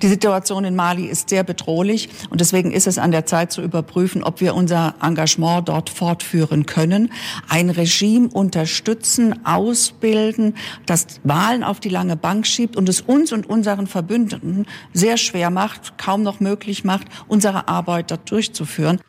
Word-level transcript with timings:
Die 0.00 0.08
Situation 0.08 0.64
in 0.64 0.76
Mali 0.76 1.06
ist 1.06 1.28
sehr 1.28 1.42
bedrohlich 1.42 2.08
und 2.30 2.40
deswegen 2.40 2.70
ist 2.70 2.86
es 2.86 2.98
an 2.98 3.10
der 3.10 3.26
Zeit 3.26 3.50
zu 3.50 3.62
überprüfen, 3.62 4.22
ob 4.22 4.40
wir 4.40 4.54
unser 4.54 4.94
Engagement 5.02 5.68
dort 5.68 5.90
fortführen 5.90 6.66
können, 6.66 7.12
ein 7.48 7.68
Regime 7.68 8.28
unterstützen, 8.28 9.44
ausbilden, 9.44 10.54
das 10.86 11.06
Wahlen 11.24 11.64
auf 11.64 11.80
die 11.80 11.88
lange 11.88 12.16
Bank 12.16 12.46
schiebt 12.46 12.76
und 12.76 12.88
es 12.88 13.00
uns 13.00 13.32
und 13.32 13.48
unseren 13.48 13.88
Verbündeten 13.88 14.66
sehr 14.92 15.16
schwer 15.16 15.50
macht, 15.50 15.98
kaum 15.98 16.22
noch 16.22 16.38
möglich 16.38 16.84
macht, 16.84 17.08
unsere 17.26 17.66
Arbeit 17.66 18.12
dort 18.12 18.30
durchzuführen. 18.30 19.00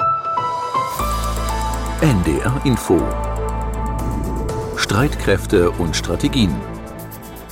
NDR 2.01 2.61
Info. 2.63 2.99
Streitkräfte 4.75 5.69
und 5.69 5.95
Strategien. 5.95 6.55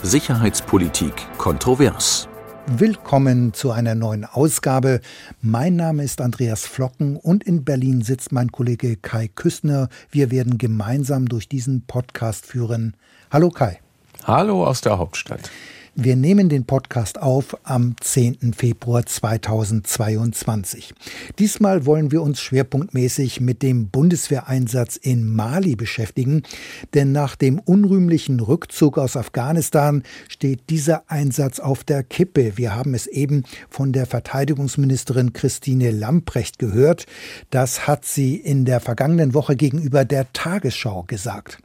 Sicherheitspolitik 0.02 1.14
kontrovers 1.38 2.30
Willkommen 2.70 3.54
zu 3.54 3.72
einer 3.72 3.96
neuen 3.96 4.26
Ausgabe. 4.26 5.00
Mein 5.42 5.78
Name 5.78 6.04
ist 6.04 6.20
Andreas 6.20 6.68
Flocken 6.68 7.16
und 7.16 7.46
in 7.46 7.64
Berlin 7.64 8.02
sitzt 8.02 8.34
mein 8.34 8.52
Kollege 8.52 8.98
Kai 8.98 9.30
Küssner. 9.30 9.88
Wir 10.12 10.32
werden 10.32 10.58
gemeinsam 10.58 11.30
durch 11.30 11.48
diesen 11.48 11.84
Podcast 11.88 12.46
führen. 12.46 12.98
Hallo 13.32 13.52
Kai. 13.52 13.80
Hallo 14.26 14.66
aus 14.66 14.82
der 14.82 14.98
Hauptstadt. 14.98 15.50
Wir 16.00 16.16
nehmen 16.16 16.48
den 16.48 16.64
Podcast 16.66 17.20
auf 17.20 17.58
am 17.64 17.96
10. 18.00 18.54
Februar 18.54 19.04
2022. 19.04 20.94
Diesmal 21.40 21.88
wollen 21.88 22.12
wir 22.12 22.22
uns 22.22 22.40
schwerpunktmäßig 22.40 23.42
mit 23.42 23.64
dem 23.64 23.90
Bundeswehreinsatz 23.90 24.98
in 24.98 25.28
Mali 25.28 25.76
beschäftigen, 25.76 26.44
denn 26.94 27.14
nach 27.14 27.36
dem 27.36 27.58
unrühmlichen 27.58 28.40
Rückzug 28.40 29.00
aus 29.00 29.18
Afghanistan 29.18 30.04
steht 30.30 30.70
dieser 30.70 31.10
Einsatz 31.10 31.60
auf 31.60 31.84
der 31.84 32.04
Kippe. 32.04 32.60
Wir 32.60 32.76
haben 32.76 32.94
es 32.94 33.08
eben 33.08 33.44
von 33.68 33.92
der 33.92 34.06
Verteidigungsministerin 34.06 35.34
Christine 35.34 35.90
Lamprecht 35.90 36.60
gehört. 36.60 37.08
Das 37.50 37.88
hat 37.88 38.06
sie 38.06 38.36
in 38.36 38.66
der 38.66 38.82
vergangenen 38.82 39.34
Woche 39.34 39.56
gegenüber 39.56 40.06
der 40.06 40.32
Tagesschau 40.32 41.06
gesagt. 41.08 41.58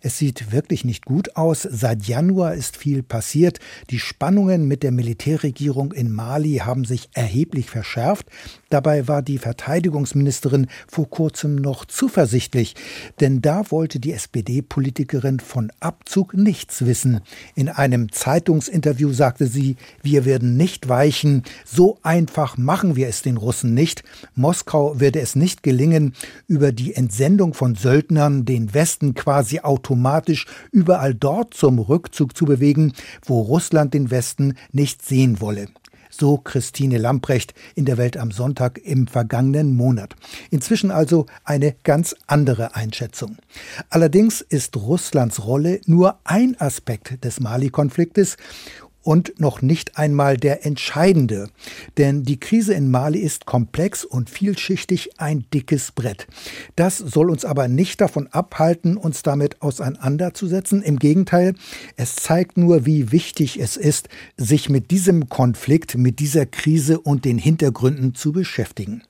Es 0.00 0.18
sieht 0.18 0.50
wirklich 0.50 0.84
nicht 0.84 1.04
gut 1.04 1.36
aus. 1.36 1.62
Seit 1.62 2.08
Januar 2.08 2.54
ist 2.54 2.76
viel 2.76 3.04
passiert. 3.04 3.60
Die 3.90 3.98
Spannungen 3.98 4.66
mit 4.66 4.82
der 4.82 4.92
Militärregierung 4.92 5.92
in 5.92 6.12
Mali 6.12 6.62
haben 6.64 6.84
sich 6.84 7.08
erheblich 7.14 7.70
verschärft. 7.70 8.26
Dabei 8.68 9.06
war 9.06 9.22
die 9.22 9.38
Verteidigungsministerin 9.38 10.66
vor 10.88 11.08
kurzem 11.08 11.54
noch 11.54 11.84
zuversichtlich, 11.84 12.74
denn 13.20 13.40
da 13.40 13.70
wollte 13.70 14.00
die 14.00 14.12
SPD-Politikerin 14.12 15.38
von 15.38 15.70
Abzug 15.78 16.34
nichts 16.34 16.84
wissen. 16.84 17.20
In 17.54 17.68
einem 17.68 18.10
Zeitungsinterview 18.10 19.12
sagte 19.12 19.46
sie, 19.46 19.76
wir 20.02 20.24
werden 20.24 20.56
nicht 20.56 20.88
weichen, 20.88 21.44
so 21.64 21.98
einfach 22.02 22.58
machen 22.58 22.96
wir 22.96 23.06
es 23.06 23.22
den 23.22 23.36
Russen 23.36 23.72
nicht. 23.72 24.02
Moskau 24.34 24.98
werde 24.98 25.20
es 25.20 25.36
nicht 25.36 25.62
gelingen, 25.62 26.14
über 26.48 26.72
die 26.72 26.94
Entsendung 26.94 27.54
von 27.54 27.76
Söldnern 27.76 28.44
den 28.44 28.74
Westen 28.74 29.14
quasi 29.14 29.60
automatisch 29.60 30.46
überall 30.72 31.14
dort 31.14 31.54
zum 31.54 31.78
Rückzug 31.78 32.36
zu 32.36 32.44
bewegen, 32.44 32.94
wo 33.24 33.42
Russland 33.42 33.94
den 33.94 34.10
Westen 34.10 34.54
nicht 34.72 35.06
sehen 35.06 35.40
wolle. 35.40 35.68
So 36.18 36.38
Christine 36.38 36.96
Lamprecht 36.96 37.52
in 37.74 37.84
der 37.84 37.98
Welt 37.98 38.16
am 38.16 38.30
Sonntag 38.30 38.78
im 38.78 39.06
vergangenen 39.06 39.76
Monat. 39.76 40.14
Inzwischen 40.50 40.90
also 40.90 41.26
eine 41.44 41.74
ganz 41.82 42.16
andere 42.26 42.74
Einschätzung. 42.74 43.36
Allerdings 43.90 44.40
ist 44.40 44.76
Russlands 44.76 45.44
Rolle 45.44 45.82
nur 45.84 46.18
ein 46.24 46.58
Aspekt 46.58 47.22
des 47.22 47.40
Mali-Konfliktes 47.40 48.38
und 49.06 49.38
noch 49.38 49.62
nicht 49.62 49.98
einmal 49.98 50.36
der 50.36 50.66
entscheidende. 50.66 51.48
Denn 51.96 52.24
die 52.24 52.40
Krise 52.40 52.74
in 52.74 52.90
Mali 52.90 53.20
ist 53.20 53.46
komplex 53.46 54.04
und 54.04 54.28
vielschichtig 54.28 55.20
ein 55.20 55.44
dickes 55.54 55.92
Brett. 55.92 56.26
Das 56.74 56.98
soll 56.98 57.30
uns 57.30 57.44
aber 57.44 57.68
nicht 57.68 58.00
davon 58.00 58.26
abhalten, 58.26 58.96
uns 58.96 59.22
damit 59.22 59.62
auseinanderzusetzen. 59.62 60.82
Im 60.82 60.98
Gegenteil, 60.98 61.54
es 61.96 62.16
zeigt 62.16 62.58
nur, 62.58 62.84
wie 62.84 63.12
wichtig 63.12 63.60
es 63.60 63.76
ist, 63.76 64.08
sich 64.36 64.68
mit 64.68 64.90
diesem 64.90 65.28
Konflikt, 65.28 65.96
mit 65.96 66.18
dieser 66.18 66.44
Krise 66.44 66.98
und 66.98 67.24
den 67.24 67.38
Hintergründen 67.38 68.16
zu 68.16 68.32
beschäftigen. 68.32 69.02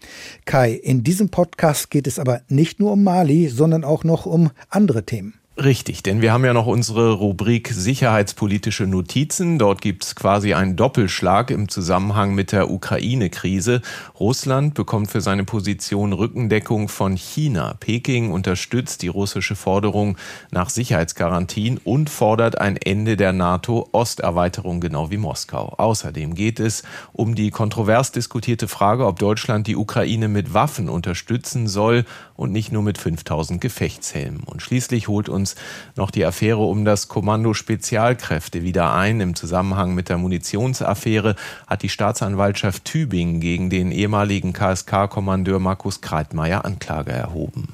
Kai, 0.45 0.73
in 0.73 1.05
diesem 1.05 1.31
Podcast 1.31 1.91
geht 1.91 2.07
es 2.07 2.19
aber 2.19 2.43
nicht 2.51 2.81
nur 2.81 2.93
um 2.93 3.03
Mali, 3.03 3.49
sondern 3.49 3.83
auch 3.83 4.05
noch 4.05 4.27
um 4.27 4.51
andere 4.69 5.07
Themen. 5.07 5.33
Richtig, 5.59 6.03
denn 6.03 6.21
wir 6.21 6.35
haben 6.35 6.45
ja 6.45 6.53
noch 6.53 6.67
unsere 6.67 7.13
Rubrik 7.13 7.69
Sicherheitspolitische 7.69 8.87
Notizen. 8.87 9.59
Dort 9.59 9.81
gibt 9.81 10.05
es 10.05 10.15
quasi 10.15 10.53
einen 10.53 10.77
Doppelschlag 10.77 11.51
im 11.51 11.71
Zusammenhang 11.71 12.35
mit 12.35 12.53
der 12.53 12.71
Ukraine-Krise. 12.71 13.81
Russland 14.21 14.75
bekommt 14.75 15.11
für 15.11 15.23
seine 15.23 15.45
Position 15.45 16.13
Rückendeckung 16.13 16.89
von 16.89 17.17
China. 17.17 17.75
Peking 17.81 18.33
unterstützt 18.33 19.01
die 19.01 19.09
russische 19.09 19.57
Forderung 19.57 20.19
nach 20.51 20.69
Sicherheitsgarantien 20.69 21.81
und 21.83 22.11
fordert 22.11 22.61
ein 22.61 22.77
Ende 22.77 23.17
der 23.17 23.33
NATO-Osterweiterung, 23.33 24.81
genau 24.83 25.11
wie 25.11 25.17
Moskau. 25.17 25.73
Außerdem 25.79 26.35
geht 26.35 26.61
es 26.61 26.83
um 27.15 27.35
die 27.35 27.51
kontrovers 27.51 28.13
diskutierte 28.13 28.69
Frage, 28.69 29.07
ob 29.07 29.19
Deutschland 29.21 29.69
die 29.69 29.77
Ukraine 29.77 30.29
mit 30.29 30.53
Waffen 30.53 30.91
unterstützen 30.91 31.67
soll 31.67 32.05
und 32.37 32.53
nicht 32.53 32.73
nur 32.73 32.83
mit 32.83 32.99
5000 32.99 33.61
Gefechtshelmen. 33.61 34.41
Und 34.45 34.63
schließlich 34.63 35.09
holt 35.09 35.29
uns 35.29 35.55
noch 35.97 36.11
die 36.11 36.25
Affäre 36.25 36.65
um 36.65 36.85
das 36.85 37.09
Kommando 37.09 37.55
Spezialkräfte 37.55 38.63
wieder 38.63 38.93
ein. 38.93 39.21
Im 39.21 39.35
Zusammenhang 39.35 39.95
mit 39.95 40.09
der 40.09 40.19
Munitionsaffäre 40.19 41.37
hat 41.67 41.83
die 41.83 41.89
Staatsanwaltschaft 41.89 42.85
Tübingen 42.85 43.41
gegen 43.41 43.71
den 43.71 43.93
ehemaligen 43.93 44.53
KSK-Kommandeur 44.53 45.59
Markus 45.59 46.01
Kreitmeier 46.01 46.65
Anklage 46.65 47.13
erhoben. 47.13 47.69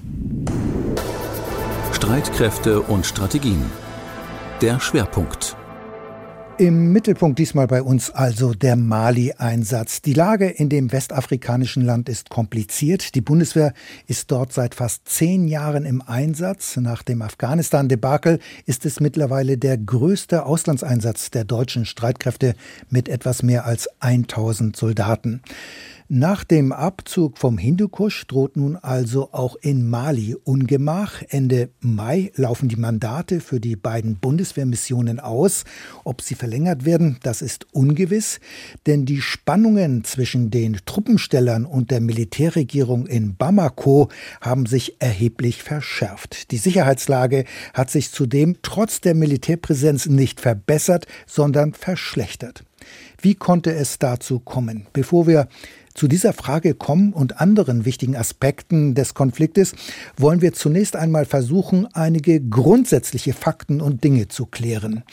Streitkräfte 1.92 2.80
und 2.80 3.06
Strategien. 3.06 3.64
Der 4.60 4.80
Schwerpunkt. 4.80 5.56
Im 6.62 6.92
Mittelpunkt 6.92 7.40
diesmal 7.40 7.66
bei 7.66 7.82
uns 7.82 8.12
also 8.12 8.54
der 8.54 8.76
Mali-Einsatz. 8.76 10.00
Die 10.00 10.12
Lage 10.12 10.46
in 10.46 10.68
dem 10.68 10.92
westafrikanischen 10.92 11.84
Land 11.84 12.08
ist 12.08 12.30
kompliziert. 12.30 13.16
Die 13.16 13.20
Bundeswehr 13.20 13.74
ist 14.06 14.30
dort 14.30 14.52
seit 14.52 14.76
fast 14.76 15.08
zehn 15.08 15.48
Jahren 15.48 15.84
im 15.84 16.02
Einsatz. 16.02 16.76
Nach 16.76 17.02
dem 17.02 17.20
Afghanistan-Debakel 17.20 18.38
ist 18.64 18.86
es 18.86 19.00
mittlerweile 19.00 19.58
der 19.58 19.76
größte 19.76 20.46
Auslandseinsatz 20.46 21.32
der 21.32 21.42
deutschen 21.42 21.84
Streitkräfte 21.84 22.54
mit 22.88 23.08
etwas 23.08 23.42
mehr 23.42 23.66
als 23.66 23.88
1000 23.98 24.76
Soldaten. 24.76 25.42
Nach 26.14 26.44
dem 26.44 26.72
Abzug 26.72 27.38
vom 27.38 27.56
Hindukusch 27.56 28.26
droht 28.26 28.58
nun 28.58 28.76
also 28.76 29.32
auch 29.32 29.56
in 29.56 29.88
Mali 29.88 30.36
Ungemach. 30.44 31.22
Ende 31.30 31.70
Mai 31.80 32.32
laufen 32.34 32.68
die 32.68 32.76
Mandate 32.76 33.40
für 33.40 33.60
die 33.60 33.76
beiden 33.76 34.16
Bundeswehrmissionen 34.16 35.20
aus. 35.20 35.64
Ob 36.04 36.20
sie 36.20 36.34
verlängert 36.34 36.84
werden, 36.84 37.16
das 37.22 37.40
ist 37.40 37.66
ungewiss, 37.72 38.40
denn 38.84 39.06
die 39.06 39.22
Spannungen 39.22 40.04
zwischen 40.04 40.50
den 40.50 40.76
Truppenstellern 40.84 41.64
und 41.64 41.90
der 41.90 42.02
Militärregierung 42.02 43.06
in 43.06 43.34
Bamako 43.36 44.10
haben 44.42 44.66
sich 44.66 45.00
erheblich 45.00 45.62
verschärft. 45.62 46.50
Die 46.50 46.58
Sicherheitslage 46.58 47.46
hat 47.72 47.90
sich 47.90 48.10
zudem 48.10 48.56
trotz 48.60 49.00
der 49.00 49.14
Militärpräsenz 49.14 50.04
nicht 50.04 50.42
verbessert, 50.42 51.06
sondern 51.26 51.72
verschlechtert. 51.72 52.64
Wie 53.20 53.34
konnte 53.34 53.72
es 53.72 53.98
dazu 53.98 54.40
kommen? 54.40 54.88
Bevor 54.92 55.26
wir 55.26 55.48
zu 55.94 56.08
dieser 56.08 56.32
Frage 56.32 56.74
kommen 56.74 57.12
und 57.12 57.40
anderen 57.40 57.84
wichtigen 57.84 58.16
Aspekten 58.16 58.94
des 58.94 59.14
Konfliktes 59.14 59.74
wollen 60.16 60.40
wir 60.40 60.52
zunächst 60.52 60.96
einmal 60.96 61.24
versuchen, 61.24 61.86
einige 61.94 62.40
grundsätzliche 62.40 63.32
Fakten 63.32 63.80
und 63.80 64.04
Dinge 64.04 64.28
zu 64.28 64.46
klären. 64.46 65.04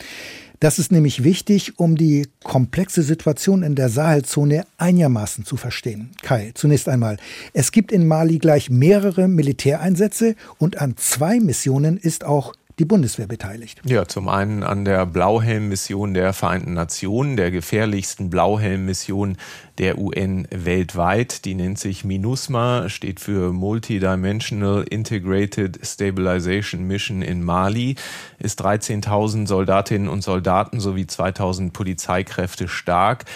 Das 0.60 0.78
ist 0.78 0.92
nämlich 0.92 1.24
wichtig, 1.24 1.78
um 1.78 1.96
die 1.96 2.28
komplexe 2.44 3.02
Situation 3.02 3.62
in 3.62 3.76
der 3.76 3.88
Sahelzone 3.88 4.66
einigermaßen 4.76 5.46
zu 5.46 5.56
verstehen. 5.56 6.10
Kai, 6.20 6.50
zunächst 6.54 6.86
einmal. 6.86 7.16
Es 7.54 7.72
gibt 7.72 7.90
in 7.90 8.06
Mali 8.06 8.38
gleich 8.38 8.68
mehrere 8.68 9.26
Militäreinsätze 9.26 10.36
und 10.58 10.78
an 10.78 10.98
zwei 10.98 11.40
Missionen 11.40 11.96
ist 11.96 12.26
auch 12.26 12.52
die 12.80 12.86
Bundeswehr 12.86 13.26
beteiligt. 13.26 13.82
Ja, 13.84 14.06
zum 14.08 14.28
einen 14.28 14.62
an 14.62 14.86
der 14.86 15.04
Blauhelm-Mission 15.04 16.14
der 16.14 16.32
Vereinten 16.32 16.72
Nationen, 16.72 17.36
der 17.36 17.50
gefährlichsten 17.50 18.30
Blauhelm-Mission 18.30 19.36
der 19.76 19.98
UN 19.98 20.48
weltweit. 20.50 21.44
Die 21.44 21.54
nennt 21.54 21.78
sich 21.78 22.04
MINUSMA, 22.04 22.88
steht 22.88 23.20
für 23.20 23.52
Multidimensional 23.52 24.84
Integrated 24.84 25.78
Stabilization 25.82 26.86
Mission 26.86 27.20
in 27.20 27.42
Mali, 27.42 27.96
ist 28.38 28.62
13.000 28.64 29.46
Soldatinnen 29.46 30.08
und 30.08 30.22
Soldaten 30.22 30.80
sowie 30.80 31.04
2.000 31.04 31.72
Polizeikräfte 31.72 32.66
stark. 32.66 33.26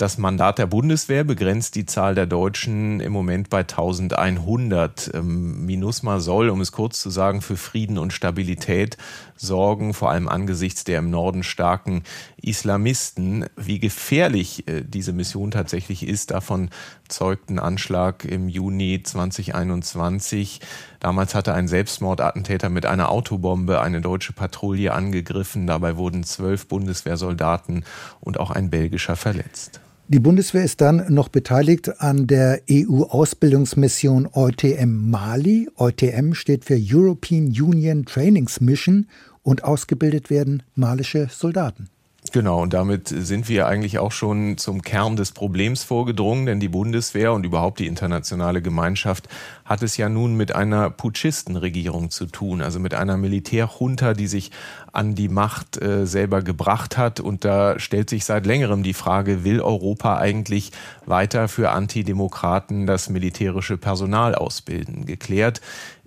Das 0.00 0.16
Mandat 0.16 0.56
der 0.56 0.64
Bundeswehr 0.64 1.24
begrenzt 1.24 1.74
die 1.74 1.84
Zahl 1.84 2.14
der 2.14 2.24
Deutschen 2.24 3.00
im 3.00 3.12
Moment 3.12 3.50
bei 3.50 3.58
1100. 3.58 5.10
Ähm, 5.12 5.66
MINUSMA 5.66 6.20
soll, 6.20 6.48
um 6.48 6.62
es 6.62 6.72
kurz 6.72 7.02
zu 7.02 7.10
sagen, 7.10 7.42
für 7.42 7.58
Frieden 7.58 7.98
und 7.98 8.14
Stabilität 8.14 8.96
sorgen, 9.36 9.92
vor 9.92 10.10
allem 10.10 10.26
angesichts 10.26 10.84
der 10.84 11.00
im 11.00 11.10
Norden 11.10 11.42
starken 11.42 12.04
Islamisten. 12.40 13.44
Wie 13.58 13.78
gefährlich 13.78 14.66
äh, 14.68 14.84
diese 14.88 15.12
Mission 15.12 15.50
tatsächlich 15.50 16.08
ist, 16.08 16.30
davon 16.30 16.70
zeugt 17.08 17.50
ein 17.50 17.58
Anschlag 17.58 18.24
im 18.24 18.48
Juni 18.48 19.02
2021. 19.02 20.62
Damals 20.98 21.34
hatte 21.34 21.52
ein 21.52 21.68
Selbstmordattentäter 21.68 22.70
mit 22.70 22.86
einer 22.86 23.10
Autobombe 23.10 23.82
eine 23.82 24.00
deutsche 24.00 24.32
Patrouille 24.32 24.94
angegriffen. 24.94 25.66
Dabei 25.66 25.98
wurden 25.98 26.24
zwölf 26.24 26.68
Bundeswehrsoldaten 26.68 27.84
und 28.20 28.40
auch 28.40 28.50
ein 28.50 28.70
belgischer 28.70 29.16
verletzt. 29.16 29.82
Die 30.12 30.18
Bundeswehr 30.18 30.64
ist 30.64 30.80
dann 30.80 31.14
noch 31.14 31.28
beteiligt 31.28 32.00
an 32.00 32.26
der 32.26 32.62
EU-Ausbildungsmission 32.68 34.28
EUTM 34.34 35.08
Mali. 35.08 35.68
EUTM 35.78 36.32
steht 36.32 36.64
für 36.64 36.76
European 36.76 37.44
Union 37.44 38.04
Trainings 38.06 38.60
Mission 38.60 39.06
und 39.44 39.62
ausgebildet 39.62 40.28
werden 40.28 40.64
malische 40.74 41.28
Soldaten. 41.30 41.90
Genau, 42.32 42.62
und 42.62 42.72
damit 42.72 43.08
sind 43.08 43.48
wir 43.48 43.66
eigentlich 43.66 43.98
auch 43.98 44.12
schon 44.12 44.56
zum 44.56 44.82
Kern 44.82 45.16
des 45.16 45.32
Problems 45.32 45.82
vorgedrungen, 45.82 46.46
denn 46.46 46.60
die 46.60 46.68
Bundeswehr 46.68 47.32
und 47.32 47.44
überhaupt 47.44 47.80
die 47.80 47.88
internationale 47.88 48.62
Gemeinschaft 48.62 49.28
hat 49.64 49.82
es 49.82 49.96
ja 49.96 50.08
nun 50.08 50.36
mit 50.36 50.54
einer 50.54 50.90
Putschistenregierung 50.90 52.10
zu 52.10 52.26
tun, 52.26 52.62
also 52.62 52.78
mit 52.78 52.94
einer 52.94 53.16
Militärjunta, 53.16 54.14
die 54.14 54.28
sich 54.28 54.52
an 54.92 55.16
die 55.16 55.28
Macht 55.28 55.82
äh, 55.82 56.06
selber 56.06 56.42
gebracht 56.42 56.96
hat. 56.96 57.18
Und 57.18 57.44
da 57.44 57.80
stellt 57.80 58.10
sich 58.10 58.24
seit 58.24 58.46
längerem 58.46 58.84
die 58.84 58.94
Frage, 58.94 59.42
will 59.42 59.60
Europa 59.60 60.16
eigentlich 60.16 60.70
weiter 61.06 61.48
für 61.48 61.70
Antidemokraten 61.70 62.86
das 62.86 63.08
militärische 63.08 63.76
Personal 63.76 64.36
ausbilden? 64.36 65.04
Geklärt 65.04 65.60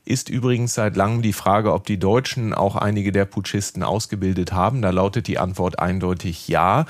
ist 0.06 0.30
übrigens 0.30 0.74
seit 0.74 0.96
langem 0.96 1.22
die 1.22 1.34
Frage, 1.34 1.74
ob 1.74 1.86
die 1.86 2.00
Deutschen 2.00 2.54
auch 2.54 2.76
einige 2.76 3.12
der 3.12 3.26
Putschisten 3.26 3.84
ausgebildet 3.84 4.52
haben. 4.52 4.82
Da 4.82 4.90
lautet 4.90 5.28
die 5.28 5.40
Antwort 5.40 5.80
eindeutig 5.80 6.48
ja. 6.48 6.86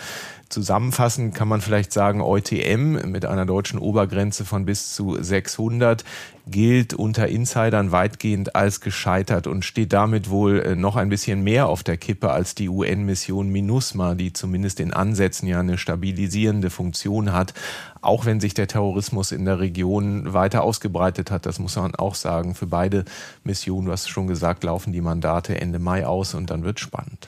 Zusammenfassend 0.54 1.34
kann 1.34 1.48
man 1.48 1.62
vielleicht 1.62 1.92
sagen, 1.92 2.22
EUTM 2.22 3.10
mit 3.10 3.26
einer 3.26 3.48
deutschen 3.48 3.80
Obergrenze 3.80 4.46
von 4.46 4.66
bis 4.66 4.94
zu 4.94 5.18
600 5.20 6.04
gilt 6.46 6.94
unter 6.94 7.28
Insidern 7.28 7.92
weitgehend 7.92 8.56
als 8.56 8.80
gescheitert 8.80 9.48
und 9.48 9.66
steht 9.66 9.94
damit 9.94 10.30
wohl 10.30 10.60
äh, 10.60 10.76
noch 10.76 10.96
ein 10.96 11.10
bisschen 11.10 11.44
mehr 11.44 11.68
auf 11.68 11.82
der 11.82 11.98
Kippe 11.98 12.30
als 12.30 12.54
die 12.54 12.70
UN-Mission 12.70 13.50
MINUSMA, 13.50 14.14
die 14.14 14.32
zumindest 14.32 14.80
in 14.80 14.94
Ansätzen 14.94 15.48
ja 15.48 15.60
eine 15.60 15.80
stabilisierende 15.80 16.70
Funktion 16.70 17.34
hat, 17.34 17.56
auch 18.02 18.26
wenn 18.26 18.40
sich 18.40 18.54
der 18.54 18.68
Terrorismus 18.68 19.32
in 19.32 19.46
der 19.46 19.60
Region 19.60 20.34
weiter 20.34 20.62
ausgebreitet 20.62 21.32
hat. 21.32 21.48
Das 21.48 21.58
muss 21.58 21.78
man 21.78 21.96
auch 21.96 22.14
sagen. 22.14 22.54
Für 22.54 22.68
beide 22.68 23.06
Missionen, 23.44 23.88
du 23.88 23.92
hast 23.92 24.08
schon 24.08 24.28
gesagt, 24.28 24.64
laufen 24.64 24.94
die 24.94 25.02
Mandate 25.02 25.60
Ende 25.60 25.80
Mai 25.80 26.06
aus 26.06 26.36
und 26.36 26.52
dann 26.52 26.64
wird 26.64 26.80
spannend. 26.80 27.28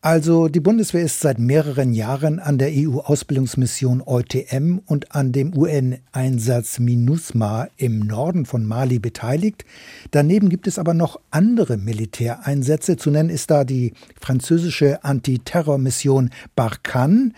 Also 0.00 0.46
die 0.46 0.60
Bundeswehr 0.60 1.02
ist 1.02 1.18
seit 1.18 1.40
mehreren 1.40 1.92
Jahren 1.92 2.38
an 2.38 2.56
der 2.56 2.70
EU-Ausbildungsmission 2.70 4.00
EUTM 4.06 4.78
und 4.86 5.12
an 5.12 5.32
dem 5.32 5.52
UN-Einsatz 5.56 6.78
MINUSMA 6.78 7.66
im 7.76 7.98
Norden 7.98 8.46
von 8.46 8.64
Mali 8.64 9.00
beteiligt. 9.00 9.64
Daneben 10.12 10.50
gibt 10.50 10.68
es 10.68 10.78
aber 10.78 10.94
noch 10.94 11.18
andere 11.32 11.78
Militäreinsätze. 11.78 12.96
Zu 12.96 13.10
nennen 13.10 13.28
ist 13.28 13.50
da 13.50 13.64
die 13.64 13.92
französische 14.20 15.02
Antiterrormission 15.02 16.30
Barkhane. 16.54 17.32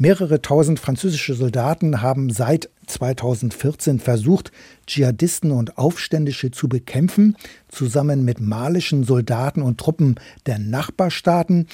Mehrere 0.00 0.40
tausend 0.40 0.78
französische 0.78 1.34
Soldaten 1.34 2.02
haben 2.02 2.30
seit 2.30 2.70
2014 2.86 3.98
versucht, 3.98 4.52
Dschihadisten 4.86 5.50
und 5.50 5.76
Aufständische 5.76 6.52
zu 6.52 6.68
bekämpfen, 6.68 7.36
zusammen 7.66 8.24
mit 8.24 8.40
malischen 8.40 9.02
Soldaten 9.02 9.60
und 9.60 9.78
Truppen 9.78 10.14
der 10.46 10.60
Nachbarstaaten. 10.60 11.66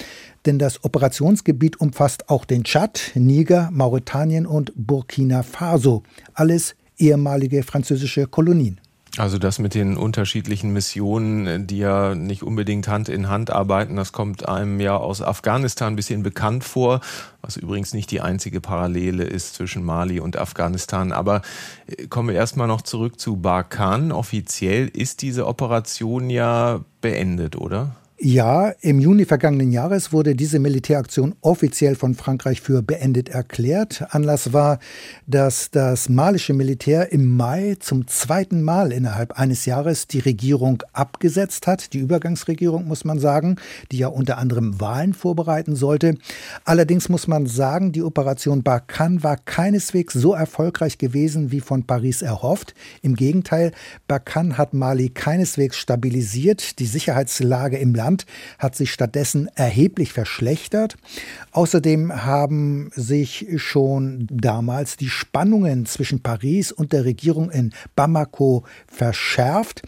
Denn 0.47 0.59
das 0.59 0.85
Operationsgebiet 0.85 1.79
umfasst 1.82 2.31
auch 2.31 2.47
den 2.47 2.65
Tschad, 2.65 3.11
Niger, 3.15 3.69
Mauretanien 3.71 4.47
und 4.47 4.73
Burkina 4.75 5.43
Faso. 5.43 6.03
Alles 6.32 6.77
ehemalige 6.97 7.62
französische 7.62 8.27
Kolonien. 8.27 8.81
Also 9.16 9.38
das 9.38 9.61
mit 9.61 9.75
den 9.75 9.96
unterschiedlichen 9.96 10.72
Missionen, 10.72 11.69
die 11.69 11.78
ja 11.78 12.16
nicht 12.16 12.43
unbedingt 12.43 12.88
Hand 12.88 13.08
in 13.08 13.28
Hand 13.28 13.50
arbeiten, 13.50 13.94
das 13.94 14.12
kommt 14.12 14.49
einem 14.49 14.81
ja 14.81 14.96
aus 14.96 15.22
Afghanistan 15.22 15.93
ein 15.93 15.96
bisschen 15.96 16.25
bekannt 16.25 16.64
vor, 16.64 17.00
was 17.40 17.56
übrigens 17.56 17.94
nicht 17.94 18.11
die 18.11 18.20
einzige 18.20 18.61
Parallele 18.61 19.22
ist 19.22 19.55
zwischen 19.55 19.84
Mali 19.84 20.19
und 20.19 20.37
Afghanistan. 20.37 21.12
Aber 21.12 21.43
äh, 21.87 22.08
kommen 22.08 22.31
wir 22.31 22.34
erstmal 22.34 22.66
noch 22.66 22.82
zurück 22.82 23.20
zu 23.20 23.37
Barkan. 23.37 24.11
Offiziell 24.11 24.88
ist 24.88 25.22
diese 25.22 25.46
Operation 25.46 26.28
ja 26.28 26.81
beendet, 27.00 27.55
oder? 27.55 27.94
Ja, 28.16 28.69
im 28.81 29.00
Juni 29.00 29.25
vergangenen 29.25 29.72
Jahres 29.72 30.12
wurde 30.12 30.37
diese 30.37 30.61
Militäraktion 30.61 31.34
offiziell 31.40 31.96
von 31.96 32.14
Frankreich 32.14 32.61
für 32.61 32.81
beendet 32.81 33.28
erklärt. 33.28 34.05
Anlass 34.11 34.52
war, 34.52 34.78
dass 35.26 35.72
das 35.72 36.08
malische 36.08 36.52
Militär 36.55 37.11
im 37.11 37.37
Mai 37.37 37.76
zum 37.81 38.06
zweiten 38.06 38.62
Mal 38.62 38.93
innerhalb 38.93 39.32
eines 39.32 39.66
Jahres 39.66 40.06
die 40.06 40.20
Regierung 40.20 40.81
abgesetzt 40.93 41.66
hat. 41.66 41.93
Die 41.93 41.99
Übergangsregierung, 41.99 42.87
muss 42.87 43.05
man 43.05 43.19
sagen, 43.19 43.56
die 43.90 43.99
ja 43.99 44.06
unter 44.06 44.38
anderem 44.38 44.81
Wahlen 44.81 45.12
vorbereiten 45.12 45.75
sollte. 45.75 46.14
Allerdings 46.64 47.08
muss 47.08 47.26
man 47.26 47.46
sagen, 47.46 47.90
die 47.90 48.05
Operation 48.05 48.62
Barkhane 48.62 49.25
war 49.25 49.38
keineswegs 49.38 50.14
so 50.14 50.34
erfolgreich 50.34 50.99
gewesen, 50.99 51.50
wie 51.50 51.60
von 51.60 51.82
Paris 51.82 52.22
erhofft. 52.22 52.75
Im 53.02 53.17
Gegenteil, 53.17 53.72
Barkhane 54.06 54.56
hat 54.56 54.72
Mali 54.72 55.08
keineswegs 55.10 55.76
stabilisiert. 55.76 56.78
Die 56.78 56.87
Sicherheitslage 56.87 57.76
im 57.76 57.93
Land 57.93 58.04
Land 58.05 58.27
hat 58.59 58.77
sich 58.77 58.93
stattdessen 58.93 59.49
erheblich 59.55 60.12
verschlechtert. 60.12 60.97
Außerdem 61.53 62.25
haben 62.25 62.91
sich 62.95 63.47
schon 63.56 64.27
damals 64.31 64.99
die 64.99 65.09
Spannungen 65.09 65.87
zwischen 65.87 66.23
Paris 66.23 66.71
und 66.71 66.93
der 66.93 67.06
Regierung 67.06 67.51
in 67.51 67.73
Bamako 67.97 68.65
verschärft. 68.87 69.83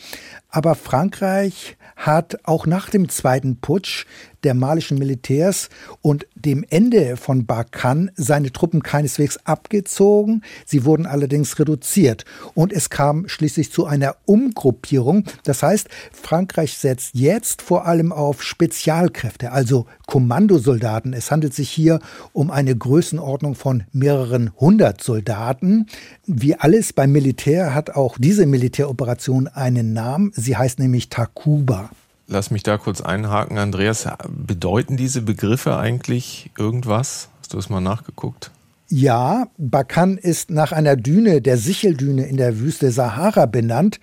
Aber 0.48 0.74
Frankreich 0.74 1.76
hat 1.96 2.38
auch 2.44 2.66
nach 2.66 2.88
dem 2.88 3.10
zweiten 3.10 3.56
Putsch 3.60 4.06
der 4.44 4.54
malischen 4.54 4.98
Militärs 4.98 5.68
und 6.02 6.26
dem 6.34 6.64
Ende 6.68 7.16
von 7.16 7.46
Barkan 7.46 8.10
seine 8.16 8.52
Truppen 8.52 8.82
keineswegs 8.82 9.38
abgezogen. 9.44 10.42
Sie 10.64 10.84
wurden 10.84 11.06
allerdings 11.06 11.58
reduziert 11.58 12.24
und 12.54 12.72
es 12.72 12.90
kam 12.90 13.28
schließlich 13.28 13.72
zu 13.72 13.86
einer 13.86 14.16
Umgruppierung. 14.24 15.24
Das 15.44 15.62
heißt, 15.62 15.88
Frankreich 16.12 16.78
setzt 16.78 17.14
jetzt 17.14 17.62
vor 17.62 17.86
allem 17.86 18.12
auf 18.12 18.42
Spezialkräfte, 18.42 19.52
also 19.52 19.86
Kommandosoldaten. 20.06 21.12
Es 21.12 21.30
handelt 21.30 21.54
sich 21.54 21.70
hier 21.70 22.00
um 22.32 22.50
eine 22.50 22.76
Größenordnung 22.76 23.54
von 23.54 23.84
mehreren 23.92 24.50
hundert 24.58 25.02
Soldaten. 25.02 25.86
Wie 26.26 26.54
alles 26.54 26.92
beim 26.92 27.12
Militär 27.12 27.74
hat 27.74 27.90
auch 27.90 28.16
diese 28.18 28.46
Militäroperation 28.46 29.48
einen 29.48 29.92
Namen. 29.92 30.32
Sie 30.34 30.56
heißt 30.56 30.78
nämlich 30.78 31.08
Takuba. 31.08 31.90
Lass 32.28 32.50
mich 32.50 32.64
da 32.64 32.76
kurz 32.76 33.00
einhaken, 33.00 33.58
Andreas. 33.58 34.08
Bedeuten 34.28 34.96
diese 34.96 35.22
Begriffe 35.22 35.76
eigentlich 35.76 36.50
irgendwas? 36.58 37.28
Hast 37.40 37.54
du 37.54 37.58
es 37.58 37.68
mal 37.68 37.80
nachgeguckt? 37.80 38.50
Ja, 38.88 39.48
Bakan 39.58 40.16
ist 40.16 40.50
nach 40.50 40.72
einer 40.72 40.96
Düne, 40.96 41.40
der 41.40 41.56
Sicheldüne 41.56 42.26
in 42.26 42.36
der 42.36 42.60
Wüste 42.60 42.90
Sahara 42.90 43.46
benannt. 43.46 44.00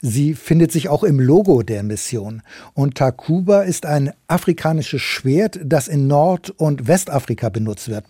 Sie 0.00 0.34
findet 0.34 0.72
sich 0.72 0.88
auch 0.88 1.02
im 1.02 1.18
Logo 1.18 1.62
der 1.62 1.82
Mission. 1.82 2.42
Und 2.74 2.96
Takuba 2.96 3.62
ist 3.62 3.86
ein 3.86 4.12
afrikanisches 4.26 5.02
Schwert, 5.02 5.58
das 5.64 5.88
in 5.88 6.06
Nord- 6.06 6.50
und 6.50 6.86
Westafrika 6.86 7.48
benutzt 7.48 7.88
wird. 7.88 8.04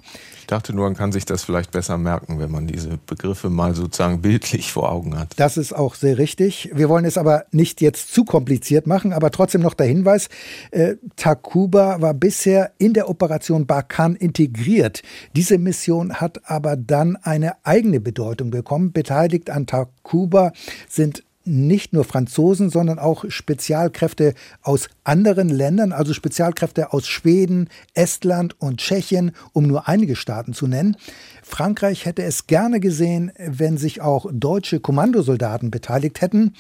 Ich 0.46 0.50
dachte 0.50 0.72
nur, 0.72 0.84
man 0.84 0.94
kann 0.94 1.10
sich 1.10 1.24
das 1.24 1.42
vielleicht 1.42 1.72
besser 1.72 1.98
merken, 1.98 2.38
wenn 2.38 2.52
man 2.52 2.68
diese 2.68 3.00
Begriffe 3.04 3.50
mal 3.50 3.74
sozusagen 3.74 4.22
bildlich 4.22 4.70
vor 4.70 4.92
Augen 4.92 5.18
hat. 5.18 5.32
Das 5.38 5.56
ist 5.56 5.72
auch 5.72 5.96
sehr 5.96 6.18
richtig. 6.18 6.70
Wir 6.72 6.88
wollen 6.88 7.04
es 7.04 7.18
aber 7.18 7.46
nicht 7.50 7.80
jetzt 7.80 8.14
zu 8.14 8.24
kompliziert 8.24 8.86
machen, 8.86 9.12
aber 9.12 9.32
trotzdem 9.32 9.60
noch 9.60 9.74
der 9.74 9.88
Hinweis, 9.88 10.28
äh, 10.70 10.94
Takuba 11.16 12.00
war 12.00 12.14
bisher 12.14 12.70
in 12.78 12.92
der 12.92 13.10
Operation 13.10 13.66
Barkan 13.66 14.14
integriert. 14.14 15.02
Diese 15.34 15.58
Mission 15.58 16.14
hat 16.14 16.48
aber 16.48 16.76
dann 16.76 17.16
eine 17.16 17.54
eigene 17.64 17.98
Bedeutung 17.98 18.50
bekommen. 18.50 18.92
Beteiligt 18.92 19.50
an 19.50 19.66
Takuba 19.66 20.52
sind 20.88 21.24
nicht 21.46 21.92
nur 21.92 22.04
Franzosen, 22.04 22.70
sondern 22.70 22.98
auch 22.98 23.24
Spezialkräfte 23.28 24.34
aus 24.62 24.88
anderen 25.04 25.48
Ländern, 25.48 25.92
also 25.92 26.12
Spezialkräfte 26.12 26.92
aus 26.92 27.06
Schweden, 27.06 27.68
Estland 27.94 28.60
und 28.60 28.78
Tschechien, 28.78 29.32
um 29.52 29.66
nur 29.66 29.88
einige 29.88 30.16
Staaten 30.16 30.52
zu 30.52 30.66
nennen. 30.66 30.96
Frankreich 31.42 32.04
hätte 32.04 32.22
es 32.24 32.46
gerne 32.46 32.80
gesehen, 32.80 33.32
wenn 33.38 33.78
sich 33.78 34.00
auch 34.00 34.26
deutsche 34.32 34.80
Kommandosoldaten 34.80 35.70
beteiligt 35.70 36.20
hätten. 36.20 36.54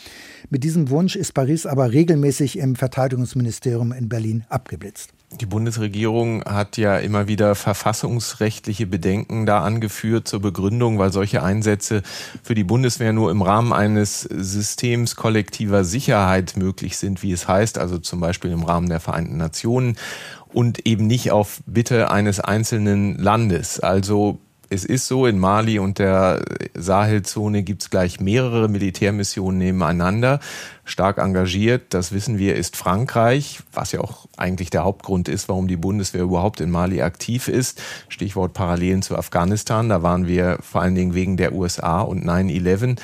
Mit 0.48 0.62
diesem 0.64 0.90
Wunsch 0.90 1.16
ist 1.16 1.34
Paris 1.34 1.66
aber 1.66 1.92
regelmäßig 1.92 2.58
im 2.58 2.76
Verteidigungsministerium 2.76 3.92
in 3.92 4.08
Berlin 4.08 4.44
abgeblitzt. 4.48 5.15
Die 5.32 5.46
Bundesregierung 5.46 6.44
hat 6.44 6.76
ja 6.76 6.98
immer 6.98 7.26
wieder 7.26 7.56
verfassungsrechtliche 7.56 8.86
Bedenken 8.86 9.44
da 9.44 9.62
angeführt 9.62 10.28
zur 10.28 10.40
Begründung, 10.40 10.98
weil 10.98 11.12
solche 11.12 11.42
Einsätze 11.42 12.02
für 12.44 12.54
die 12.54 12.64
Bundeswehr 12.64 13.12
nur 13.12 13.32
im 13.32 13.42
Rahmen 13.42 13.72
eines 13.72 14.22
Systems 14.22 15.16
kollektiver 15.16 15.84
Sicherheit 15.84 16.56
möglich 16.56 16.96
sind, 16.96 17.24
wie 17.24 17.32
es 17.32 17.48
heißt, 17.48 17.76
also 17.76 17.98
zum 17.98 18.20
Beispiel 18.20 18.52
im 18.52 18.62
Rahmen 18.62 18.88
der 18.88 19.00
Vereinten 19.00 19.36
Nationen 19.36 19.96
und 20.52 20.86
eben 20.86 21.08
nicht 21.08 21.32
auf 21.32 21.60
Bitte 21.66 22.10
eines 22.10 22.38
einzelnen 22.38 23.18
Landes. 23.18 23.80
Also 23.80 24.38
es 24.70 24.84
ist 24.84 25.06
so, 25.06 25.26
in 25.26 25.38
Mali 25.38 25.78
und 25.78 25.98
der 25.98 26.42
Sahelzone 26.74 27.62
gibt 27.62 27.82
es 27.82 27.90
gleich 27.90 28.20
mehrere 28.20 28.68
Militärmissionen 28.68 29.58
nebeneinander. 29.58 30.40
Stark 30.84 31.18
engagiert, 31.18 31.94
das 31.94 32.12
wissen 32.12 32.38
wir, 32.38 32.56
ist 32.56 32.76
Frankreich, 32.76 33.60
was 33.72 33.92
ja 33.92 34.00
auch 34.00 34.26
eigentlich 34.36 34.70
der 34.70 34.84
Hauptgrund 34.84 35.28
ist, 35.28 35.48
warum 35.48 35.68
die 35.68 35.76
Bundeswehr 35.76 36.22
überhaupt 36.22 36.60
in 36.60 36.70
Mali 36.70 37.02
aktiv 37.02 37.48
ist. 37.48 37.82
Stichwort 38.08 38.54
Parallelen 38.54 39.02
zu 39.02 39.16
Afghanistan, 39.16 39.88
da 39.88 40.02
waren 40.02 40.26
wir 40.26 40.58
vor 40.62 40.82
allen 40.82 40.94
Dingen 40.94 41.14
wegen 41.14 41.36
der 41.36 41.52
USA 41.52 42.00
und 42.00 42.24
9-11. 42.24 42.98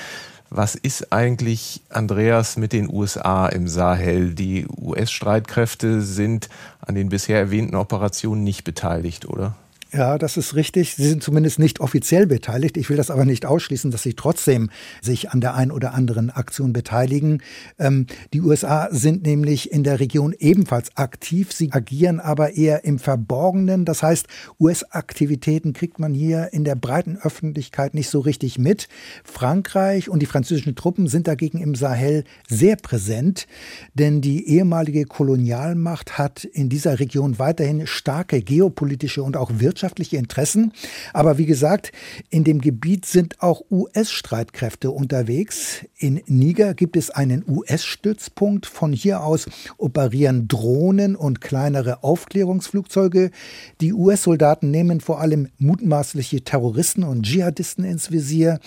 Was 0.55 0.75
ist 0.75 1.15
eigentlich, 1.15 1.81
Andreas, 1.89 2.59
mit 2.59 2.75
den 2.75 2.93
USA 2.93 3.47
im 3.47 3.69
Sahel? 3.69 4.35
Die 4.35 4.67
US-Streitkräfte 4.77 6.03
sind 6.03 6.51
an 6.81 6.95
den 6.95 7.09
bisher 7.09 7.39
erwähnten 7.39 7.75
Operationen 7.75 8.45
nicht 8.45 8.63
beteiligt, 8.63 9.27
oder? 9.27 9.55
Ja, 9.95 10.17
das 10.17 10.39
ist 10.39 10.55
richtig. 10.55 10.95
Sie 10.95 11.07
sind 11.07 11.23
zumindest 11.23 11.59
nicht 11.59 11.81
offiziell 11.81 12.27
beteiligt. 12.27 12.79
Ich 12.79 12.89
will 12.89 12.97
das 12.97 13.11
aber 13.11 13.27
nicht 13.27 13.45
ausschließen, 13.45 13.91
dass 13.91 14.03
sie 14.03 14.15
trotzdem 14.15 14.71
sich 15.03 15.33
an 15.33 15.43
der 15.43 15.55
einen 15.55 15.71
oder 15.71 15.93
anderen 15.93 16.31
Aktion 16.31 16.73
beteiligen. 16.73 17.43
Ähm, 17.79 18.07
die 18.33 18.41
USA 18.41 18.89
sind 18.91 19.27
nämlich 19.27 19.71
in 19.71 19.85
der 19.85 20.01
Region 20.01 20.35
ebenfalls 20.39 20.97
aktiv. 20.97 21.53
Sie 21.53 21.73
agieren 21.73 22.21
aber 22.21 22.55
eher 22.55 22.87
im 22.87 22.99
Verborgenen. 22.99 23.85
Das 23.85 24.03
heißt, 24.03 24.29
US-Aktivitäten 24.59 25.75
kriegt 25.75 25.99
man 25.99 26.15
hier 26.15 26.55
in 26.55 26.65
der 26.65 26.75
breiten 26.75 27.19
Öffentlichkeit 27.19 27.93
nicht 27.93 28.09
so 28.09 28.21
richtig 28.21 28.59
mit. 28.59 28.89
Frankreich 29.25 30.09
und 30.09 30.21
die 30.21 30.27
französischen 30.27 30.75
Truppen 30.75 31.07
sind 31.07 31.29
dagegen 31.29 31.59
im 31.59 31.75
Sahel 31.75 32.25
sehr 32.49 32.77
präsent, 32.77 33.47
denn 33.93 34.23
die 34.23 34.49
ehemalige 34.49 35.05
Kolonialmacht 35.05 36.17
hat 36.17 36.45
in 36.45 36.71
dieser 36.71 36.99
Region 36.99 37.39
weiterhin 37.39 37.87
starke 37.87 38.41
geopolitische 38.41 39.23
und 39.23 39.37
auch 39.37 39.51
wirtschaftliche 39.57 39.82
wirtschaftliche 39.83 40.17
Interessen. 40.17 40.73
Aber 41.13 41.39
wie 41.39 41.47
gesagt, 41.47 41.93
in 42.31 42.45
dem 42.45 42.61
Gebiet 42.61 43.05
sind 43.05 43.43
auch 43.43 43.63
US-Streitkräfte 43.71 44.93
unterwegs. 44.93 45.85
In 45.97 46.23
Niger 46.27 46.75
gibt 46.75 46.97
es 46.97 47.11
einen 47.11 47.45
US-Stützpunkt. 47.49 48.67
Von 48.67 48.93
hier 48.93 49.23
aus 49.23 49.47
operieren 49.79 50.47
Drohnen 50.47 51.17
und 51.17 51.41
kleinere 51.41 52.05
Aufklärungsflugzeuge. 52.05 53.33
Die 53.81 53.93
US-Soldaten 53.93 54.71
nehmen 54.71 55.01
vor 55.01 55.21
allem 55.21 55.49
mutmaßliche 55.59 56.43
Terroristen 56.43 57.03
und 57.03 57.25
Dschihadisten 57.25 57.85
ins 57.85 58.13
Visier. 58.13 58.61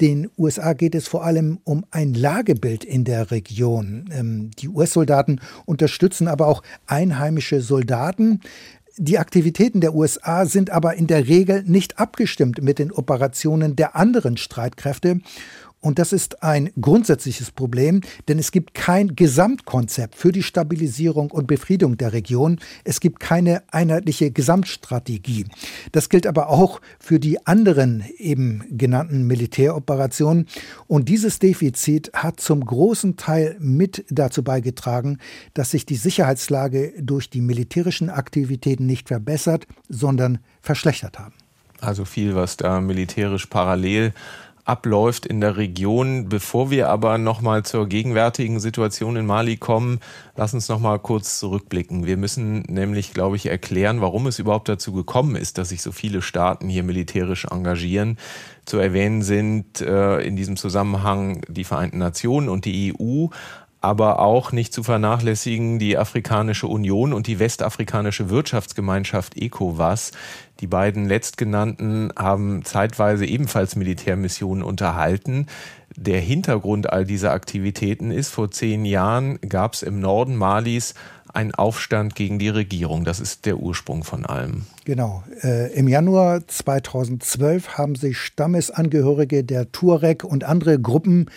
Den 0.00 0.28
USA 0.36 0.72
geht 0.72 0.96
es 0.96 1.06
vor 1.06 1.24
allem 1.24 1.58
um 1.62 1.84
ein 1.92 2.14
Lagebild 2.14 2.84
in 2.84 3.04
der 3.04 3.30
Region. 3.30 4.10
Ähm, 4.12 4.50
die 4.58 4.68
US-Soldaten 4.68 5.40
unterstützen 5.64 6.26
aber 6.26 6.48
auch 6.48 6.62
einheimische 6.86 7.60
Soldaten. 7.60 8.40
Die 8.98 9.18
Aktivitäten 9.18 9.82
der 9.82 9.94
USA 9.94 10.46
sind 10.46 10.70
aber 10.70 10.94
in 10.94 11.06
der 11.06 11.28
Regel 11.28 11.62
nicht 11.64 11.98
abgestimmt 11.98 12.62
mit 12.62 12.78
den 12.78 12.90
Operationen 12.90 13.76
der 13.76 13.94
anderen 13.94 14.38
Streitkräfte 14.38 15.20
und 15.86 16.00
das 16.00 16.12
ist 16.12 16.42
ein 16.42 16.70
grundsätzliches 16.80 17.52
Problem, 17.52 18.00
denn 18.26 18.40
es 18.40 18.50
gibt 18.50 18.74
kein 18.74 19.14
Gesamtkonzept 19.14 20.16
für 20.16 20.32
die 20.32 20.42
Stabilisierung 20.42 21.30
und 21.30 21.46
Befriedung 21.46 21.96
der 21.96 22.12
Region. 22.12 22.58
Es 22.82 22.98
gibt 22.98 23.20
keine 23.20 23.62
einheitliche 23.70 24.32
Gesamtstrategie. 24.32 25.44
Das 25.92 26.08
gilt 26.08 26.26
aber 26.26 26.48
auch 26.48 26.80
für 26.98 27.20
die 27.20 27.46
anderen 27.46 28.04
eben 28.18 28.64
genannten 28.68 29.28
Militäroperationen. 29.28 30.48
Und 30.88 31.08
dieses 31.08 31.38
Defizit 31.38 32.10
hat 32.14 32.40
zum 32.40 32.66
großen 32.66 33.16
Teil 33.16 33.56
mit 33.60 34.04
dazu 34.10 34.42
beigetragen, 34.42 35.18
dass 35.54 35.70
sich 35.70 35.86
die 35.86 35.94
Sicherheitslage 35.94 36.94
durch 37.00 37.30
die 37.30 37.40
militärischen 37.40 38.10
Aktivitäten 38.10 38.86
nicht 38.86 39.06
verbessert, 39.06 39.68
sondern 39.88 40.40
verschlechtert 40.62 41.20
haben. 41.20 41.34
Also 41.80 42.04
viel, 42.04 42.34
was 42.34 42.56
da 42.56 42.80
militärisch 42.80 43.46
parallel 43.46 44.14
abläuft 44.66 45.24
in 45.24 45.40
der 45.40 45.56
Region. 45.56 46.28
Bevor 46.28 46.70
wir 46.70 46.88
aber 46.90 47.16
nochmal 47.18 47.64
zur 47.64 47.88
gegenwärtigen 47.88 48.60
Situation 48.60 49.16
in 49.16 49.24
Mali 49.24 49.56
kommen, 49.56 50.00
lass 50.34 50.52
uns 50.52 50.68
nochmal 50.68 50.98
kurz 50.98 51.38
zurückblicken. 51.38 52.04
Wir 52.04 52.16
müssen 52.16 52.62
nämlich, 52.62 53.14
glaube 53.14 53.36
ich, 53.36 53.46
erklären, 53.46 54.00
warum 54.00 54.26
es 54.26 54.38
überhaupt 54.38 54.68
dazu 54.68 54.92
gekommen 54.92 55.36
ist, 55.36 55.56
dass 55.56 55.70
sich 55.70 55.82
so 55.82 55.92
viele 55.92 56.20
Staaten 56.20 56.68
hier 56.68 56.82
militärisch 56.82 57.46
engagieren. 57.46 58.18
Zu 58.64 58.78
erwähnen 58.78 59.22
sind 59.22 59.80
äh, 59.80 60.20
in 60.20 60.34
diesem 60.34 60.56
Zusammenhang 60.56 61.42
die 61.48 61.64
Vereinten 61.64 61.98
Nationen 61.98 62.48
und 62.48 62.64
die 62.64 62.92
EU, 62.92 63.28
aber 63.86 64.18
auch 64.18 64.50
nicht 64.50 64.72
zu 64.72 64.82
vernachlässigen 64.82 65.78
die 65.78 65.96
Afrikanische 65.96 66.66
Union 66.66 67.12
und 67.12 67.28
die 67.28 67.38
Westafrikanische 67.38 68.30
Wirtschaftsgemeinschaft 68.30 69.36
ECOWAS. 69.36 70.10
Die 70.58 70.66
beiden 70.66 71.06
letztgenannten 71.06 72.10
haben 72.18 72.64
zeitweise 72.64 73.26
ebenfalls 73.26 73.76
Militärmissionen 73.76 74.64
unterhalten. 74.64 75.46
Der 75.96 76.20
Hintergrund 76.20 76.92
all 76.92 77.04
dieser 77.04 77.30
Aktivitäten 77.30 78.10
ist, 78.10 78.30
vor 78.30 78.50
zehn 78.50 78.84
Jahren 78.84 79.38
gab 79.48 79.74
es 79.74 79.84
im 79.84 80.00
Norden 80.00 80.34
Malis 80.34 80.94
einen 81.32 81.54
Aufstand 81.54 82.16
gegen 82.16 82.40
die 82.40 82.48
Regierung. 82.48 83.04
Das 83.04 83.20
ist 83.20 83.46
der 83.46 83.58
Ursprung 83.58 84.02
von 84.02 84.26
allem. 84.26 84.66
Genau. 84.84 85.22
Äh, 85.44 85.72
Im 85.74 85.86
Januar 85.86 86.44
2012 86.44 87.78
haben 87.78 87.94
sich 87.94 88.18
Stammesangehörige 88.18 89.44
der 89.44 89.70
Tuareg 89.70 90.24
und 90.24 90.42
andere 90.42 90.80
Gruppen 90.80 91.30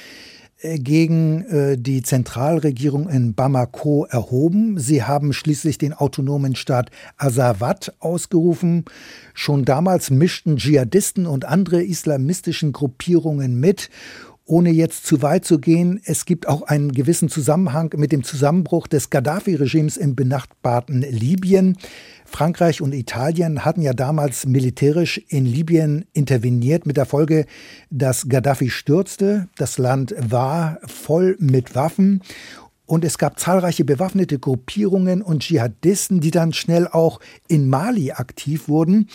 gegen 0.62 1.46
äh, 1.46 1.78
die 1.78 2.01
Zentralregierung 2.01 3.08
in 3.08 3.34
Bamako 3.34 4.06
erhoben. 4.06 4.78
Sie 4.78 5.04
haben 5.04 5.32
schließlich 5.32 5.78
den 5.78 5.94
autonomen 5.94 6.56
Staat 6.56 6.92
Azawad 7.18 7.94
ausgerufen. 8.00 8.84
Schon 9.34 9.63
damals 9.63 10.12
mischten 10.12 10.58
Dschihadisten 10.58 11.28
und 11.28 11.46
andere 11.46 11.82
islamistischen 11.82 12.74
Gruppierungen 12.74 13.60
mit 13.60 13.89
ohne 14.50 14.72
jetzt 14.72 15.06
zu 15.06 15.22
weit 15.22 15.46
zu 15.46 15.60
gehen, 15.60 16.01
es 16.03 16.25
gibt 16.25 16.48
auch 16.48 16.63
einen 16.63 16.91
gewissen 16.91 17.29
Zusammenhang 17.29 17.94
mit 17.96 18.12
dem 18.12 18.24
Zusammenbruch 18.24 18.88
des 18.88 19.12
Gaddafi-Regimes 19.12 19.96
im 19.96 20.15
benachbarten 20.15 21.01
Libyen. 21.01 21.77
Frankreich 22.25 22.82
und 22.82 22.94
Italien 22.94 23.63
hatten 23.63 23.82
ja 23.82 23.94
damals 23.94 24.48
militärisch 24.48 25.20
in 25.29 25.46
Libyen 25.46 26.06
interveniert 26.13 26.88
mit 26.88 26.98
der 26.98 27.06
Folge, 27.06 27.46
dass 27.91 28.27
Gaddafi 28.27 28.72
stürzte. 28.72 29.48
Das 29.56 29.77
Land 29.77 30.15
war 30.18 30.79
voll 30.88 31.38
mit 31.39 31.75
Waffen 31.75 32.22
und 32.89 33.06
es 33.06 33.20
gab 33.20 33.39
zahlreiche 33.39 33.86
bewaffnete 33.86 34.39
Gruppierungen 34.39 35.22
und 35.22 35.44
Dschihadisten, 35.44 36.22
die 36.22 36.32
dann 36.32 36.53
schnell 36.53 36.88
auch 36.88 37.20
in 37.48 37.70
Mali 37.70 38.13
aktiv 38.13 38.68
wurden. 38.68 39.10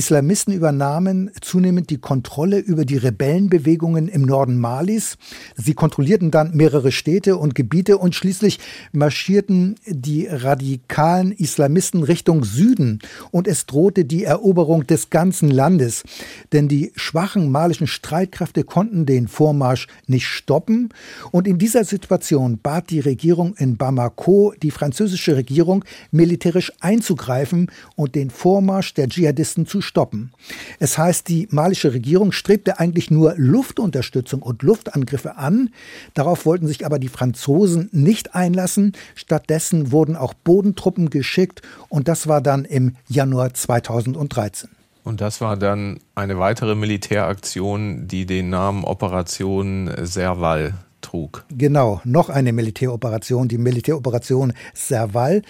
Islamisten 0.00 0.54
übernahmen 0.54 1.30
zunehmend 1.42 1.90
die 1.90 1.98
Kontrolle 1.98 2.58
über 2.58 2.86
die 2.86 2.96
Rebellenbewegungen 2.96 4.08
im 4.08 4.22
Norden 4.22 4.58
Malis. 4.58 5.18
Sie 5.56 5.74
kontrollierten 5.74 6.30
dann 6.30 6.56
mehrere 6.56 6.90
Städte 6.90 7.36
und 7.36 7.54
Gebiete 7.54 7.98
und 7.98 8.14
schließlich 8.14 8.60
marschierten 8.92 9.74
die 9.86 10.26
radikalen 10.26 11.32
Islamisten 11.32 12.02
Richtung 12.02 12.44
Süden 12.44 13.00
und 13.30 13.46
es 13.46 13.66
drohte 13.66 14.06
die 14.06 14.24
Eroberung 14.24 14.86
des 14.86 15.10
ganzen 15.10 15.50
Landes. 15.50 16.02
Denn 16.50 16.66
die 16.66 16.92
schwachen 16.96 17.50
malischen 17.50 17.86
Streitkräfte 17.86 18.64
konnten 18.64 19.04
den 19.04 19.28
Vormarsch 19.28 19.86
nicht 20.06 20.28
stoppen 20.28 20.88
und 21.30 21.46
in 21.46 21.58
dieser 21.58 21.84
Situation 21.84 22.58
bat 22.62 22.88
die 22.88 23.00
Regierung 23.00 23.54
in 23.58 23.76
Bamako 23.76 24.54
die 24.62 24.70
französische 24.70 25.36
Regierung 25.36 25.84
militärisch 26.10 26.72
einzugreifen 26.80 27.70
und 27.96 28.14
den 28.14 28.30
Vormarsch 28.30 28.94
der 28.94 29.06
Dschihadisten 29.06 29.66
zu 29.66 29.82
stoppen. 29.90 30.30
Es 30.78 30.98
heißt, 30.98 31.26
die 31.26 31.48
malische 31.50 31.92
Regierung 31.92 32.30
strebte 32.30 32.78
eigentlich 32.78 33.10
nur 33.10 33.34
Luftunterstützung 33.36 34.40
und 34.40 34.62
Luftangriffe 34.62 35.36
an. 35.36 35.70
Darauf 36.14 36.46
wollten 36.46 36.68
sich 36.68 36.86
aber 36.86 37.00
die 37.00 37.08
Franzosen 37.08 37.88
nicht 37.90 38.36
einlassen. 38.36 38.92
Stattdessen 39.16 39.90
wurden 39.90 40.14
auch 40.14 40.32
Bodentruppen 40.32 41.10
geschickt 41.10 41.62
und 41.88 42.06
das 42.06 42.28
war 42.28 42.40
dann 42.40 42.64
im 42.64 42.94
Januar 43.08 43.52
2013. 43.52 44.70
Und 45.02 45.20
das 45.20 45.40
war 45.40 45.56
dann 45.56 45.98
eine 46.14 46.38
weitere 46.38 46.76
Militäraktion, 46.76 48.06
die 48.06 48.26
den 48.26 48.48
Namen 48.48 48.84
Operation 48.84 49.90
Serval 50.02 50.74
trug. 51.00 51.44
Genau, 51.50 52.00
noch 52.04 52.28
eine 52.28 52.52
Militäroperation, 52.52 53.48
die 53.48 53.58
Militäroperation 53.58 54.52
Serval. 54.74 55.42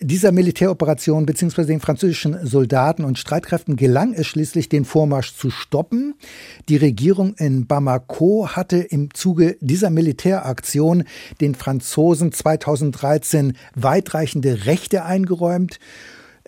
Dieser 0.00 0.30
Militäroperation 0.30 1.24
bzw. 1.24 1.64
den 1.64 1.80
französischen 1.80 2.46
Soldaten 2.46 3.02
und 3.02 3.18
Streitkräften 3.18 3.76
gelang 3.76 4.12
es 4.12 4.26
schließlich, 4.26 4.68
den 4.68 4.84
Vormarsch 4.84 5.34
zu 5.34 5.48
stoppen. 5.48 6.14
Die 6.68 6.76
Regierung 6.76 7.34
in 7.38 7.66
Bamako 7.66 8.46
hatte 8.50 8.76
im 8.76 9.14
Zuge 9.14 9.56
dieser 9.60 9.88
Militäraktion 9.88 11.04
den 11.40 11.54
Franzosen 11.54 12.30
2013 12.30 13.56
weitreichende 13.74 14.66
Rechte 14.66 15.02
eingeräumt. 15.02 15.78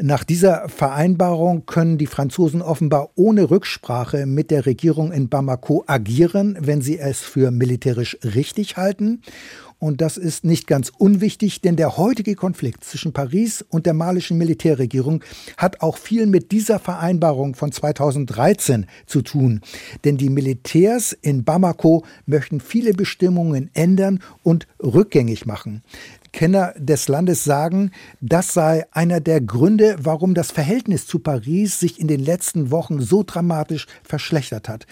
Nach 0.00 0.22
dieser 0.24 0.68
Vereinbarung 0.68 1.66
können 1.66 1.98
die 1.98 2.06
Franzosen 2.06 2.60
offenbar 2.60 3.10
ohne 3.16 3.50
Rücksprache 3.50 4.26
mit 4.26 4.50
der 4.50 4.66
Regierung 4.66 5.10
in 5.10 5.28
Bamako 5.28 5.84
agieren, 5.86 6.56
wenn 6.60 6.82
sie 6.82 6.98
es 6.98 7.20
für 7.20 7.50
militärisch 7.50 8.16
richtig 8.22 8.76
halten. 8.76 9.22
Und 9.80 10.00
das 10.00 10.16
ist 10.16 10.44
nicht 10.44 10.66
ganz 10.66 10.90
unwichtig, 10.98 11.60
denn 11.60 11.76
der 11.76 11.96
heutige 11.96 12.34
Konflikt 12.34 12.82
zwischen 12.82 13.12
Paris 13.12 13.64
und 13.68 13.86
der 13.86 13.94
malischen 13.94 14.36
Militärregierung 14.36 15.22
hat 15.56 15.82
auch 15.82 15.96
viel 15.96 16.26
mit 16.26 16.50
dieser 16.50 16.80
Vereinbarung 16.80 17.54
von 17.54 17.70
2013 17.70 18.86
zu 19.06 19.22
tun. 19.22 19.60
Denn 20.04 20.16
die 20.16 20.30
Militärs 20.30 21.12
in 21.12 21.44
Bamako 21.44 22.04
möchten 22.26 22.60
viele 22.60 22.92
Bestimmungen 22.92 23.70
ändern 23.72 24.20
und 24.42 24.66
rückgängig 24.82 25.46
machen. 25.46 25.82
Kenner 26.32 26.74
des 26.76 27.08
Landes 27.08 27.44
sagen, 27.44 27.92
das 28.20 28.52
sei 28.52 28.84
einer 28.90 29.20
der 29.20 29.40
Gründe, 29.40 29.96
warum 30.00 30.34
das 30.34 30.50
Verhältnis 30.50 31.06
zu 31.06 31.20
Paris 31.20 31.80
sich 31.80 32.00
in 32.00 32.08
den 32.08 32.20
letzten 32.20 32.70
Wochen 32.70 33.00
so 33.00 33.22
dramatisch 33.22 33.86
verschlechtert 34.02 34.68
hat. 34.68 34.86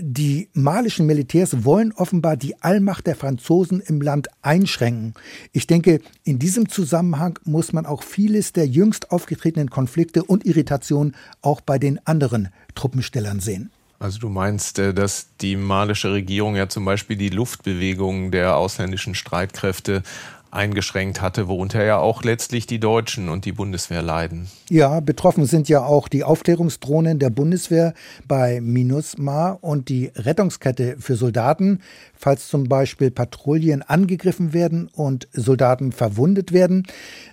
Die 0.00 0.48
malischen 0.52 1.06
Militärs 1.06 1.64
wollen 1.64 1.90
offenbar 1.90 2.36
die 2.36 2.62
Allmacht 2.62 3.08
der 3.08 3.16
Franzosen 3.16 3.80
im 3.80 4.00
Land 4.00 4.28
einschränken. 4.42 5.14
Ich 5.52 5.66
denke, 5.66 6.00
in 6.22 6.38
diesem 6.38 6.68
Zusammenhang 6.68 7.36
muss 7.44 7.72
man 7.72 7.84
auch 7.84 8.04
vieles 8.04 8.52
der 8.52 8.68
jüngst 8.68 9.10
aufgetretenen 9.10 9.70
Konflikte 9.70 10.22
und 10.22 10.46
Irritationen 10.46 11.16
auch 11.42 11.60
bei 11.60 11.80
den 11.80 11.98
anderen 12.06 12.50
Truppenstellern 12.76 13.40
sehen. 13.40 13.72
Also 13.98 14.20
du 14.20 14.28
meinst, 14.28 14.78
äh, 14.78 14.94
dass 14.94 15.30
die 15.40 15.56
malische 15.56 16.12
Regierung 16.12 16.54
ja 16.54 16.68
zum 16.68 16.84
Beispiel 16.84 17.16
die 17.16 17.30
Luftbewegungen 17.30 18.30
der 18.30 18.56
ausländischen 18.56 19.16
Streitkräfte 19.16 20.04
eingeschränkt 20.50 21.20
hatte, 21.20 21.48
worunter 21.48 21.84
ja 21.84 21.98
auch 21.98 22.22
letztlich 22.22 22.66
die 22.66 22.80
Deutschen 22.80 23.28
und 23.28 23.44
die 23.44 23.52
Bundeswehr 23.52 24.02
leiden. 24.02 24.48
Ja, 24.70 25.00
betroffen 25.00 25.46
sind 25.46 25.68
ja 25.68 25.84
auch 25.84 26.08
die 26.08 26.24
Aufklärungsdrohnen 26.24 27.18
der 27.18 27.30
Bundeswehr 27.30 27.94
bei 28.26 28.60
MINUSMA 28.60 29.58
und 29.60 29.88
die 29.88 30.10
Rettungskette 30.14 30.96
für 30.98 31.16
Soldaten, 31.16 31.80
falls 32.14 32.48
zum 32.48 32.64
Beispiel 32.64 33.10
Patrouillen 33.10 33.82
angegriffen 33.82 34.52
werden 34.52 34.88
und 34.92 35.28
Soldaten 35.32 35.92
verwundet 35.92 36.52
werden. 36.52 36.86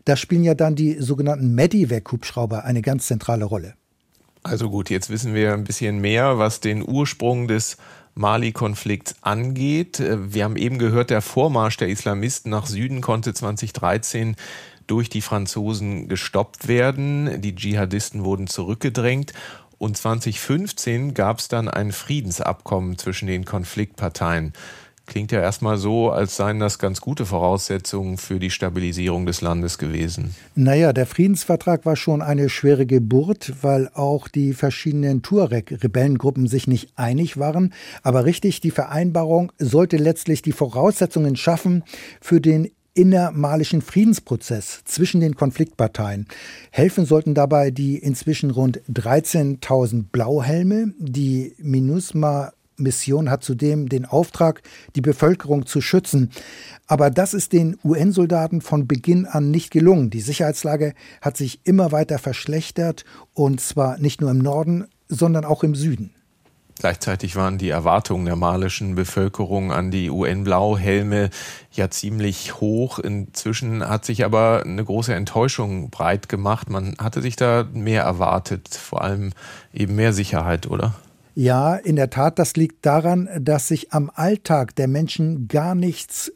Da 0.06 0.16
spielen 0.16 0.44
ja 0.44 0.54
dann 0.54 0.76
die 0.76 1.00
sogenannten 1.00 1.56
Medivac-Hubschrauber 1.56 2.64
eine 2.64 2.82
ganz 2.82 3.08
zentrale 3.08 3.46
Rolle. 3.46 3.74
Also 4.44 4.70
gut, 4.70 4.92
jetzt 4.92 5.10
wissen 5.10 5.34
wir 5.34 5.54
ein 5.54 5.64
bisschen 5.64 6.00
mehr, 6.00 6.38
was 6.38 6.60
den 6.60 6.88
Ursprung 6.88 7.48
des 7.48 7.78
Mali-Konflikts 8.16 9.16
angeht. 9.22 10.02
Wir 10.02 10.46
haben 10.46 10.56
eben 10.56 10.80
gehört, 10.80 11.10
der 11.10 11.22
Vormarsch 11.22 11.78
der 11.78 11.90
Islamisten 11.90 12.50
nach 12.50 12.66
Süden 12.66 13.02
konnte 13.02 13.34
2013 13.34 14.36
durch 14.88 15.10
die 15.10 15.22
Franzosen 15.22 16.08
gestoppt 16.08 16.68
werden. 16.68 17.42
Die 17.42 17.56
Dschihadisten 17.56 18.24
wurden 18.24 18.48
zurückgedrängt. 18.48 19.34
Und 19.78 19.98
2015 19.98 21.14
gab 21.14 21.40
es 21.40 21.50
dann 21.50 21.68
ein 21.68 21.92
Friedensabkommen 21.92 22.98
zwischen 22.98 23.28
den 23.28 23.44
Konfliktparteien. 23.44 24.54
Klingt 25.06 25.32
ja 25.32 25.40
erstmal 25.40 25.78
so, 25.78 26.10
als 26.10 26.36
seien 26.36 26.60
das 26.60 26.80
ganz 26.80 27.00
gute 27.00 27.26
Voraussetzungen 27.26 28.18
für 28.18 28.40
die 28.40 28.50
Stabilisierung 28.50 29.26
des 29.26 29.42
Landes 29.42 29.78
gewesen. 29.78 30.36
Naja, 30.56 30.94
der 30.94 31.06
Friedensvertrag 31.06 31.86
war 31.86 31.96
schon 31.96 32.22
eine 32.22 32.50
schwere 32.50 32.86
Geburt, 32.86 33.54
weil 33.62 33.90
auch 33.94 34.28
die 34.28 34.54
verschiedenen 34.54 35.22
Tuareg-Rebellengruppen 35.22 36.48
sich 36.48 36.68
nicht 36.68 36.90
einig 36.96 37.38
waren. 37.38 37.74
Aber 38.02 38.26
richtig, 38.26 38.62
die 38.62 38.72
Vereinbarung 38.72 39.52
sollte 39.60 39.98
letztlich 39.98 40.42
die 40.42 40.54
Voraussetzungen 40.54 41.36
schaffen 41.36 41.84
für 42.20 42.42
den 42.42 42.72
innermalischen 42.96 43.82
Friedensprozess 43.82 44.82
zwischen 44.86 45.20
den 45.20 45.36
Konfliktparteien. 45.36 46.28
Helfen 46.72 47.06
sollten 47.06 47.36
dabei 47.36 47.70
die 47.70 47.98
inzwischen 47.98 48.50
rund 48.50 48.82
13.000 48.92 50.06
Blauhelme, 50.12 50.94
die 50.98 51.54
MINUSMA 51.60 52.54
Mission 52.78 53.30
hat 53.30 53.44
zudem 53.44 53.90
den 53.90 54.06
Auftrag, 54.06 54.62
die 54.96 55.02
Bevölkerung 55.02 55.66
zu 55.66 55.82
schützen. 55.82 56.32
Aber 56.88 57.10
das 57.10 57.34
ist 57.34 57.54
den 57.54 57.78
UN-Soldaten 57.84 58.62
von 58.62 58.88
Beginn 58.88 59.26
an 59.26 59.52
nicht 59.52 59.72
gelungen. 59.72 60.10
Die 60.10 60.22
Sicherheitslage 60.22 60.94
hat 61.22 61.38
sich 61.38 61.62
immer 61.64 61.92
weiter 61.92 62.20
verschlechtert 62.20 63.06
und 63.34 63.62
zwar 63.62 63.98
nicht 63.98 64.22
nur 64.22 64.32
im 64.32 64.40
Norden, 64.40 64.86
sondern 65.08 65.46
auch 65.46 65.64
im 65.64 65.76
Süden. 65.76 66.12
Gleichzeitig 66.78 67.38
waren 67.38 67.58
die 67.58 67.70
Erwartungen 67.70 68.26
der 68.26 68.36
malischen 68.36 68.96
Bevölkerung 68.96 69.72
an 69.72 69.92
die 69.92 70.10
UN-Blauhelme 70.10 71.30
ja 71.72 71.90
ziemlich 71.90 72.60
hoch. 72.60 73.00
Inzwischen 73.00 73.88
hat 73.88 74.04
sich 74.04 74.26
aber 74.26 74.64
eine 74.66 74.84
große 74.84 75.14
Enttäuschung 75.14 75.90
breit 75.90 76.28
gemacht. 76.28 76.70
Man 76.70 76.96
hatte 77.00 77.22
sich 77.22 77.38
da 77.38 77.66
mehr 77.72 78.04
erwartet, 78.04 78.68
vor 78.76 79.04
allem 79.04 79.32
eben 79.74 79.96
mehr 79.96 80.12
Sicherheit, 80.12 80.68
oder? 80.68 80.94
Ja, 81.38 81.76
in 81.76 81.98
der 81.98 82.10
Tat, 82.10 82.40
das 82.40 82.56
liegt 82.56 82.86
daran, 82.86 83.28
dass 83.42 83.68
sich 83.68 83.92
am 83.92 84.10
Alltag 84.14 84.74
der 84.76 84.88
Menschen 84.88 85.50
gar 85.50 85.76
nichts 85.76 86.32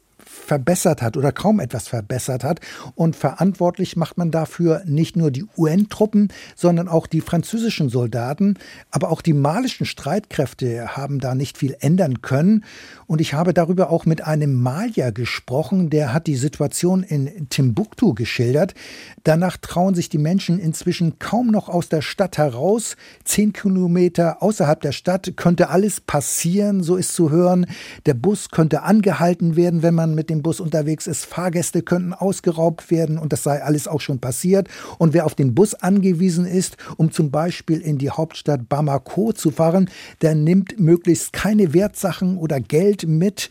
verbessert 0.50 1.00
hat 1.00 1.16
oder 1.16 1.30
kaum 1.30 1.60
etwas 1.60 1.86
verbessert 1.86 2.42
hat. 2.42 2.58
Und 2.96 3.14
verantwortlich 3.14 3.94
macht 3.94 4.18
man 4.18 4.32
dafür 4.32 4.82
nicht 4.84 5.14
nur 5.14 5.30
die 5.30 5.44
UN-Truppen, 5.56 6.26
sondern 6.56 6.88
auch 6.88 7.06
die 7.06 7.20
französischen 7.20 7.88
Soldaten. 7.88 8.54
Aber 8.90 9.12
auch 9.12 9.22
die 9.22 9.32
malischen 9.32 9.86
Streitkräfte 9.86 10.96
haben 10.96 11.20
da 11.20 11.36
nicht 11.36 11.56
viel 11.56 11.76
ändern 11.78 12.20
können. 12.20 12.64
Und 13.06 13.20
ich 13.20 13.32
habe 13.32 13.54
darüber 13.54 13.90
auch 13.90 14.06
mit 14.06 14.24
einem 14.24 14.60
Malier 14.60 15.12
gesprochen, 15.12 15.88
der 15.88 16.12
hat 16.12 16.26
die 16.26 16.34
Situation 16.34 17.04
in 17.04 17.48
Timbuktu 17.48 18.12
geschildert. 18.14 18.74
Danach 19.22 19.56
trauen 19.56 19.94
sich 19.94 20.08
die 20.08 20.18
Menschen 20.18 20.58
inzwischen 20.58 21.20
kaum 21.20 21.46
noch 21.46 21.68
aus 21.68 21.88
der 21.88 22.02
Stadt 22.02 22.38
heraus. 22.38 22.96
Zehn 23.22 23.52
Kilometer 23.52 24.42
außerhalb 24.42 24.80
der 24.80 24.90
Stadt 24.90 25.36
könnte 25.36 25.68
alles 25.68 26.00
passieren, 26.00 26.82
so 26.82 26.96
ist 26.96 27.14
zu 27.14 27.30
hören. 27.30 27.66
Der 28.06 28.14
Bus 28.14 28.50
könnte 28.50 28.82
angehalten 28.82 29.54
werden, 29.54 29.84
wenn 29.84 29.94
man 29.94 30.16
mit 30.16 30.28
dem 30.28 30.39
Bus 30.42 30.60
unterwegs 30.60 31.06
ist. 31.06 31.24
Fahrgäste 31.24 31.82
könnten 31.82 32.12
ausgeraubt 32.12 32.90
werden 32.90 33.18
und 33.18 33.32
das 33.32 33.42
sei 33.42 33.62
alles 33.62 33.88
auch 33.88 34.00
schon 34.00 34.18
passiert. 34.18 34.68
Und 34.98 35.14
wer 35.14 35.26
auf 35.26 35.34
den 35.34 35.54
Bus 35.54 35.74
angewiesen 35.74 36.46
ist, 36.46 36.76
um 36.96 37.10
zum 37.10 37.30
Beispiel 37.30 37.80
in 37.80 37.98
die 37.98 38.10
Hauptstadt 38.10 38.68
Bamako 38.68 39.32
zu 39.32 39.50
fahren, 39.50 39.90
der 40.22 40.34
nimmt 40.34 40.78
möglichst 40.78 41.32
keine 41.32 41.74
Wertsachen 41.74 42.36
oder 42.36 42.60
Geld 42.60 43.06
mit. 43.06 43.50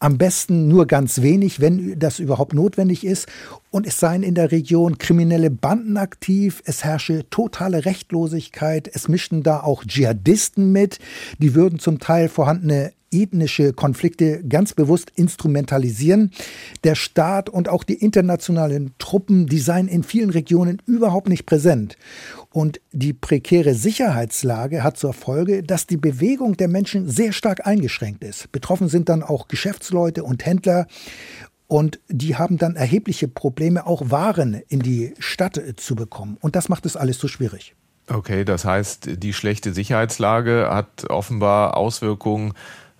Am 0.00 0.16
besten 0.16 0.68
nur 0.68 0.86
ganz 0.86 1.22
wenig, 1.22 1.60
wenn 1.60 1.98
das 1.98 2.20
überhaupt 2.20 2.54
notwendig 2.54 3.04
ist. 3.04 3.26
Und 3.70 3.84
es 3.84 3.98
seien 3.98 4.22
in 4.22 4.36
der 4.36 4.52
Region 4.52 4.98
kriminelle 4.98 5.50
Banden 5.50 5.96
aktiv, 5.96 6.62
es 6.64 6.84
herrsche 6.84 7.28
totale 7.30 7.84
Rechtlosigkeit, 7.84 8.88
es 8.92 9.08
mischten 9.08 9.42
da 9.42 9.60
auch 9.60 9.84
Dschihadisten 9.84 10.70
mit, 10.70 11.00
die 11.38 11.54
würden 11.54 11.80
zum 11.80 11.98
Teil 11.98 12.28
vorhandene 12.28 12.92
ethnische 13.10 13.72
Konflikte 13.72 14.42
ganz 14.44 14.74
bewusst 14.74 15.10
instrumentalisieren. 15.14 16.30
Der 16.84 16.94
Staat 16.94 17.48
und 17.48 17.68
auch 17.68 17.84
die 17.84 17.94
internationalen 17.94 18.92
Truppen, 18.98 19.46
die 19.46 19.58
seien 19.58 19.88
in 19.88 20.02
vielen 20.02 20.30
Regionen 20.30 20.82
überhaupt 20.86 21.28
nicht 21.28 21.46
präsent. 21.46 21.96
Und 22.50 22.80
die 22.92 23.12
prekäre 23.12 23.74
Sicherheitslage 23.74 24.82
hat 24.82 24.96
zur 24.96 25.12
Folge, 25.12 25.62
dass 25.62 25.86
die 25.86 25.96
Bewegung 25.96 26.56
der 26.56 26.68
Menschen 26.68 27.08
sehr 27.08 27.32
stark 27.32 27.66
eingeschränkt 27.66 28.24
ist. 28.24 28.50
Betroffen 28.52 28.88
sind 28.88 29.08
dann 29.08 29.22
auch 29.22 29.48
Geschäftsleute 29.48 30.24
und 30.24 30.44
Händler. 30.46 30.86
Und 31.66 32.00
die 32.08 32.36
haben 32.36 32.56
dann 32.56 32.76
erhebliche 32.76 33.28
Probleme, 33.28 33.86
auch 33.86 34.10
Waren 34.10 34.54
in 34.68 34.80
die 34.80 35.12
Stadt 35.18 35.60
zu 35.76 35.94
bekommen. 35.94 36.38
Und 36.40 36.56
das 36.56 36.70
macht 36.70 36.86
es 36.86 36.96
alles 36.96 37.18
so 37.18 37.28
schwierig. 37.28 37.74
Okay, 38.08 38.44
das 38.46 38.64
heißt, 38.64 39.22
die 39.22 39.34
schlechte 39.34 39.74
Sicherheitslage 39.74 40.68
hat 40.70 41.10
offenbar 41.10 41.76
Auswirkungen 41.76 42.54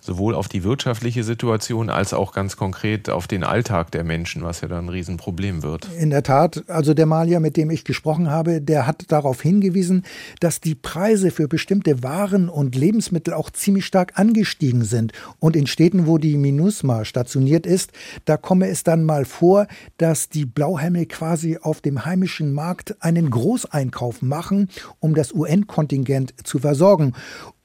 sowohl 0.09 0.33
auf 0.33 0.47
die 0.47 0.63
wirtschaftliche 0.63 1.23
Situation 1.23 1.91
als 1.91 2.15
auch 2.15 2.33
ganz 2.33 2.57
konkret 2.57 3.11
auf 3.11 3.27
den 3.27 3.43
Alltag 3.43 3.91
der 3.91 4.03
Menschen, 4.03 4.41
was 4.41 4.61
ja 4.61 4.67
dann 4.67 4.85
ein 4.85 4.89
Riesenproblem 4.89 5.61
wird. 5.61 5.87
In 5.99 6.09
der 6.09 6.23
Tat, 6.23 6.63
also 6.67 6.95
der 6.95 7.05
Malier, 7.05 7.39
mit 7.39 7.57
dem 7.57 7.69
ich 7.69 7.83
gesprochen 7.83 8.31
habe, 8.31 8.59
der 8.59 8.87
hat 8.87 9.11
darauf 9.11 9.39
hingewiesen, 9.43 10.03
dass 10.39 10.61
die 10.61 10.73
Preise 10.73 11.29
für 11.29 11.47
bestimmte 11.47 12.01
Waren 12.01 12.49
und 12.49 12.75
Lebensmittel 12.75 13.35
auch 13.35 13.51
ziemlich 13.51 13.85
stark 13.85 14.17
angestiegen 14.17 14.83
sind. 14.83 15.13
Und 15.37 15.55
in 15.55 15.67
Städten, 15.67 16.07
wo 16.07 16.17
die 16.17 16.37
MINUSMA 16.37 17.05
stationiert 17.05 17.67
ist, 17.67 17.91
da 18.25 18.35
komme 18.35 18.67
es 18.67 18.81
dann 18.81 19.03
mal 19.03 19.25
vor, 19.25 19.67
dass 19.97 20.29
die 20.29 20.45
Blauhelme 20.45 21.05
quasi 21.05 21.59
auf 21.61 21.81
dem 21.81 22.05
heimischen 22.05 22.51
Markt 22.51 22.95
einen 23.03 23.29
Großeinkauf 23.29 24.23
machen, 24.23 24.69
um 24.99 25.13
das 25.13 25.33
UN-Kontingent 25.33 26.33
zu 26.43 26.57
versorgen. 26.57 27.13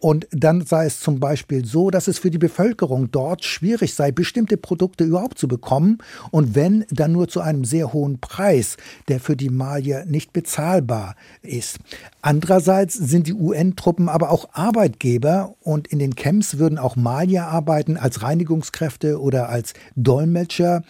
Und 0.05 0.29
dann 0.33 0.67
sei 0.67 0.85
es 0.85 1.01
zum 1.01 1.19
Beispiel 1.19 1.65
so, 1.65 1.89
dass 1.89 2.09
es 2.09 2.19
für 2.19 2.31
die 2.31 2.37
Bevölkerung 2.37 3.11
dort 3.11 3.43
schwierig 3.43 3.95
sei, 3.95 4.13
bestimmte 4.13 4.59
Produkte 4.59 5.03
überhaupt 5.03 5.39
zu 5.39 5.49
bekommen. 5.49 5.97
Und 6.31 6.55
wenn, 6.55 6.85
dann 6.91 7.13
nur 7.13 7.27
zu 7.27 7.41
einem 7.41 7.65
sehr 7.65 7.95
hohen 7.95 8.19
Preis, 8.19 8.77
der 9.09 9.19
für 9.19 9.35
die 9.35 9.49
Malier 9.49 10.05
nicht 10.05 10.35
bezahlbar 10.35 11.17
ist. 11.41 11.79
Andererseits 12.21 12.93
sind 12.93 13.29
die 13.29 13.33
UN-Truppen 13.33 14.11
aber 14.11 14.31
auch 14.31 14.51
Arbeitgeber 14.53 15.55
und 15.63 15.89
in 15.89 16.01
den 16.01 16.15
Camps 16.15 16.59
würden 16.59 16.77
auch 16.77 16.97
Malier 16.97 17.47
arbeiten 17.47 17.97
als 17.97 18.21
Reinigungskräfte 18.21 19.19
oder 19.19 19.49
als 19.49 19.73
Dolmetscher. 19.97 20.83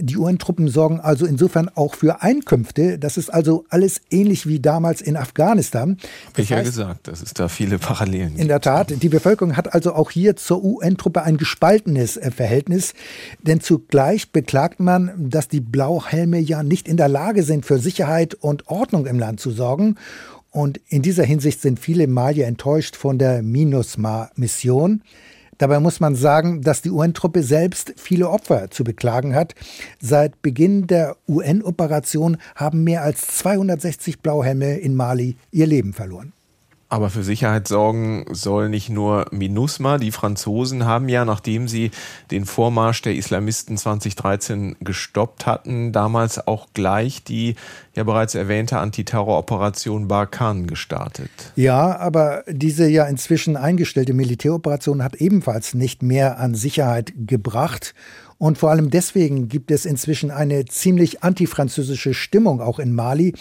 Die 0.00 0.16
UN-Truppen 0.16 0.68
sorgen 0.68 1.00
also 1.00 1.26
insofern 1.26 1.68
auch 1.74 1.94
für 1.94 2.22
Einkünfte. 2.22 2.98
Das 2.98 3.16
ist 3.16 3.30
also 3.30 3.64
alles 3.68 4.00
ähnlich 4.10 4.46
wie 4.46 4.60
damals 4.60 5.00
in 5.00 5.16
Afghanistan. 5.16 5.98
Das 6.34 6.44
ich 6.44 6.50
ja 6.50 6.62
gesagt, 6.62 7.08
dass 7.08 7.22
es 7.22 7.34
da 7.34 7.48
viele 7.48 7.78
Parallelen 7.78 8.28
gibt. 8.28 8.40
In 8.40 8.48
der 8.48 8.60
Tat, 8.60 9.02
die 9.02 9.08
Bevölkerung 9.08 9.56
hat 9.56 9.74
also 9.74 9.94
auch 9.94 10.10
hier 10.10 10.36
zur 10.36 10.62
UN-Truppe 10.64 11.22
ein 11.22 11.36
gespaltenes 11.36 12.16
äh, 12.16 12.30
Verhältnis. 12.30 12.94
Denn 13.42 13.60
zugleich 13.60 14.30
beklagt 14.30 14.80
man, 14.80 15.12
dass 15.16 15.48
die 15.48 15.60
Blauhelme 15.60 16.38
ja 16.38 16.62
nicht 16.62 16.88
in 16.88 16.96
der 16.96 17.08
Lage 17.08 17.42
sind, 17.42 17.66
für 17.66 17.78
Sicherheit 17.78 18.34
und 18.34 18.68
Ordnung 18.68 19.06
im 19.06 19.18
Land 19.18 19.40
zu 19.40 19.50
sorgen. 19.50 19.96
Und 20.50 20.80
in 20.88 21.02
dieser 21.02 21.24
Hinsicht 21.24 21.60
sind 21.60 21.78
viele 21.78 22.06
Malier 22.06 22.46
enttäuscht 22.46 22.96
von 22.96 23.18
der 23.18 23.42
MINUSMA-Mission. 23.42 25.02
Dabei 25.58 25.80
muss 25.80 26.00
man 26.00 26.14
sagen, 26.14 26.62
dass 26.62 26.82
die 26.82 26.90
UN-Truppe 26.90 27.42
selbst 27.42 27.92
viele 27.96 28.30
Opfer 28.30 28.70
zu 28.70 28.84
beklagen 28.84 29.34
hat. 29.34 29.54
Seit 30.00 30.40
Beginn 30.40 30.86
der 30.86 31.16
UN-Operation 31.26 32.38
haben 32.54 32.84
mehr 32.84 33.02
als 33.02 33.26
260 33.26 34.20
Blauhelme 34.20 34.78
in 34.78 34.94
Mali 34.94 35.36
ihr 35.50 35.66
Leben 35.66 35.92
verloren. 35.92 36.32
Aber 36.90 37.10
für 37.10 37.22
Sicherheit 37.22 37.68
sorgen 37.68 38.24
soll 38.30 38.70
nicht 38.70 38.88
nur 38.88 39.26
MINUSMA. 39.30 39.98
Die 39.98 40.10
Franzosen 40.10 40.86
haben 40.86 41.10
ja, 41.10 41.26
nachdem 41.26 41.68
sie 41.68 41.90
den 42.30 42.46
Vormarsch 42.46 43.02
der 43.02 43.14
Islamisten 43.14 43.76
2013 43.76 44.76
gestoppt 44.80 45.44
hatten, 45.44 45.92
damals 45.92 46.46
auch 46.46 46.68
gleich 46.72 47.22
die 47.22 47.56
ja 47.94 48.04
bereits 48.04 48.34
erwähnte 48.34 48.78
Antiterroroperation 48.78 50.08
Barkan 50.08 50.66
gestartet. 50.66 51.30
Ja, 51.56 51.98
aber 51.98 52.44
diese 52.48 52.88
ja 52.88 53.04
inzwischen 53.04 53.58
eingestellte 53.58 54.14
Militäroperation 54.14 55.02
hat 55.02 55.16
ebenfalls 55.16 55.74
nicht 55.74 56.02
mehr 56.02 56.38
an 56.38 56.54
Sicherheit 56.54 57.12
gebracht. 57.16 57.94
Und 58.38 58.56
vor 58.56 58.70
allem 58.70 58.90
deswegen 58.90 59.48
gibt 59.48 59.72
es 59.72 59.84
inzwischen 59.84 60.30
eine 60.30 60.64
ziemlich 60.64 61.24
antifranzösische 61.24 62.14
Stimmung 62.14 62.60
auch 62.60 62.78
in 62.78 62.94
Mali. 62.94 63.34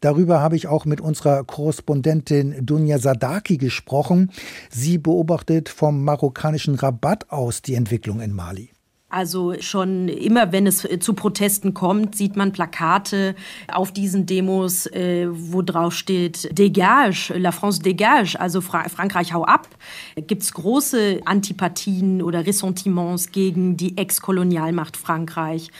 Darüber 0.00 0.40
habe 0.40 0.56
ich 0.56 0.66
auch 0.66 0.84
mit 0.84 1.00
unserer 1.00 1.42
Korrespondentin 1.44 2.64
Dunja 2.64 2.98
Sadaki 2.98 3.56
gesprochen. 3.56 4.30
Sie 4.70 4.98
beobachtet 4.98 5.70
vom 5.70 6.04
marokkanischen 6.04 6.74
Rabatt 6.74 7.30
aus 7.30 7.62
die 7.62 7.74
Entwicklung 7.74 8.20
in 8.20 8.32
Mali. 8.32 8.71
Also 9.12 9.54
schon 9.60 10.08
immer, 10.08 10.52
wenn 10.52 10.66
es 10.66 10.88
zu 11.00 11.12
Protesten 11.12 11.74
kommt, 11.74 12.16
sieht 12.16 12.34
man 12.34 12.50
Plakate 12.52 13.34
auf 13.70 13.92
diesen 13.92 14.24
Demos, 14.24 14.86
äh, 14.86 15.28
wo 15.30 15.60
drauf 15.60 15.92
steht 15.92 16.50
Dégage, 16.58 17.36
La 17.36 17.52
France 17.52 17.82
dégage, 17.82 18.36
also 18.36 18.62
Fra 18.62 18.88
Frankreich 18.88 19.34
hau 19.34 19.44
ab. 19.44 19.68
Gibt 20.16 20.42
es 20.42 20.54
große 20.54 21.20
Antipathien 21.26 22.22
oder 22.22 22.46
Ressentiments 22.46 23.32
gegen 23.32 23.76
die 23.76 23.98
Ex-Kolonialmacht 23.98 24.96
Frankreich. 24.96 25.70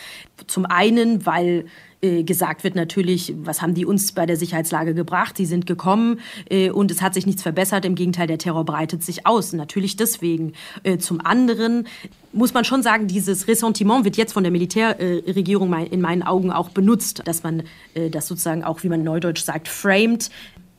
Zum 0.47 0.67
einen, 0.67 1.25
weil 1.25 1.65
äh, 2.05 2.25
gesagt 2.25 2.65
wird 2.65 2.75
natürlich, 2.75 3.33
was 3.45 3.63
haben 3.63 3.75
die 3.75 3.87
uns 3.87 4.11
bei 4.11 4.27
der 4.27 4.37
Sicherheitslage 4.37 4.93
gebracht? 4.93 5.37
Sie 5.37 5.47
sind 5.47 5.67
gekommen 5.67 6.19
äh, 6.51 6.69
und 6.69 6.91
es 6.91 7.01
hat 7.01 7.15
sich 7.15 7.27
nichts 7.27 7.43
verbessert. 7.43 7.85
Im 7.85 7.95
Gegenteil, 7.95 8.27
der 8.27 8.39
Terror 8.39 8.65
breitet 8.65 9.05
sich 9.05 9.25
aus. 9.25 9.53
Natürlich 9.53 9.95
deswegen. 9.95 10.55
Äh, 10.83 10.99
zum 10.99 11.25
anderen 11.25 11.87
muss 12.33 12.55
man 12.55 12.65
schon 12.65 12.83
sagen, 12.83 13.07
dieses 13.07 13.47
Ressentiment 13.47 14.05
wird 14.05 14.17
jetzt 14.17 14.33
von 14.33 14.43
der 14.43 14.51
Militärregierung 14.51 15.73
in 15.73 16.01
meinen 16.01 16.25
Augen 16.25 16.51
auch 16.51 16.71
benutzt, 16.71 17.23
dass 17.27 17.43
man 17.43 17.65
das 18.11 18.27
sozusagen 18.27 18.65
auch, 18.65 18.83
wie 18.83 18.89
man 18.89 19.05
neudeutsch 19.05 19.43
sagt, 19.43 19.69
framed 19.69 20.31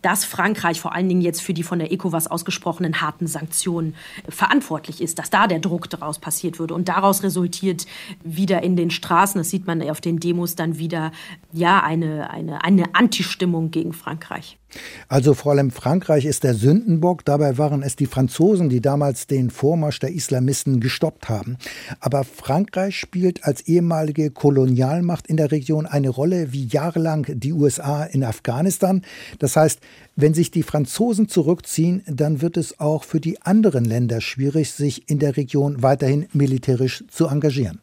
dass 0.03 0.25
Frankreich 0.25 0.79
vor 0.79 0.93
allen 0.93 1.09
Dingen 1.09 1.21
jetzt 1.21 1.41
für 1.41 1.53
die 1.53 1.63
von 1.63 1.79
der 1.79 1.91
ECOWAS 1.91 2.27
ausgesprochenen 2.27 3.01
harten 3.01 3.25
Sanktionen 3.25 3.95
verantwortlich 4.29 5.01
ist, 5.01 5.17
dass 5.17 5.29
da 5.29 5.47
der 5.47 5.59
Druck 5.59 5.89
daraus 5.89 6.19
passiert 6.19 6.59
würde. 6.59 6.75
Und 6.75 6.89
daraus 6.89 7.23
resultiert 7.23 7.87
wieder 8.23 8.61
in 8.61 8.75
den 8.75 8.91
Straßen, 8.91 9.39
das 9.39 9.49
sieht 9.49 9.65
man 9.65 9.81
auf 9.89 10.01
den 10.01 10.19
Demos 10.19 10.55
dann 10.55 10.77
wieder, 10.77 11.11
ja, 11.51 11.81
eine, 11.81 12.29
eine, 12.29 12.63
eine 12.63 12.93
Antistimmung 12.93 13.71
gegen 13.71 13.93
Frankreich. 13.93 14.59
Also 15.07 15.33
vor 15.33 15.51
allem 15.51 15.71
Frankreich 15.71 16.25
ist 16.25 16.43
der 16.43 16.53
Sündenbock. 16.53 17.25
Dabei 17.25 17.57
waren 17.57 17.83
es 17.83 17.95
die 17.95 18.05
Franzosen, 18.05 18.69
die 18.69 18.81
damals 18.81 19.27
den 19.27 19.49
Vormarsch 19.49 19.99
der 19.99 20.11
Islamisten 20.11 20.79
gestoppt 20.79 21.29
haben. 21.29 21.57
Aber 21.99 22.23
Frankreich 22.23 22.97
spielt 22.97 23.43
als 23.43 23.61
ehemalige 23.61 24.31
Kolonialmacht 24.31 25.27
in 25.27 25.37
der 25.37 25.51
Region 25.51 25.85
eine 25.85 26.09
Rolle 26.09 26.53
wie 26.53 26.65
jahrelang 26.65 27.27
die 27.29 27.53
USA 27.53 28.03
in 28.03 28.23
Afghanistan. 28.23 29.03
Das 29.39 29.55
heißt, 29.55 29.79
wenn 30.15 30.33
sich 30.35 30.51
die 30.51 30.63
Franzosen 30.63 31.27
zurückziehen, 31.27 32.03
dann 32.05 32.41
wird 32.41 32.57
es 32.57 32.79
auch 32.79 33.03
für 33.03 33.19
die 33.19 33.41
anderen 33.41 33.83
Länder 33.83 34.21
schwierig, 34.21 34.71
sich 34.71 35.09
in 35.09 35.17
der 35.17 35.37
Region 35.37 35.81
weiterhin 35.81 36.27
militärisch 36.33 37.03
zu 37.09 37.27
engagieren. 37.27 37.79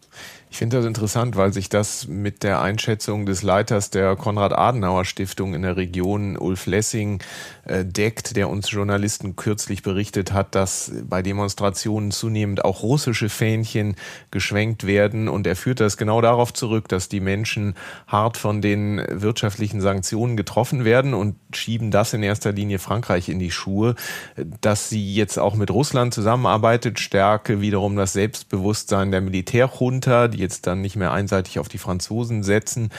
Ich 0.52 0.58
finde 0.58 0.78
das 0.78 0.84
interessant, 0.84 1.36
weil 1.36 1.52
sich 1.52 1.68
das 1.68 2.08
mit 2.08 2.42
der 2.42 2.60
Einschätzung 2.60 3.24
des 3.24 3.44
Leiters 3.44 3.90
der 3.90 4.16
Konrad-Adenauer-Stiftung 4.16 5.54
in 5.54 5.62
der 5.62 5.76
Region, 5.76 6.36
Ulf 6.36 6.66
Lessing, 6.66 7.22
äh, 7.64 7.84
deckt, 7.84 8.34
der 8.34 8.48
uns 8.48 8.68
Journalisten 8.72 9.36
kürzlich 9.36 9.82
berichtet 9.84 10.32
hat, 10.32 10.56
dass 10.56 10.90
bei 11.04 11.22
Demonstrationen 11.22 12.10
zunehmend 12.10 12.64
auch 12.64 12.82
russische 12.82 13.28
Fähnchen 13.28 13.94
geschwenkt 14.32 14.88
werden. 14.88 15.28
Und 15.28 15.46
er 15.46 15.54
führt 15.54 15.78
das 15.78 15.96
genau 15.96 16.20
darauf 16.20 16.52
zurück, 16.52 16.88
dass 16.88 17.08
die 17.08 17.20
Menschen 17.20 17.74
hart 18.08 18.36
von 18.36 18.60
den 18.60 19.00
wirtschaftlichen 19.08 19.80
Sanktionen 19.80 20.36
getroffen 20.36 20.84
werden 20.84 21.14
und 21.14 21.36
schieben 21.54 21.92
das 21.92 22.12
in 22.12 22.24
erster 22.24 22.50
Linie 22.50 22.80
Frankreich 22.80 23.28
in 23.28 23.38
die 23.38 23.52
Schuhe. 23.52 23.94
Dass 24.60 24.88
sie 24.88 25.14
jetzt 25.14 25.38
auch 25.38 25.54
mit 25.54 25.70
Russland 25.70 26.12
zusammenarbeitet, 26.12 26.98
stärke 26.98 27.60
wiederum 27.60 27.94
das 27.94 28.14
Selbstbewusstsein 28.14 29.12
der 29.12 29.20
Militärjunta, 29.20 30.26
die 30.26 30.39
jetzt 30.40 30.66
dann 30.66 30.80
nicht 30.80 30.96
mehr 30.96 31.12
einseitig 31.12 31.58
auf 31.58 31.68
die 31.68 31.78
Franzosen 31.78 32.42
setzen. 32.42 32.90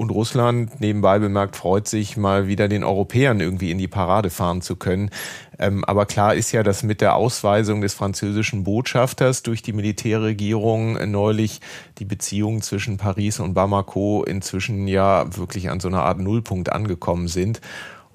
Und 0.00 0.10
Russland, 0.10 0.80
nebenbei 0.80 1.18
bemerkt, 1.18 1.56
freut 1.56 1.86
sich, 1.86 2.16
mal 2.16 2.46
wieder 2.46 2.68
den 2.68 2.84
Europäern 2.84 3.38
irgendwie 3.38 3.70
in 3.70 3.76
die 3.76 3.86
Parade 3.86 4.30
fahren 4.30 4.62
zu 4.62 4.76
können. 4.76 5.10
Ähm, 5.58 5.84
aber 5.84 6.06
klar 6.06 6.34
ist 6.34 6.52
ja, 6.52 6.62
dass 6.62 6.82
mit 6.82 7.02
der 7.02 7.16
Ausweisung 7.16 7.82
des 7.82 7.92
französischen 7.92 8.64
Botschafters 8.64 9.42
durch 9.42 9.60
die 9.60 9.74
Militärregierung 9.74 11.10
neulich 11.10 11.60
die 11.98 12.06
Beziehungen 12.06 12.62
zwischen 12.62 12.96
Paris 12.96 13.40
und 13.40 13.52
Bamako 13.52 14.24
inzwischen 14.24 14.88
ja 14.88 15.36
wirklich 15.36 15.68
an 15.68 15.80
so 15.80 15.88
einer 15.88 16.02
Art 16.04 16.18
Nullpunkt 16.18 16.72
angekommen 16.72 17.28
sind. 17.28 17.60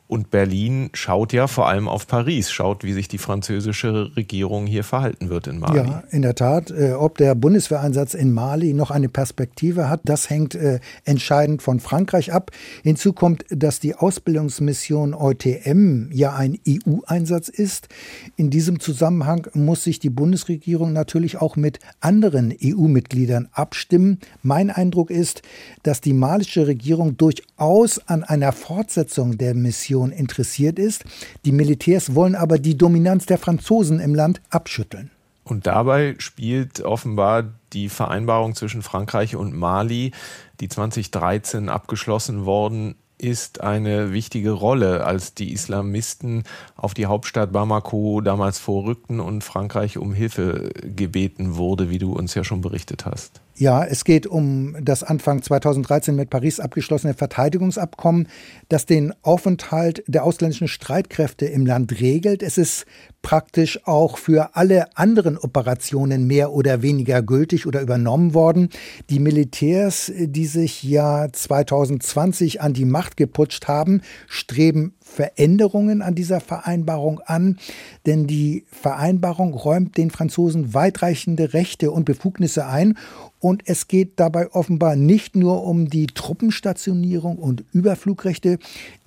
Und 0.08 0.30
Berlin 0.30 0.92
schaut 0.94 1.34
ja 1.34 1.48
vor 1.48 1.68
allem 1.68 1.88
auf 1.88 2.06
Paris, 2.06 2.52
schaut, 2.52 2.84
wie 2.84 2.94
sich 2.94 3.08
die 3.08 3.18
französische 3.18 4.16
Regierung 4.16 4.68
hier 4.68 4.84
verhalten 4.84 5.30
wird 5.30 5.48
in 5.48 5.58
Mali. 5.58 5.78
Ja, 5.78 6.04
in 6.12 6.22
der 6.22 6.36
Tat. 6.36 6.70
Äh, 6.70 6.92
ob 6.94 7.18
der 7.18 7.34
Bundeswehreinsatz 7.34 8.14
in 8.14 8.32
Mali 8.32 8.74
noch 8.74 8.92
eine 8.92 9.10
Perspektive 9.10 9.90
hat, 9.90 10.02
das 10.04 10.30
hängt 10.30 10.54
äh, 10.54 10.80
entscheidend 11.06 11.64
von 11.64 11.80
Frankreich 11.80 12.34
ab. 12.34 12.52
Hinzu 12.84 13.14
kommt, 13.14 13.46
dass 13.50 13.80
die 13.80 13.96
Ausbildungsmission 13.96 15.16
EUTM 15.16 16.12
ja 16.12 16.36
ein 16.36 16.60
EU-Einsatz 16.68 17.50
ist. 17.50 17.88
In 18.36 18.52
diesem 18.52 18.80
Zusammenhang 18.80 19.48
muss 19.56 19.84
sich 19.84 19.98
die 19.98 20.12
Bundesregierung 20.12 20.94
natürlich 20.94 21.42
auch 21.42 21.56
mit 21.56 21.80
anderen 22.00 22.54
EU-Mitgliedern 22.64 23.50
abstimmen. 23.54 24.20
Mein 24.44 24.70
Eindruck 24.70 25.10
ist, 25.10 25.42
dass 25.82 26.00
die 26.00 26.14
malische 26.14 26.68
Regierung 26.68 27.18
durchaus 27.18 27.98
an 28.08 28.24
einer 28.24 28.52
Fortsetzung 28.52 29.40
der 29.40 29.56
Mission 29.56 29.95
Invasion 29.96 30.12
interessiert 30.12 30.80
ist. 30.80 31.06
Die 31.46 31.52
Militärs 31.52 32.16
wollen 32.16 32.36
aber 32.36 32.60
die 32.60 32.78
Dominanz 32.78 33.26
der 33.26 33.38
Franzosen 33.38 34.00
im 34.00 34.14
Land 34.14 34.42
abschütteln. 34.50 35.12
Und 35.44 35.68
dabei 35.68 36.16
spielt 36.18 36.82
offenbar 36.82 37.54
die 37.72 37.90
Vereinbarung 37.90 38.56
zwischen 38.56 38.82
Frankreich 38.82 39.36
und 39.36 39.56
Mali, 39.56 40.12
die 40.60 40.70
2013 40.70 41.70
abgeschlossen 41.70 42.46
worden 42.46 42.96
ist 43.18 43.62
eine 43.62 44.12
wichtige 44.12 44.52
Rolle, 44.52 45.06
als 45.06 45.34
die 45.34 45.54
Islamisten 45.54 46.44
auf 46.76 46.94
die 46.94 47.06
Hauptstadt 47.06 47.54
Bamako 47.54 48.20
damals 48.20 48.60
vorrückten 48.60 49.22
und 49.22 49.42
Frankreich 49.42 49.98
um 49.98 50.14
Hilfe 50.14 50.70
gebeten 50.84 51.56
wurde, 51.56 51.90
wie 51.90 51.98
du 51.98 52.12
uns 52.12 52.34
ja 52.34 52.44
schon 52.44 52.60
berichtet 52.60 53.06
hast. 53.06 53.40
Ja, 53.58 53.86
es 53.86 54.04
geht 54.04 54.28
um 54.28 54.76
das 54.82 55.02
Anfang 55.02 55.42
2013 55.42 56.14
mit 56.14 56.30
Paris 56.30 56.60
abgeschlossene 56.60 57.14
Verteidigungsabkommen, 57.14 58.28
das 58.68 58.86
den 58.86 59.14
Aufenthalt 59.22 60.04
der 60.08 60.26
ausländischen 60.26 60.68
Streitkräfte 60.68 61.46
im 61.46 61.66
Land 61.66 62.02
regelt. 62.02 62.44
Es 62.44 62.58
ist 62.58 62.86
praktisch 63.22 63.80
auch 63.88 64.18
für 64.18 64.58
alle 64.58 64.98
anderen 64.98 65.38
Operationen 65.38 66.28
mehr 66.28 66.52
oder 66.52 66.82
weniger 66.82 67.24
gültig 67.24 67.66
oder 67.66 67.82
übernommen 67.82 68.34
worden. 68.34 68.70
Die 69.10 69.20
Militärs, 69.20 70.12
die 70.16 70.48
sich 70.48 70.84
ja 70.84 71.32
2020 71.32 72.60
an 72.60 72.74
die 72.74 72.86
Macht 72.86 73.16
geputscht 73.16 73.70
haben, 73.70 74.02
streben 74.28 74.96
Veränderungen 75.00 76.02
an 76.02 76.14
dieser 76.14 76.42
Vereinbarung 76.42 77.20
an, 77.22 77.58
denn 78.06 78.28
die 78.28 78.66
Vereinbarung 78.70 79.54
räumt 79.54 79.98
den 79.98 80.12
Franzosen 80.12 80.74
weitreichende 80.74 81.54
Rechte 81.54 81.92
und 81.92 82.06
Befugnisse 82.06 82.66
ein 82.68 82.98
und 83.46 83.62
es 83.68 83.88
geht 83.88 84.14
dabei 84.16 84.52
offenbar 84.54 84.96
nicht 84.96 85.36
nur 85.36 85.66
um 85.66 85.88
die 85.88 86.08
Truppenstationierung 86.08 87.38
und 87.38 87.64
Überflugrechte. 87.74 88.58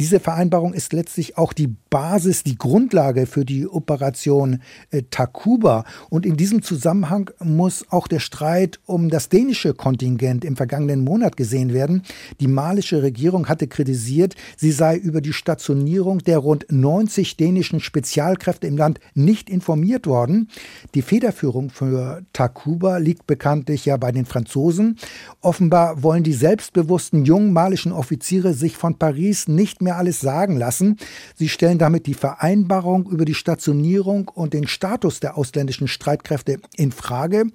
Diese 0.01 0.21
Vereinbarung 0.21 0.75
ist 0.75 0.93
letztlich 0.93 1.37
auch 1.37 1.53
die 1.53 1.75
Basis, 1.91 2.45
die 2.45 2.57
Grundlage 2.57 3.27
für 3.27 3.45
die 3.45 3.67
Operation 3.67 4.63
äh, 4.93 5.03
Takuba. 5.11 5.85
Und 6.09 6.25
in 6.25 6.37
diesem 6.37 6.63
Zusammenhang 6.63 7.33
muss 7.43 7.85
auch 7.91 8.07
der 8.07 8.21
Streit 8.21 8.79
um 8.87 9.09
das 9.09 9.29
dänische 9.29 9.75
Kontingent 9.75 10.45
im 10.45 10.55
vergangenen 10.55 11.03
Monat 11.03 11.37
gesehen 11.37 11.73
werden. 11.73 12.03
Die 12.39 12.47
malische 12.47 13.03
Regierung 13.03 13.49
hatte 13.49 13.67
kritisiert, 13.67 14.37
sie 14.57 14.71
sei 14.71 14.97
über 14.97 15.21
die 15.21 15.33
Stationierung 15.33 16.21
der 16.21 16.39
rund 16.39 16.65
90 16.71 17.37
dänischen 17.37 17.81
Spezialkräfte 17.81 18.69
im 18.69 18.77
Land 18.77 19.01
nicht 19.15 19.51
informiert 19.51 20.07
worden. 20.07 20.49
Die 20.95 21.03
Federführung 21.03 21.71
für 21.71 22.23
Takuba 22.33 22.99
liegt 22.99 23.27
bekanntlich 23.27 23.85
ja 23.85 23.97
bei 23.97 24.13
den 24.13 24.28
Franzosen. 24.29 24.99
Offenbar 25.41 26.03
wollen 26.03 26.23
die 26.23 26.33
selbstbewussten 26.33 27.25
jungen 27.25 27.53
malischen 27.53 27.93
Offiziere 27.93 28.55
sich 28.55 28.77
von 28.77 28.99
Paris 28.99 29.49
nicht 29.49 29.83
mehr 29.83 29.97
alles 29.97 30.21
sagen 30.21 30.57
lassen. 30.57 30.97
Sie 31.35 31.49
stellen 31.49 31.79
damit 31.79 32.07
die 32.07 32.15
Vereinbarung 32.15 33.09
über 33.11 33.25
die 33.25 33.35
Stationierung 33.35 34.29
und 34.29 34.55
den 34.55 34.69
Status 34.69 35.21
der 35.21 35.37
ausländischen 35.37 35.89
Streitkräfte 35.89 36.59
in 36.77 36.93
Frage. 36.93 37.47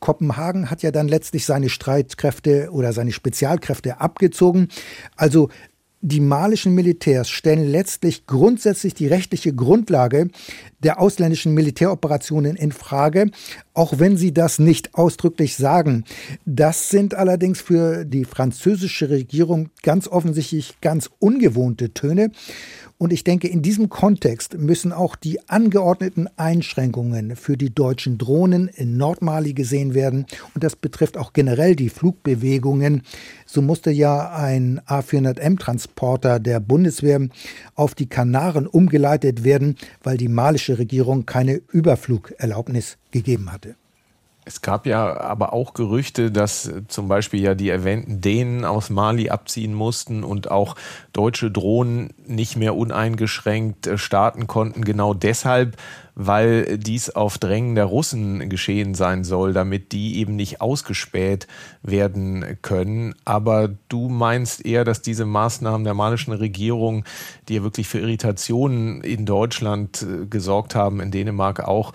Kopenhagen 0.00 0.70
hat 0.70 0.82
ja 0.82 0.90
dann 0.90 1.08
letztlich 1.08 1.46
seine 1.46 1.68
Streitkräfte 1.68 2.68
oder 2.70 2.92
seine 2.92 3.12
Spezialkräfte 3.12 4.00
abgezogen. 4.00 4.68
Also 5.16 5.48
die 6.06 6.20
malischen 6.20 6.72
Militärs 6.72 7.28
stellen 7.28 7.66
letztlich 7.66 8.26
grundsätzlich 8.26 8.94
die 8.94 9.08
rechtliche 9.08 9.52
Grundlage 9.52 10.28
der 10.78 11.00
ausländischen 11.00 11.52
Militäroperationen 11.52 12.54
in 12.54 12.70
Frage, 12.70 13.32
auch 13.74 13.98
wenn 13.98 14.16
sie 14.16 14.32
das 14.32 14.60
nicht 14.60 14.94
ausdrücklich 14.94 15.56
sagen. 15.56 16.04
Das 16.44 16.90
sind 16.90 17.14
allerdings 17.14 17.60
für 17.60 18.04
die 18.04 18.24
französische 18.24 19.10
Regierung 19.10 19.70
ganz 19.82 20.06
offensichtlich 20.06 20.76
ganz 20.80 21.10
ungewohnte 21.18 21.92
Töne. 21.92 22.30
Und 22.98 23.12
ich 23.12 23.24
denke, 23.24 23.46
in 23.46 23.60
diesem 23.60 23.90
Kontext 23.90 24.56
müssen 24.56 24.90
auch 24.90 25.16
die 25.16 25.46
angeordneten 25.48 26.28
Einschränkungen 26.36 27.36
für 27.36 27.58
die 27.58 27.74
deutschen 27.74 28.16
Drohnen 28.16 28.68
in 28.68 28.96
Nordmali 28.96 29.52
gesehen 29.52 29.92
werden. 29.92 30.24
Und 30.54 30.64
das 30.64 30.76
betrifft 30.76 31.18
auch 31.18 31.34
generell 31.34 31.76
die 31.76 31.90
Flugbewegungen. 31.90 33.02
So 33.44 33.60
musste 33.60 33.90
ja 33.90 34.32
ein 34.32 34.80
A400M-Transporter 34.86 36.40
der 36.40 36.58
Bundeswehr 36.60 37.28
auf 37.74 37.94
die 37.94 38.08
Kanaren 38.08 38.66
umgeleitet 38.66 39.44
werden, 39.44 39.76
weil 40.02 40.16
die 40.16 40.28
malische 40.28 40.78
Regierung 40.78 41.26
keine 41.26 41.60
Überflugerlaubnis 41.70 42.96
gegeben 43.10 43.52
hatte. 43.52 43.76
Es 44.48 44.62
gab 44.62 44.86
ja 44.86 45.18
aber 45.18 45.52
auch 45.52 45.74
Gerüchte, 45.74 46.30
dass 46.30 46.70
zum 46.86 47.08
Beispiel 47.08 47.40
ja 47.40 47.56
die 47.56 47.68
erwähnten 47.68 48.20
Dänen 48.20 48.64
aus 48.64 48.90
Mali 48.90 49.28
abziehen 49.28 49.74
mussten 49.74 50.22
und 50.22 50.52
auch 50.52 50.76
deutsche 51.12 51.50
Drohnen 51.50 52.10
nicht 52.28 52.56
mehr 52.56 52.76
uneingeschränkt 52.76 53.88
äh, 53.88 53.98
starten 53.98 54.46
konnten. 54.46 54.84
Genau 54.84 55.14
deshalb, 55.14 55.76
weil 56.14 56.78
dies 56.78 57.10
auf 57.10 57.38
Drängen 57.38 57.74
der 57.74 57.86
Russen 57.86 58.48
geschehen 58.48 58.94
sein 58.94 59.24
soll, 59.24 59.52
damit 59.52 59.90
die 59.90 60.18
eben 60.18 60.36
nicht 60.36 60.60
ausgespäht 60.60 61.48
werden 61.82 62.58
können. 62.62 63.16
Aber 63.24 63.68
du 63.88 64.08
meinst 64.08 64.64
eher, 64.64 64.84
dass 64.84 65.02
diese 65.02 65.26
Maßnahmen 65.26 65.82
der 65.82 65.94
malischen 65.94 66.32
Regierung, 66.32 67.04
die 67.48 67.56
ja 67.56 67.62
wirklich 67.64 67.88
für 67.88 67.98
Irritationen 67.98 69.00
in 69.00 69.26
Deutschland 69.26 70.02
äh, 70.02 70.26
gesorgt 70.26 70.76
haben, 70.76 71.00
in 71.00 71.10
Dänemark 71.10 71.66
auch, 71.66 71.92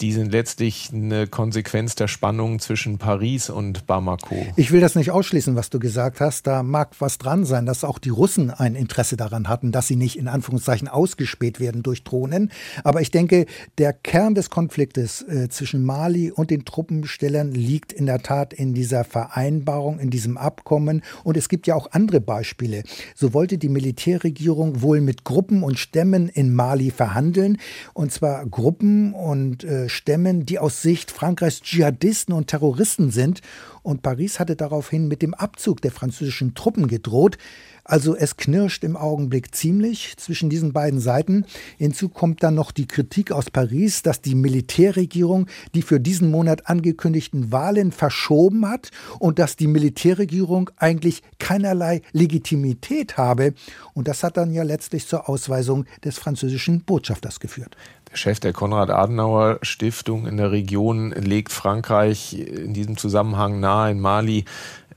die 0.00 0.12
sind 0.12 0.30
letztlich 0.30 0.90
eine 0.92 1.26
Konsequenz 1.26 1.94
der 1.94 2.08
Spannung 2.08 2.58
zwischen 2.58 2.98
Paris 2.98 3.48
und 3.48 3.86
Bamako. 3.86 4.46
Ich 4.56 4.70
will 4.70 4.80
das 4.80 4.94
nicht 4.94 5.10
ausschließen, 5.10 5.56
was 5.56 5.70
du 5.70 5.78
gesagt 5.78 6.20
hast. 6.20 6.46
Da 6.46 6.62
mag 6.62 6.90
was 6.98 7.18
dran 7.18 7.44
sein, 7.44 7.66
dass 7.66 7.84
auch 7.84 7.98
die 7.98 8.10
Russen 8.10 8.50
ein 8.50 8.74
Interesse 8.74 9.16
daran 9.16 9.48
hatten, 9.48 9.72
dass 9.72 9.86
sie 9.86 9.96
nicht 9.96 10.18
in 10.18 10.28
Anführungszeichen 10.28 10.88
ausgespäht 10.88 11.60
werden 11.60 11.82
durch 11.82 12.04
Drohnen. 12.04 12.52
Aber 12.84 13.00
ich 13.00 13.10
denke, 13.10 13.46
der 13.78 13.92
Kern 13.92 14.34
des 14.34 14.50
Konfliktes 14.50 15.22
äh, 15.22 15.48
zwischen 15.48 15.84
Mali 15.84 16.30
und 16.30 16.50
den 16.50 16.64
Truppenstellern 16.64 17.52
liegt 17.52 17.92
in 17.92 18.06
der 18.06 18.22
Tat 18.22 18.52
in 18.52 18.74
dieser 18.74 19.04
Vereinbarung, 19.04 19.98
in 19.98 20.10
diesem 20.10 20.36
Abkommen. 20.36 21.02
Und 21.24 21.36
es 21.36 21.48
gibt 21.48 21.66
ja 21.66 21.74
auch 21.74 21.92
andere 21.92 22.20
Beispiele. 22.20 22.82
So 23.14 23.32
wollte 23.32 23.56
die 23.56 23.68
Militärregierung 23.68 24.82
wohl 24.82 25.00
mit 25.00 25.24
Gruppen 25.24 25.62
und 25.62 25.78
Stämmen 25.78 26.28
in 26.28 26.54
Mali 26.54 26.90
verhandeln. 26.90 27.58
Und 27.94 28.12
zwar 28.12 28.44
Gruppen 28.46 29.14
und 29.14 29.64
äh, 29.64 29.85
Stämmen, 29.88 30.46
die 30.46 30.58
aus 30.58 30.82
Sicht 30.82 31.10
Frankreichs 31.10 31.60
Dschihadisten 31.60 32.34
und 32.34 32.48
Terroristen 32.48 33.10
sind. 33.10 33.40
Und 33.82 34.02
Paris 34.02 34.40
hatte 34.40 34.56
daraufhin 34.56 35.06
mit 35.06 35.22
dem 35.22 35.32
Abzug 35.32 35.80
der 35.80 35.92
französischen 35.92 36.54
Truppen 36.54 36.88
gedroht. 36.88 37.38
Also 37.88 38.16
es 38.16 38.36
knirscht 38.36 38.82
im 38.82 38.96
Augenblick 38.96 39.54
ziemlich 39.54 40.16
zwischen 40.16 40.50
diesen 40.50 40.72
beiden 40.72 40.98
Seiten. 40.98 41.44
Hinzu 41.78 42.08
kommt 42.08 42.42
dann 42.42 42.56
noch 42.56 42.72
die 42.72 42.88
Kritik 42.88 43.30
aus 43.30 43.48
Paris, 43.48 44.02
dass 44.02 44.20
die 44.20 44.34
Militärregierung 44.34 45.46
die 45.74 45.82
für 45.82 46.00
diesen 46.00 46.32
Monat 46.32 46.68
angekündigten 46.68 47.52
Wahlen 47.52 47.92
verschoben 47.92 48.68
hat 48.68 48.90
und 49.20 49.38
dass 49.38 49.54
die 49.54 49.68
Militärregierung 49.68 50.70
eigentlich 50.76 51.22
keinerlei 51.38 52.02
Legitimität 52.10 53.16
habe. 53.18 53.54
Und 53.94 54.08
das 54.08 54.24
hat 54.24 54.36
dann 54.36 54.52
ja 54.52 54.64
letztlich 54.64 55.06
zur 55.06 55.28
Ausweisung 55.28 55.84
des 56.04 56.18
französischen 56.18 56.80
Botschafters 56.80 57.38
geführt. 57.38 57.76
Chef 58.16 58.40
der 58.40 58.52
Konrad-Adenauer-Stiftung 58.52 60.26
in 60.26 60.36
der 60.36 60.50
Region 60.50 61.12
legt 61.12 61.52
Frankreich 61.52 62.38
in 62.38 62.74
diesem 62.74 62.96
Zusammenhang 62.96 63.60
nahe, 63.60 63.92
in 63.92 64.00
Mali 64.00 64.44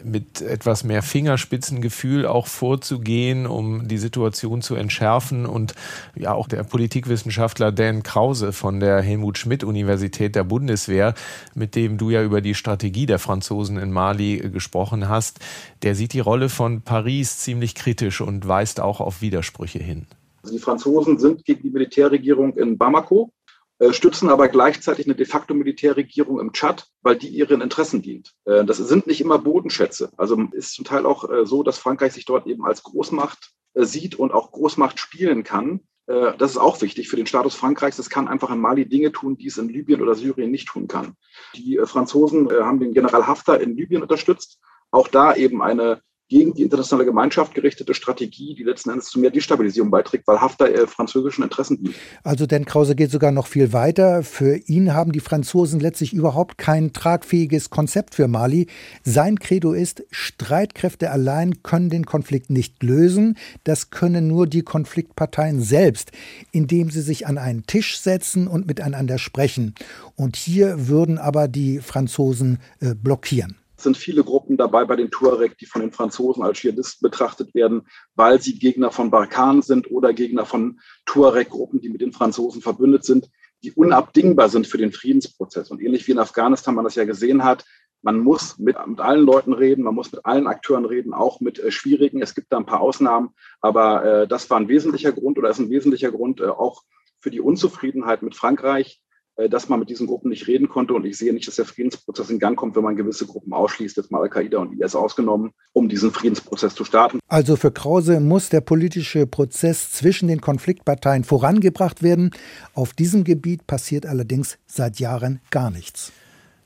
mit 0.04 0.42
etwas 0.42 0.84
mehr 0.84 1.02
Fingerspitzengefühl 1.02 2.26
auch 2.26 2.48
vorzugehen, 2.48 3.46
um 3.46 3.88
die 3.88 3.98
Situation 3.98 4.62
zu 4.62 4.76
entschärfen. 4.76 5.46
Und 5.46 5.76
ja, 6.16 6.34
auch 6.34 6.48
der 6.48 6.64
Politikwissenschaftler 6.64 7.72
Dan 7.72 8.04
Krause 8.04 8.54
von 8.54 8.80
der 8.80 9.02
Helmut 9.02 9.38
Schmidt 9.38 9.64
Universität 9.64 10.36
der 10.36 10.44
Bundeswehr, 10.44 11.14
mit 11.54 11.76
dem 11.76 11.98
du 11.98 12.10
ja 12.10 12.24
über 12.24 12.42
die 12.42 12.56
Strategie 12.56 13.06
der 13.06 13.20
Franzosen 13.20 13.78
in 13.78 13.92
Mali 13.92 14.38
gesprochen 14.52 15.10
hast, 15.10 15.40
der 15.82 15.96
sieht 15.96 16.14
die 16.14 16.20
Rolle 16.20 16.50
von 16.50 16.82
Paris 16.82 17.40
ziemlich 17.40 17.76
kritisch 17.76 18.22
und 18.22 18.48
weist 18.48 18.80
auch 18.80 19.02
auf 19.02 19.22
Widersprüche 19.22 19.80
hin. 19.80 20.08
Also 20.42 20.56
die 20.56 20.62
Franzosen 20.62 21.20
sind 21.20 21.46
gegen 21.46 21.62
die 21.62 21.70
Militärregierung 21.70 22.58
in 22.58 22.78
Bamako, 22.78 23.34
äh, 23.80 23.94
stützen 23.94 24.30
aber 24.30 24.50
gleichzeitig 24.50 25.06
eine 25.06 25.16
de 25.16 25.26
facto 25.26 25.54
Militärregierung 25.54 26.40
im 26.40 26.52
Tschad, 26.52 26.88
weil 27.02 27.16
die 27.16 27.30
ihren 27.30 27.62
Interessen 27.62 28.02
dient. 28.02 28.34
Äh, 28.46 28.66
das 28.66 28.78
sind 28.78 29.08
nicht 29.08 29.22
immer 29.22 29.40
Bodenschätze. 29.40 30.12
Also 30.18 30.38
ist 30.52 30.74
zum 30.74 30.84
Teil 30.84 31.06
auch 31.06 31.30
äh, 31.30 31.46
so, 31.46 31.64
dass 31.64 31.78
Frankreich 31.78 32.14
sich 32.14 32.26
dort 32.26 32.46
eben 32.46 32.66
als 32.66 32.84
Großmacht 32.84 33.52
sieht 33.76 34.16
und 34.16 34.34
auch 34.34 34.52
Großmacht 34.52 35.00
spielen 35.00 35.44
kann. 35.44 35.82
Das 36.08 36.50
ist 36.50 36.58
auch 36.58 36.82
wichtig 36.82 37.08
für 37.08 37.18
den 37.18 37.28
Status 37.28 37.54
Frankreichs. 37.54 38.00
Es 38.00 38.10
kann 38.10 38.28
einfach 38.28 38.50
in 38.50 38.60
Mali 38.60 38.90
Dinge 38.90 39.12
tun, 39.12 39.38
die 39.38 39.46
es 39.46 39.60
in 39.60 39.70
Libyen 39.70 40.02
oder 40.02 40.16
Syrien 40.16 40.50
nicht 40.50 40.68
tun 40.68 40.88
kann. 40.88 41.14
Die 41.56 41.80
Franzosen 41.84 42.50
haben 42.50 42.80
den 42.80 42.96
General 42.96 43.28
Haftar 43.28 43.62
in 43.62 43.78
Libyen 43.78 44.02
unterstützt. 44.02 44.60
Auch 44.90 45.08
da 45.08 45.36
eben 45.36 45.62
eine 45.62 46.02
gegen 46.30 46.54
die 46.54 46.62
internationale 46.62 47.06
Gemeinschaft 47.06 47.56
gerichtete 47.56 47.94
Strategie, 47.96 48.54
die 48.54 48.64
letzten 48.64 48.92
Endes 48.92 49.08
zu 49.08 49.20
mehr 49.20 49.32
Destabilisierung 49.32 49.90
beiträgt, 49.90 50.28
weil 50.28 50.40
Haftar 50.40 50.70
äh, 50.70 50.86
französischen 50.86 51.44
Interessen 51.44 51.84
dient. 51.84 51.96
Also 52.24 52.46
denn 52.46 52.66
Krause 52.66 52.96
geht 52.96 53.10
sogar 53.10 53.32
noch 53.32 53.48
viel 53.48 53.74
weiter. 53.74 54.22
Für 54.22 54.56
ihn 54.56 54.94
haben 54.94 55.12
die 55.12 55.20
Franzosen 55.20 55.80
letztlich 55.80 56.14
überhaupt 56.14 56.60
kein 56.60 56.94
tragfähiges 56.94 57.72
Konzept 57.72 58.14
für 58.14 58.28
Mali. 58.28 58.68
Sein 59.04 59.40
Credo 59.40 59.74
ist, 59.74 60.04
Streitkräfte 60.12 61.10
allein 61.10 61.64
können 61.64 61.90
den 61.90 62.06
Konflikt 62.06 62.52
nicht 62.52 62.84
lösen. 62.84 63.36
Das 63.64 63.90
können 63.90 64.28
nur 64.28 64.46
die 64.46 64.62
Konfliktparteien 64.62 65.62
selbst, 65.62 66.12
indem 66.52 66.92
sie 66.92 67.02
sich 67.02 67.26
an 67.26 67.40
einen 67.40 67.66
Tisch 67.66 68.00
setzen 68.00 68.48
und 68.48 68.68
miteinander 68.68 69.18
sprechen. 69.18 69.74
Und 70.16 70.36
hier 70.36 70.88
würden 70.88 71.18
aber 71.18 71.48
die 71.48 71.80
Franzosen 71.80 72.60
äh, 72.82 72.94
blockieren. 72.94 73.59
Sind 73.80 73.98
viele 73.98 74.24
Gruppen 74.24 74.58
dabei 74.58 74.86
bei 74.86 74.96
den 74.96 75.12
Tuareg, 75.12 75.58
die 75.58 75.66
von 75.66 75.82
den 75.82 75.92
Franzosen 75.92 76.44
als 76.44 76.60
Dschihadisten 76.60 77.10
betrachtet 77.10 77.54
werden, 77.56 77.88
weil 78.16 78.42
sie 78.42 78.60
Gegner 78.60 78.92
von 78.92 79.12
Barkan 79.12 79.62
sind 79.62 79.90
oder 79.92 80.14
Gegner 80.14 80.46
von 80.46 80.80
Tuareg-Gruppen, 81.06 81.82
die 81.82 81.90
mit 81.90 82.02
den 82.02 82.12
Franzosen 82.12 82.62
verbündet 82.62 83.06
sind, 83.06 83.30
die 83.64 83.72
unabdingbar 83.72 84.50
sind 84.50 84.68
für 84.68 84.78
den 84.78 84.92
Friedensprozess. 84.92 85.72
Und 85.72 85.82
ähnlich 85.82 86.08
wie 86.08 86.12
in 86.12 86.20
Afghanistan 86.20 86.76
man 86.76 86.86
das 86.86 86.96
ja 86.96 87.06
gesehen 87.06 87.44
hat, 87.44 87.66
man 88.02 88.20
muss 88.20 88.58
mit, 88.58 88.78
mit 88.88 89.00
allen 89.00 89.26
Leuten 89.26 89.54
reden, 89.54 89.84
man 89.84 89.96
muss 89.96 90.12
mit 90.12 90.26
allen 90.26 90.48
Akteuren 90.48 90.86
reden, 90.86 91.14
auch 91.14 91.42
mit 91.42 91.60
äh, 91.60 91.72
schwierigen. 91.72 92.22
Es 92.22 92.34
gibt 92.34 92.52
da 92.52 92.58
ein 92.58 92.66
paar 92.66 92.82
Ausnahmen, 92.82 93.32
aber 93.62 94.06
äh, 94.06 94.28
das 94.28 94.50
war 94.50 94.58
ein 94.58 94.70
wesentlicher 94.70 95.12
Grund 95.12 95.38
oder 95.38 95.50
ist 95.50 95.60
ein 95.60 95.70
wesentlicher 95.70 96.12
Grund 96.12 96.40
äh, 96.40 96.48
auch 96.48 96.84
für 97.20 97.32
die 97.32 97.42
Unzufriedenheit 97.42 98.22
mit 98.22 98.36
Frankreich, 98.36 99.02
dass 99.48 99.70
man 99.70 99.80
mit 99.80 99.90
diesen 99.90 100.08
Gruppen 100.08 100.30
nicht 100.30 100.48
reden 100.48 100.68
konnte. 100.68 100.94
Und 100.94 101.06
ich 101.06 101.18
sehe 101.18 101.34
nicht, 101.34 101.48
dass 101.48 101.56
der 101.56 101.66
Friedensprozess 101.66 102.30
in 102.30 102.40
Gang 102.40 102.58
kommt, 102.58 102.76
wenn 102.76 102.84
man 102.84 102.96
gewisse 102.96 103.26
Gruppen 103.26 103.54
ausschließt, 103.54 103.96
jetzt 103.98 104.12
mal 104.12 104.22
Al-Qaida 104.22 104.58
und 104.58 104.80
IS 104.80 104.96
ausgenommen, 104.96 105.52
um 105.74 105.88
diesen 105.88 106.12
Friedensprozess 106.12 106.76
zu 106.76 106.84
starten. 106.84 107.20
Also 107.28 107.56
für 107.56 107.72
Krause 107.72 108.20
muss 108.20 108.50
der 108.50 108.62
politische 108.62 109.28
Prozess 109.28 109.92
zwischen 109.92 110.28
den 110.28 110.42
Konfliktparteien 110.42 111.24
vorangebracht 111.24 112.04
werden. 112.04 112.32
Auf 112.74 112.94
diesem 112.94 113.24
Gebiet 113.24 113.68
passiert 113.68 114.06
allerdings 114.06 114.58
seit 114.66 115.00
Jahren 115.00 115.40
gar 115.52 115.72
nichts. 115.72 116.12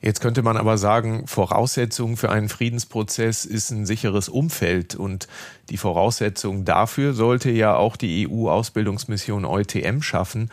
Jetzt 0.04 0.20
könnte 0.20 0.42
man 0.42 0.58
aber 0.58 0.76
sagen, 0.76 1.26
Voraussetzung 1.26 2.18
für 2.18 2.30
einen 2.30 2.50
Friedensprozess 2.50 3.46
ist 3.46 3.70
ein 3.70 3.86
sicheres 3.86 4.28
Umfeld. 4.28 4.94
Und 4.94 5.28
die 5.70 5.78
Voraussetzung 5.78 6.66
dafür 6.66 7.14
sollte 7.14 7.50
ja 7.50 7.74
auch 7.74 7.96
die 7.96 8.28
EU-Ausbildungsmission 8.28 9.46
EUTM 9.46 10.02
schaffen. 10.02 10.50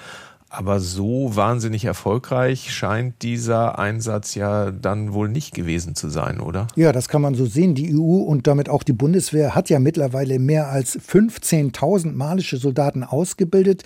Aber 0.53 0.81
so 0.81 1.33
wahnsinnig 1.33 1.85
erfolgreich 1.85 2.73
scheint 2.73 3.21
dieser 3.21 3.79
Einsatz 3.79 4.35
ja 4.35 4.71
dann 4.71 5.13
wohl 5.13 5.29
nicht 5.29 5.53
gewesen 5.53 5.95
zu 5.95 6.09
sein, 6.09 6.41
oder? 6.41 6.67
Ja, 6.75 6.91
das 6.91 7.07
kann 7.07 7.21
man 7.21 7.35
so 7.35 7.45
sehen. 7.45 7.73
Die 7.73 7.95
EU 7.95 8.17
und 8.17 8.47
damit 8.47 8.67
auch 8.67 8.83
die 8.83 8.91
Bundeswehr 8.91 9.55
hat 9.55 9.69
ja 9.69 9.79
mittlerweile 9.79 10.39
mehr 10.39 10.67
als 10.67 10.99
15.000 10.99 12.11
malische 12.11 12.57
Soldaten 12.57 13.05
ausgebildet. 13.05 13.83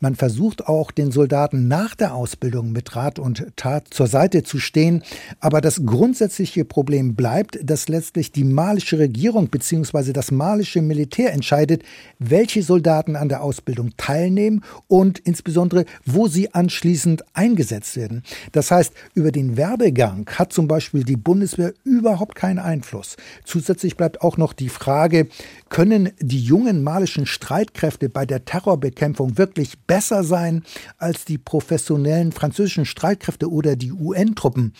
Man 0.00 0.16
versucht 0.16 0.66
auch 0.66 0.90
den 0.90 1.12
Soldaten 1.12 1.68
nach 1.68 1.94
der 1.94 2.14
Ausbildung 2.16 2.72
mit 2.72 2.96
Rat 2.96 3.20
und 3.20 3.46
Tat 3.54 3.86
zur 3.90 4.08
Seite 4.08 4.42
zu 4.42 4.58
stehen. 4.58 5.04
Aber 5.38 5.60
das 5.60 5.86
grundsätzliche 5.86 6.64
Problem 6.64 7.14
bleibt, 7.14 7.60
dass 7.62 7.88
letztlich 7.88 8.32
die 8.32 8.42
malische 8.42 8.98
Regierung 8.98 9.50
bzw. 9.50 10.12
das 10.12 10.32
malische 10.32 10.82
Militär 10.82 11.32
entscheidet, 11.32 11.84
welche 12.18 12.64
Soldaten 12.64 13.14
an 13.14 13.28
der 13.28 13.40
Ausbildung 13.40 13.92
teilnehmen 13.96 14.64
und 14.88 15.20
insbesondere 15.20 15.84
wo 16.14 16.28
sie 16.28 16.54
anschließend 16.54 17.24
eingesetzt 17.34 17.96
werden. 17.96 18.22
Das 18.52 18.70
heißt, 18.70 18.92
über 19.14 19.32
den 19.32 19.56
Werdegang 19.56 20.28
hat 20.30 20.52
zum 20.52 20.68
Beispiel 20.68 21.04
die 21.04 21.16
Bundeswehr 21.16 21.72
überhaupt 21.84 22.34
keinen 22.34 22.58
Einfluss. 22.58 23.16
Zusätzlich 23.44 23.96
bleibt 23.96 24.22
auch 24.22 24.36
noch 24.36 24.52
die 24.52 24.68
Frage, 24.68 25.28
können 25.68 26.10
die 26.20 26.42
jungen 26.42 26.82
malischen 26.82 27.26
Streitkräfte 27.26 28.08
bei 28.08 28.26
der 28.26 28.44
Terrorbekämpfung 28.44 29.38
wirklich 29.38 29.78
besser 29.86 30.24
sein 30.24 30.62
als 30.98 31.24
die 31.24 31.38
professionellen 31.38 32.32
französischen 32.32 32.86
Streitkräfte 32.86 33.50
oder 33.50 33.76
die 33.76 33.92
UN-Truppen? 33.92 34.72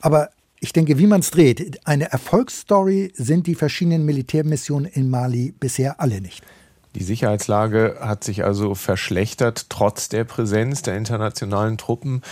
Aber 0.00 0.30
ich 0.60 0.72
denke, 0.72 0.98
wie 0.98 1.06
man 1.06 1.20
es 1.20 1.30
dreht, 1.30 1.86
eine 1.86 2.10
Erfolgsstory 2.10 3.12
sind 3.14 3.46
die 3.46 3.54
verschiedenen 3.54 4.04
Militärmissionen 4.06 4.90
in 4.90 5.10
Mali 5.10 5.52
bisher 5.58 6.00
alle 6.00 6.20
nicht. 6.20 6.42
Die 6.94 7.02
Sicherheitslage 7.02 7.96
hat 8.00 8.24
sich 8.24 8.44
also 8.44 8.74
verschlechtert, 8.74 9.66
trotz 9.68 10.08
der 10.08 10.24
Präsenz 10.24 10.82
der 10.82 10.96
internationalen 10.96 11.76
Truppen. 11.76 12.22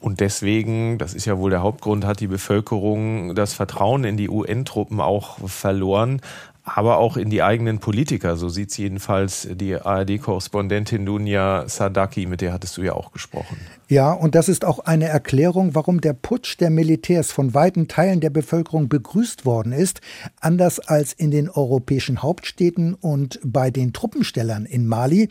Und 0.00 0.20
deswegen, 0.20 0.98
das 0.98 1.14
ist 1.14 1.26
ja 1.26 1.38
wohl 1.38 1.50
der 1.50 1.62
Hauptgrund, 1.62 2.04
hat 2.04 2.20
die 2.20 2.26
Bevölkerung 2.26 3.34
das 3.34 3.54
Vertrauen 3.54 4.04
in 4.04 4.16
die 4.16 4.28
UN-Truppen 4.28 5.00
auch 5.00 5.38
verloren 5.48 6.20
aber 6.64 6.98
auch 6.98 7.16
in 7.16 7.30
die 7.30 7.42
eigenen 7.42 7.78
Politiker. 7.78 8.36
So 8.36 8.48
sieht 8.48 8.70
es 8.70 8.76
jedenfalls 8.76 9.48
die 9.50 9.74
ARD-Korrespondentin 9.74 11.04
Dunja 11.04 11.68
Sadaki, 11.68 12.26
mit 12.26 12.40
der 12.40 12.52
hattest 12.52 12.76
du 12.76 12.82
ja 12.82 12.92
auch 12.92 13.12
gesprochen. 13.12 13.56
Ja, 13.92 14.10
und 14.14 14.34
das 14.34 14.48
ist 14.48 14.64
auch 14.64 14.78
eine 14.78 15.04
Erklärung, 15.04 15.74
warum 15.74 16.00
der 16.00 16.14
Putsch 16.14 16.58
der 16.58 16.70
Militärs 16.70 17.30
von 17.30 17.52
weiten 17.52 17.88
Teilen 17.88 18.20
der 18.20 18.30
Bevölkerung 18.30 18.88
begrüßt 18.88 19.44
worden 19.44 19.74
ist, 19.74 20.00
anders 20.40 20.80
als 20.80 21.12
in 21.12 21.30
den 21.30 21.50
europäischen 21.50 22.22
Hauptstädten 22.22 22.94
und 22.94 23.38
bei 23.44 23.70
den 23.70 23.92
Truppenstellern 23.92 24.64
in 24.64 24.86
Mali. 24.86 25.28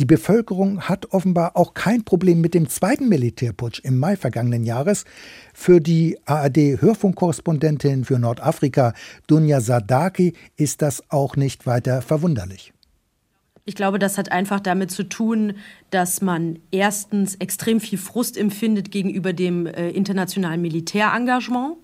Die 0.00 0.06
Bevölkerung 0.06 0.80
hat 0.88 1.12
offenbar 1.12 1.54
auch 1.54 1.74
kein 1.74 2.02
Problem 2.02 2.40
mit 2.40 2.54
dem 2.54 2.70
zweiten 2.70 3.10
Militärputsch 3.10 3.80
im 3.84 3.98
Mai 3.98 4.16
vergangenen 4.16 4.64
Jahres. 4.64 5.04
Für 5.52 5.78
die 5.78 6.16
ARD-Hörfunkkorrespondentin 6.24 8.06
für 8.06 8.18
Nordafrika 8.18 8.94
Dunja 9.26 9.60
Sadaki 9.60 10.32
ist 10.56 10.80
das 10.80 11.02
auch 11.10 11.36
nicht 11.36 11.66
weiter 11.66 12.00
verwunderlich. 12.00 12.72
Ich 13.68 13.74
glaube, 13.74 13.98
das 13.98 14.16
hat 14.16 14.32
einfach 14.32 14.60
damit 14.60 14.90
zu 14.90 15.06
tun, 15.06 15.52
dass 15.90 16.22
man 16.22 16.58
erstens 16.70 17.34
extrem 17.34 17.80
viel 17.80 17.98
Frust 17.98 18.38
empfindet 18.38 18.90
gegenüber 18.90 19.34
dem 19.34 19.66
äh, 19.66 19.90
internationalen 19.90 20.62
Militärengagement 20.62 21.76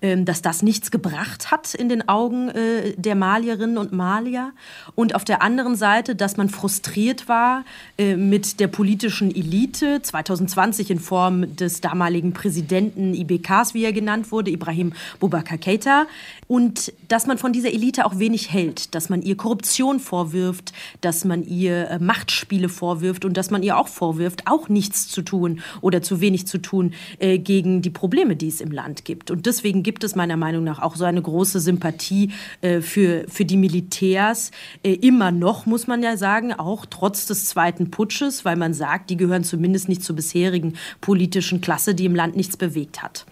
dass 0.00 0.40
das 0.40 0.62
nichts 0.62 0.90
gebracht 0.90 1.50
hat 1.50 1.74
in 1.74 1.88
den 1.88 2.08
Augen 2.08 2.48
äh, 2.48 2.94
der 2.96 3.14
Malierinnen 3.14 3.76
und 3.76 3.92
Malier. 3.92 4.52
Und 4.94 5.14
auf 5.14 5.24
der 5.24 5.42
anderen 5.42 5.76
Seite, 5.76 6.16
dass 6.16 6.38
man 6.38 6.48
frustriert 6.48 7.28
war 7.28 7.64
äh, 7.98 8.16
mit 8.16 8.60
der 8.60 8.68
politischen 8.68 9.34
Elite, 9.34 10.00
2020 10.00 10.90
in 10.90 11.00
Form 11.00 11.54
des 11.56 11.82
damaligen 11.82 12.32
Präsidenten 12.32 13.14
IBKs, 13.14 13.74
wie 13.74 13.84
er 13.84 13.92
genannt 13.92 14.32
wurde, 14.32 14.50
Ibrahim 14.50 14.94
Boubacar 15.18 15.58
Keita. 15.58 16.06
Und 16.46 16.92
dass 17.08 17.26
man 17.26 17.36
von 17.36 17.52
dieser 17.52 17.72
Elite 17.72 18.06
auch 18.06 18.18
wenig 18.18 18.52
hält, 18.52 18.94
dass 18.94 19.10
man 19.10 19.20
ihr 19.20 19.36
Korruption 19.36 20.00
vorwirft, 20.00 20.72
dass 21.02 21.24
man 21.24 21.44
ihr 21.44 21.90
äh, 21.90 21.98
Machtspiele 21.98 22.70
vorwirft 22.70 23.26
und 23.26 23.36
dass 23.36 23.50
man 23.50 23.62
ihr 23.62 23.76
auch 23.76 23.88
vorwirft, 23.88 24.46
auch 24.46 24.70
nichts 24.70 25.08
zu 25.08 25.20
tun 25.20 25.60
oder 25.82 26.00
zu 26.00 26.20
wenig 26.20 26.46
zu 26.46 26.58
tun 26.58 26.94
gegen 27.20 27.82
die 27.82 27.90
Probleme, 27.90 28.36
die 28.36 28.48
es 28.48 28.60
im 28.60 28.70
Land 28.70 29.04
gibt. 29.04 29.30
Und 29.30 29.46
deswegen 29.46 29.82
gibt 29.82 29.89
es 29.98 30.14
meiner 30.14 30.36
Meinung 30.36 30.64
nach 30.64 30.80
auch 30.80 30.96
so 30.96 31.04
eine 31.04 31.20
große 31.20 31.60
Sympathie 31.60 32.32
äh, 32.60 32.80
für, 32.80 33.24
für 33.28 33.44
die 33.44 33.56
Militärs. 33.56 34.50
Äh, 34.82 34.94
immer 34.94 35.30
noch, 35.30 35.66
muss 35.66 35.86
man 35.86 36.02
ja 36.02 36.16
sagen, 36.16 36.52
auch 36.52 36.86
trotz 36.86 37.26
des 37.26 37.46
zweiten 37.46 37.90
Putsches, 37.90 38.44
weil 38.44 38.56
man 38.56 38.74
sagt, 38.74 39.10
die 39.10 39.16
gehören 39.16 39.44
zumindest 39.44 39.88
nicht 39.88 40.02
zur 40.04 40.16
bisherigen 40.16 40.74
politischen 41.00 41.60
Klasse, 41.60 41.94
die 41.94 42.04
im 42.06 42.14
Land 42.14 42.36
nichts 42.36 42.56
bewegt 42.56 43.02
hat. 43.02 43.26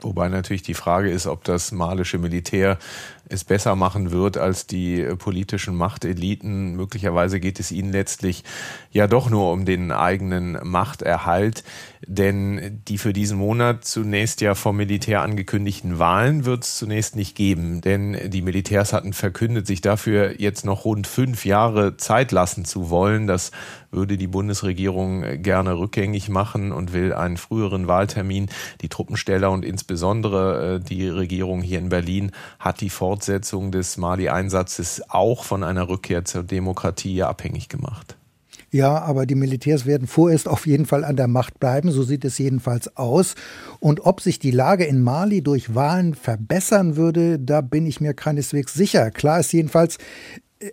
Wobei 0.00 0.28
natürlich 0.28 0.62
die 0.62 0.74
Frage 0.74 1.10
ist, 1.10 1.26
ob 1.26 1.42
das 1.42 1.72
malische 1.72 2.18
Militär 2.18 2.78
es 3.28 3.44
besser 3.44 3.76
machen 3.76 4.10
wird 4.10 4.36
als 4.36 4.66
die 4.66 5.00
äh, 5.00 5.16
politischen 5.16 5.74
Machteliten. 5.74 6.74
Möglicherweise 6.76 7.40
geht 7.40 7.60
es 7.60 7.72
ihnen 7.72 7.92
letztlich 7.92 8.44
ja 8.90 9.06
doch 9.06 9.30
nur 9.30 9.52
um 9.52 9.64
den 9.64 9.92
eigenen 9.92 10.58
Machterhalt, 10.62 11.64
denn 12.06 12.80
die 12.88 12.98
für 12.98 13.12
diesen 13.12 13.38
Monat 13.38 13.84
zunächst 13.84 14.40
ja 14.40 14.54
vom 14.54 14.76
Militär 14.76 15.22
angekündigten 15.22 15.98
Wahlen 15.98 16.44
wird 16.44 16.64
es 16.64 16.78
zunächst 16.78 17.16
nicht 17.16 17.34
geben, 17.34 17.80
denn 17.80 18.30
die 18.30 18.42
Militärs 18.42 18.92
hatten 18.92 19.12
verkündet, 19.12 19.66
sich 19.66 19.80
dafür 19.80 20.40
jetzt 20.40 20.64
noch 20.64 20.84
rund 20.84 21.06
fünf 21.06 21.44
Jahre 21.44 21.96
Zeit 21.96 22.32
lassen 22.32 22.64
zu 22.64 22.90
wollen. 22.90 23.26
Das 23.26 23.50
würde 23.90 24.16
die 24.16 24.26
Bundesregierung 24.26 25.42
gerne 25.42 25.78
rückgängig 25.78 26.28
machen 26.28 26.72
und 26.72 26.92
will 26.92 27.12
einen 27.12 27.36
früheren 27.36 27.88
Wahltermin. 27.88 28.48
Die 28.80 28.88
Truppensteller 28.88 29.50
und 29.50 29.64
insbesondere 29.64 30.76
äh, 30.76 30.80
die 30.80 31.08
Regierung 31.08 31.62
hier 31.62 31.78
in 31.78 31.88
Berlin 31.88 32.32
hat 32.58 32.80
die 32.80 32.90
Fortsetzung 32.90 33.72
des 33.72 33.96
Mali-Einsatzes 33.96 35.02
auch 35.08 35.44
von 35.44 35.64
einer 35.64 35.88
Rückkehr 35.88 36.24
zur 36.24 36.42
Demokratie 36.42 37.22
abhängig 37.22 37.68
gemacht. 37.68 38.18
Ja, 38.70 38.98
aber 38.98 39.24
die 39.24 39.34
Militärs 39.34 39.86
werden 39.86 40.06
vorerst 40.06 40.46
auf 40.46 40.66
jeden 40.66 40.84
Fall 40.84 41.02
an 41.02 41.16
der 41.16 41.26
Macht 41.26 41.58
bleiben, 41.58 41.90
so 41.90 42.02
sieht 42.02 42.24
es 42.26 42.36
jedenfalls 42.36 42.96
aus. 42.98 43.34
Und 43.80 44.04
ob 44.04 44.20
sich 44.20 44.38
die 44.38 44.50
Lage 44.50 44.84
in 44.84 45.02
Mali 45.02 45.42
durch 45.42 45.74
Wahlen 45.74 46.14
verbessern 46.14 46.96
würde, 46.96 47.38
da 47.38 47.62
bin 47.62 47.86
ich 47.86 48.02
mir 48.02 48.12
keineswegs 48.12 48.74
sicher. 48.74 49.10
Klar 49.10 49.40
ist 49.40 49.52
jedenfalls, 49.52 49.96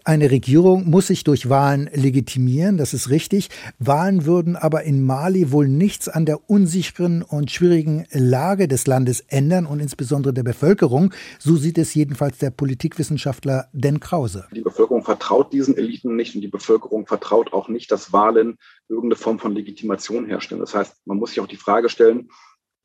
eine 0.03 0.31
Regierung 0.31 0.89
muss 0.89 1.07
sich 1.07 1.23
durch 1.23 1.49
Wahlen 1.49 1.89
legitimieren, 1.93 2.77
das 2.77 2.93
ist 2.93 3.09
richtig. 3.09 3.49
Wahlen 3.77 4.25
würden 4.25 4.55
aber 4.55 4.83
in 4.83 5.05
Mali 5.05 5.51
wohl 5.51 5.67
nichts 5.67 6.09
an 6.09 6.25
der 6.25 6.49
unsicheren 6.49 7.21
und 7.21 7.51
schwierigen 7.51 8.05
Lage 8.11 8.67
des 8.67 8.87
Landes 8.87 9.21
ändern 9.27 9.65
und 9.65 9.79
insbesondere 9.79 10.33
der 10.33 10.43
Bevölkerung. 10.43 11.13
So 11.39 11.55
sieht 11.55 11.77
es 11.77 11.93
jedenfalls 11.93 12.39
der 12.39 12.49
Politikwissenschaftler 12.49 13.67
Den 13.73 13.99
Krause. 13.99 14.47
Die 14.55 14.61
Bevölkerung 14.61 15.03
vertraut 15.03 15.53
diesen 15.53 15.77
Eliten 15.77 16.15
nicht 16.15 16.35
und 16.35 16.41
die 16.41 16.47
Bevölkerung 16.47 17.05
vertraut 17.05 17.53
auch 17.53 17.67
nicht, 17.67 17.91
dass 17.91 18.11
Wahlen 18.11 18.57
irgendeine 18.89 19.15
Form 19.15 19.39
von 19.39 19.53
Legitimation 19.53 20.25
herstellen. 20.25 20.61
Das 20.61 20.73
heißt, 20.73 20.95
man 21.05 21.17
muss 21.17 21.31
sich 21.31 21.39
auch 21.39 21.47
die 21.47 21.57
Frage 21.57 21.89
stellen, 21.89 22.29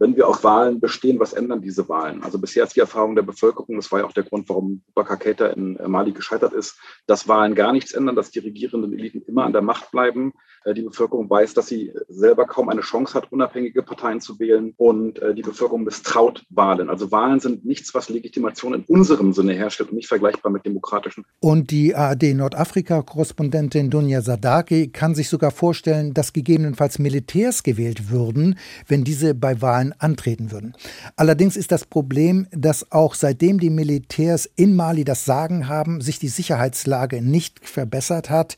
wenn 0.01 0.17
wir 0.17 0.27
auf 0.27 0.43
Wahlen 0.43 0.81
bestehen, 0.81 1.21
was 1.21 1.35
ändern 1.35 1.61
diese 1.61 1.89
Wahlen? 1.89 2.23
Also 2.25 2.39
bisher 2.39 2.65
ist 2.65 2.75
die 2.75 2.81
Erfahrung 2.81 3.15
der 3.15 3.23
Bevölkerung, 3.23 3.77
das 3.77 3.93
war 3.93 4.01
ja 4.01 4.07
auch 4.07 4.13
der 4.13 4.25
Grund, 4.25 4.49
warum 4.49 4.83
Bakar 4.95 5.19
Keita 5.19 5.49
in 5.49 5.79
Mali 5.87 6.13
gescheitert 6.13 6.55
ist, 6.55 6.81
dass 7.07 7.29
Wahlen 7.29 7.55
gar 7.55 7.73
nichts 7.73 7.93
ändern, 7.93 8.17
dass 8.17 8.31
die 8.31 8.39
regierenden 8.39 8.95
Eliten 8.95 9.23
immer 9.27 9.45
an 9.45 9.53
der 9.53 9.61
Macht 9.61 9.91
bleiben. 9.91 10.33
Äh, 10.65 10.75
die 10.75 10.83
Bevölkerung 10.83 11.29
weiß, 11.31 11.55
dass 11.55 11.69
sie 11.69 11.93
selber 12.09 12.47
kaum 12.47 12.69
eine 12.69 12.83
Chance 12.83 13.15
hat, 13.15 13.33
unabhängige 13.33 13.83
Parteien 13.83 14.21
zu 14.21 14.39
wählen 14.39 14.75
und 14.77 15.19
äh, 15.21 15.35
die 15.35 15.43
Bevölkerung 15.43 15.85
misstraut 15.85 16.45
Wahlen. 16.51 16.91
Also 16.91 17.11
Wahlen 17.11 17.41
sind 17.41 17.65
nichts, 17.65 17.95
was 17.95 18.09
Legitimation 18.09 18.75
in 18.75 18.85
unserem 18.85 19.33
Sinne 19.33 19.55
herstellt 19.55 19.91
und 19.91 19.97
nicht 19.97 20.09
vergleichbar 20.09 20.53
mit 20.53 20.67
demokratischen. 20.67 21.25
Und 21.41 21.71
die 21.71 21.95
ARD 21.95 22.35
Nordafrika-Korrespondentin 22.35 23.91
Dunja 23.91 24.21
Sadaki 24.21 24.89
kann 24.89 25.15
sich 25.15 25.29
sogar 25.29 25.51
vorstellen, 25.51 26.13
dass 26.13 26.33
gegebenenfalls 26.33 26.99
Militärs 26.99 27.63
gewählt 27.63 28.11
würden, 28.11 28.59
wenn 28.87 29.05
diese 29.05 29.35
bei 29.35 29.63
Wahlen 29.63 29.95
antreten 29.99 30.53
würden. 30.53 30.75
Allerdings 31.17 31.57
ist 31.57 31.73
das 31.73 31.85
Problem, 31.85 32.47
dass 32.51 32.93
auch 32.93 33.15
seitdem 33.15 33.61
die 33.61 33.71
Militärs 33.71 34.51
in 34.57 34.77
Mali 34.77 35.05
das 35.05 35.25
Sagen 35.25 35.69
haben, 35.69 36.01
sich 36.01 36.19
die 36.19 36.29
Sicherheitslage 36.29 37.23
nicht 37.23 37.67
verbessert 37.67 38.29
hat. 38.29 38.57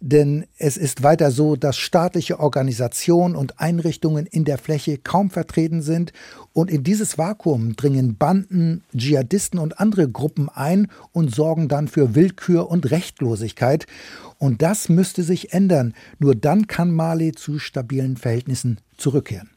Denn 0.00 0.46
es 0.58 0.76
ist 0.76 1.02
weiter 1.02 1.30
so, 1.30 1.37
so 1.38 1.54
dass 1.54 1.78
staatliche 1.78 2.40
Organisationen 2.40 3.36
und 3.36 3.60
Einrichtungen 3.60 4.26
in 4.26 4.44
der 4.44 4.58
Fläche 4.58 4.98
kaum 4.98 5.30
vertreten 5.30 5.82
sind. 5.82 6.12
Und 6.52 6.68
in 6.68 6.82
dieses 6.82 7.16
Vakuum 7.16 7.76
dringen 7.76 8.16
Banden, 8.16 8.82
Dschihadisten 8.96 9.60
und 9.60 9.78
andere 9.78 10.10
Gruppen 10.10 10.48
ein 10.48 10.88
und 11.12 11.32
sorgen 11.32 11.68
dann 11.68 11.86
für 11.86 12.16
Willkür 12.16 12.68
und 12.68 12.90
Rechtlosigkeit. 12.90 13.86
Und 14.38 14.62
das 14.62 14.88
müsste 14.88 15.22
sich 15.22 15.52
ändern. 15.52 15.94
Nur 16.18 16.34
dann 16.34 16.66
kann 16.66 16.90
Mali 16.90 17.30
zu 17.30 17.60
stabilen 17.60 18.16
Verhältnissen 18.16 18.78
zurückkehren. 18.96 19.48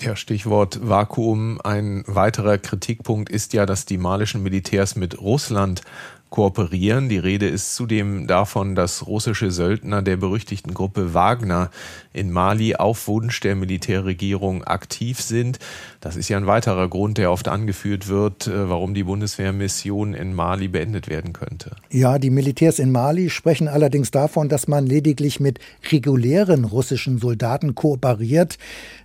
Ja, 0.00 0.16
Stichwort 0.16 0.80
Vakuum. 0.88 1.60
Ein 1.62 2.02
weiterer 2.08 2.58
Kritikpunkt 2.58 3.30
ist 3.30 3.52
ja, 3.52 3.64
dass 3.64 3.84
die 3.84 3.98
malischen 3.98 4.42
Militärs 4.42 4.96
mit 4.96 5.20
Russland 5.20 5.82
kooperieren. 6.30 7.08
Die 7.08 7.18
Rede 7.18 7.48
ist 7.48 7.74
zudem 7.74 8.26
davon, 8.26 8.74
dass 8.74 9.06
russische 9.06 9.50
Söldner 9.50 10.02
der 10.02 10.16
berüchtigten 10.16 10.74
Gruppe 10.74 11.14
Wagner 11.14 11.70
in 12.12 12.30
Mali 12.30 12.74
auf 12.74 13.08
Wunsch 13.08 13.40
der 13.40 13.54
Militärregierung 13.54 14.64
aktiv 14.64 15.20
sind. 15.20 15.58
Das 16.00 16.16
ist 16.16 16.28
ja 16.28 16.36
ein 16.36 16.46
weiterer 16.46 16.88
Grund, 16.88 17.18
der 17.18 17.32
oft 17.32 17.48
angeführt 17.48 18.08
wird, 18.08 18.46
äh, 18.46 18.68
warum 18.68 18.94
die 18.94 19.04
Bundeswehrmission 19.04 20.14
in 20.14 20.34
Mali 20.34 20.68
beendet 20.68 21.08
werden 21.08 21.32
könnte. 21.32 21.76
Ja, 21.90 22.18
die 22.18 22.30
Militärs 22.30 22.78
in 22.78 22.92
Mali 22.92 23.30
sprechen 23.30 23.68
allerdings 23.68 24.10
davon, 24.10 24.48
dass 24.48 24.68
man 24.68 24.86
lediglich 24.86 25.40
mit 25.40 25.58
regulären 25.90 26.64
russischen 26.64 27.18
Soldaten 27.18 27.74
kooperiert. 27.74 28.58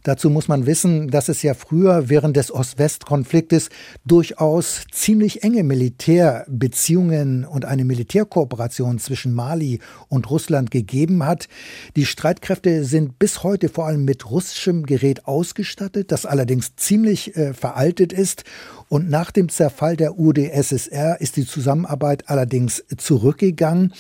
Dazu 0.04 0.30
muss 0.30 0.48
man 0.48 0.66
wissen, 0.66 1.10
dass 1.10 1.30
es 1.30 1.42
ja 1.44 1.54
früher 1.54 2.10
während 2.10 2.36
des 2.36 2.54
Ost-West-Konfliktes 2.54 3.70
durchaus 4.06 4.86
ziemlich 4.92 5.44
enge 5.44 5.64
Militärbeziehungen 5.64 7.13
und 7.46 7.66
eine 7.66 7.86
Militärkooperation 7.86 9.00
zwischen 9.00 9.34
Mali 9.34 9.80
und 10.10 10.30
Russland 10.30 10.72
gegeben 10.72 11.26
hat. 11.26 11.48
Die 11.96 12.06
Streitkräfte 12.06 12.84
sind 12.84 13.20
bis 13.20 13.44
heute 13.44 13.70
vor 13.70 13.86
allem 13.86 14.06
mit 14.06 14.30
russischem 14.30 14.86
Gerät 14.86 15.28
ausgestattet, 15.28 16.12
das 16.12 16.26
allerdings 16.26 16.76
ziemlich 16.76 17.36
äh, 17.36 17.54
veraltet 17.54 18.14
ist. 18.14 18.44
Und 18.90 19.10
nach 19.10 19.32
dem 19.32 19.50
Zerfall 19.50 19.96
der 19.96 20.20
UdSSR 20.20 21.20
ist 21.22 21.38
die 21.38 21.46
Zusammenarbeit 21.46 22.30
allerdings 22.30 22.84
zurückgegangen. 22.98 23.94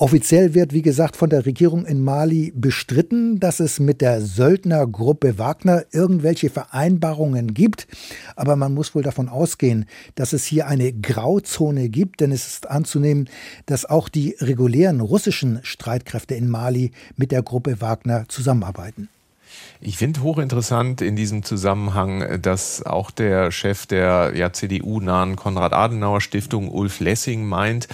Offiziell 0.00 0.54
wird, 0.54 0.72
wie 0.72 0.80
gesagt, 0.80 1.14
von 1.14 1.28
der 1.28 1.44
Regierung 1.44 1.84
in 1.84 2.02
Mali 2.02 2.54
bestritten, 2.56 3.38
dass 3.38 3.60
es 3.60 3.80
mit 3.80 4.00
der 4.00 4.22
Söldnergruppe 4.22 5.38
Wagner 5.38 5.84
irgendwelche 5.92 6.48
Vereinbarungen 6.48 7.52
gibt. 7.52 7.86
Aber 8.34 8.56
man 8.56 8.72
muss 8.72 8.94
wohl 8.94 9.02
davon 9.02 9.28
ausgehen, 9.28 9.84
dass 10.14 10.32
es 10.32 10.46
hier 10.46 10.68
eine 10.68 10.94
Grauzone 10.94 11.90
gibt, 11.90 12.22
denn 12.22 12.32
es 12.32 12.46
ist 12.46 12.70
anzunehmen, 12.70 13.28
dass 13.66 13.84
auch 13.84 14.08
die 14.08 14.36
regulären 14.40 15.02
russischen 15.02 15.60
Streitkräfte 15.64 16.34
in 16.34 16.48
Mali 16.48 16.92
mit 17.18 17.30
der 17.30 17.42
Gruppe 17.42 17.82
Wagner 17.82 18.24
zusammenarbeiten. 18.28 19.10
Ich 19.82 19.98
finde 19.98 20.22
hochinteressant 20.22 21.02
in 21.02 21.16
diesem 21.16 21.42
Zusammenhang, 21.42 22.40
dass 22.40 22.84
auch 22.86 23.10
der 23.10 23.50
Chef 23.50 23.84
der 23.84 24.32
ja, 24.34 24.50
CDU-nahen 24.52 25.36
Konrad-Adenauer-Stiftung, 25.36 26.70
Ulf 26.70 27.00
Lessing, 27.00 27.44
meint, 27.44 27.88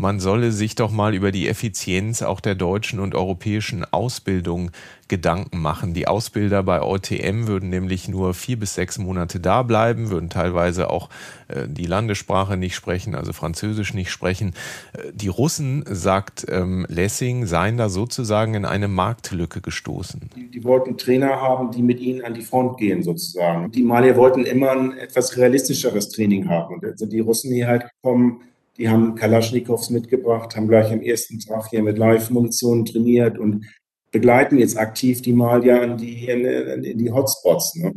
man 0.00 0.20
solle 0.20 0.52
sich 0.52 0.74
doch 0.74 0.90
mal 0.90 1.14
über 1.14 1.30
die 1.30 1.48
Effizienz 1.48 2.22
auch 2.22 2.40
der 2.40 2.54
deutschen 2.54 3.00
und 3.00 3.14
europäischen 3.14 3.84
Ausbildung 3.84 4.70
Gedanken 5.10 5.60
machen. 5.60 5.92
Die 5.92 6.06
Ausbilder 6.06 6.62
bei 6.62 6.82
OTM 6.82 7.48
würden 7.48 7.68
nämlich 7.68 8.08
nur 8.08 8.32
vier 8.32 8.58
bis 8.58 8.76
sechs 8.76 8.96
Monate 8.96 9.40
da 9.40 9.64
bleiben, 9.64 10.08
würden 10.08 10.30
teilweise 10.30 10.88
auch 10.88 11.10
äh, 11.48 11.66
die 11.66 11.84
Landessprache 11.84 12.56
nicht 12.56 12.76
sprechen, 12.76 13.16
also 13.16 13.32
Französisch 13.32 13.92
nicht 13.92 14.12
sprechen. 14.12 14.54
Äh, 14.92 15.10
die 15.12 15.26
Russen, 15.26 15.84
sagt 15.86 16.46
ähm, 16.48 16.86
Lessing, 16.88 17.44
seien 17.46 17.76
da 17.76 17.88
sozusagen 17.88 18.54
in 18.54 18.64
eine 18.64 18.86
Marktlücke 18.86 19.60
gestoßen. 19.60 20.30
Die, 20.36 20.48
die, 20.48 20.64
wollten 20.64 20.96
Trainer 20.96 21.40
haben, 21.40 21.72
die 21.72 21.82
mit 21.82 21.98
ihnen 21.98 22.24
an 22.24 22.34
die 22.34 22.42
Front 22.42 22.78
gehen 22.78 23.02
sozusagen. 23.02 23.72
Die 23.72 23.82
Malier 23.82 24.16
wollten 24.16 24.44
immer 24.44 24.70
ein 24.70 24.96
etwas 24.96 25.36
realistischeres 25.36 26.08
Training 26.10 26.48
haben. 26.48 26.76
Und 26.76 26.98
sind 26.98 27.12
die 27.12 27.20
Russen 27.20 27.52
hier 27.52 27.66
halt 27.66 27.86
gekommen, 27.96 28.42
die 28.80 28.88
haben 28.88 29.14
Kalaschnikows 29.14 29.90
mitgebracht, 29.90 30.56
haben 30.56 30.66
gleich 30.66 30.90
am 30.90 31.02
ersten 31.02 31.38
Tag 31.38 31.68
hier 31.68 31.82
mit 31.82 31.98
Live-Munition 31.98 32.86
trainiert 32.86 33.38
und 33.38 33.66
begleiten 34.10 34.58
jetzt 34.58 34.78
aktiv 34.78 35.20
die 35.20 35.34
Malier 35.34 35.82
in 35.82 35.96
die, 35.98 36.26
in 36.26 36.98
die 36.98 37.12
Hotspots. 37.12 37.76
Ne? 37.76 37.92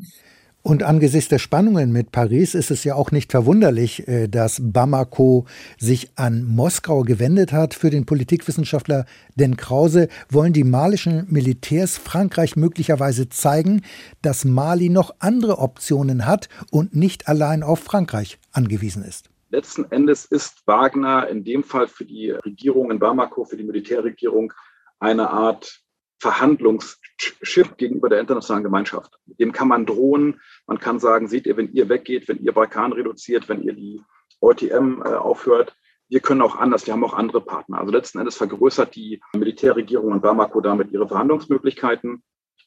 Und 0.62 0.84
angesichts 0.84 1.30
der 1.30 1.40
Spannungen 1.40 1.92
mit 1.92 2.12
Paris 2.12 2.54
ist 2.54 2.70
es 2.70 2.84
ja 2.84 2.96
auch 2.96 3.12
nicht 3.12 3.32
verwunderlich, 3.32 4.08
äh, 4.08 4.28
dass 4.28 4.62
Bamako 4.62 5.46
sich 5.78 6.12
an 6.16 6.44
Moskau 6.44 7.02
gewendet 7.02 7.52
hat. 7.52 7.74
Für 7.74 7.90
den 7.90 8.06
Politikwissenschaftler 8.06 9.06
Den 9.36 9.58
Krause 9.58 10.10
wollen 10.30 10.54
die 10.54 10.64
malischen 10.64 11.26
Militärs 11.30 11.98
Frankreich 11.98 12.56
möglicherweise 12.56 13.30
zeigen, 13.30 13.82
dass 14.22 14.46
Mali 14.46 14.90
noch 14.90 15.16
andere 15.20 15.60
Optionen 15.60 16.26
hat 16.26 16.48
und 16.72 16.96
nicht 16.96 17.28
allein 17.28 17.64
auf 17.64 17.80
Frankreich 17.80 18.38
angewiesen 18.52 19.04
ist. 19.04 19.33
Letzten 19.54 19.86
Endes 19.91 20.26
ist 20.26 20.66
Wagner 20.66 21.28
in 21.28 21.43
dem 21.43 21.64
Fall 21.64 21.88
für 21.88 22.06
die 22.06 22.32
Regierung 22.32 22.89
in 22.89 22.97
Bamako, 22.97 23.45
für 23.45 23.56
die 23.56 23.64
Militärregierung, 23.64 24.51
eine 24.99 25.30
Art 25.30 25.84
Verhandlungsschiff 26.20 27.78
gegenüber 27.78 28.10
der 28.10 28.20
internationalen 28.20 28.64
Gemeinschaft. 28.64 29.20
Dem 29.28 29.51
kann 29.51 29.68
man 29.68 29.86
drohen. 29.86 30.41
Man 30.66 30.80
kann 30.80 30.97
sagen, 30.97 31.28
seht 31.28 31.45
ihr, 31.45 31.56
wenn 31.56 31.72
ihr 31.72 31.88
weggeht, 31.88 32.28
wenn 32.28 32.39
ihr 32.39 32.51
Balkan 32.51 32.93
reduziert, 32.93 33.47
wenn 33.47 33.62
ihr 33.62 33.74
die 33.74 34.01
OTM 34.39 35.04
äh, 35.04 35.14
aufhört, 35.14 35.76
wir 36.10 36.20
können 36.20 36.41
auch 36.41 36.56
anders, 36.56 36.88
wir 36.88 36.93
haben 36.95 37.04
auch 37.04 37.14
andere 37.14 37.41
Partner. 37.41 37.78
Also 37.78 37.91
letzten 37.91 38.18
Endes 38.18 38.38
vergrößert 38.38 38.95
die 38.95 39.22
Militärregierung 39.36 40.14
in 40.14 40.22
Bamako 40.22 40.62
damit 40.62 40.91
ihre 40.91 41.08
Verhandlungsmöglichkeiten. 41.08 42.24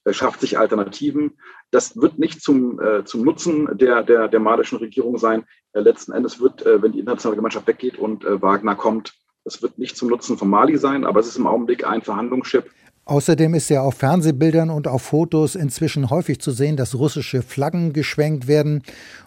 Äh, 0.07 0.12
schafft 0.12 0.40
sich 0.40 0.57
Alternativen. 0.59 1.32
Das 1.70 1.96
wird 2.00 2.18
nicht 2.18 2.40
zum, 2.40 2.80
äh, 2.80 3.04
zum 3.04 3.22
Nutzen 3.22 3.68
der, 3.76 4.02
der, 4.02 4.28
der 4.28 4.40
malischen 4.40 4.78
Regierung 4.78 5.18
sein. 5.18 5.44
Äh, 5.72 5.80
letzten 5.80 6.12
Endes 6.12 6.40
wird, 6.40 6.64
äh, 6.64 6.80
wenn 6.80 6.92
die 6.92 7.00
internationale 7.00 7.36
Gemeinschaft 7.36 7.66
weggeht 7.66 7.98
und 7.98 8.24
äh, 8.24 8.40
Wagner 8.40 8.76
kommt, 8.76 9.14
das 9.44 9.62
wird 9.62 9.78
nicht 9.78 9.96
zum 9.96 10.09
Nutzen 10.09 10.38
von 10.38 10.48
Mali 10.48 10.76
sein, 10.76 11.04
aber 11.04 11.20
es 11.20 11.28
ist 11.28 11.38
im 11.38 11.46
Augenblick 11.46 11.86
ein 11.86 12.02
Verhandlungsschiff, 12.02 12.64
Außerdem 13.09 13.54
ist 13.54 13.68
ja 13.68 13.82
auf 13.82 13.94
Fernsehbildern 13.94 14.68
und 14.68 14.88
auf 14.88 15.00
Fotos 15.00 15.54
inzwischen 15.54 16.11
häufig 16.11 16.40
zu 16.40 16.50
sehen, 16.50 16.76
dass 16.76 16.96
russische 16.96 17.40
Flaggen 17.40 17.92
geschwenkt 17.92 18.48
werden. 18.48 18.82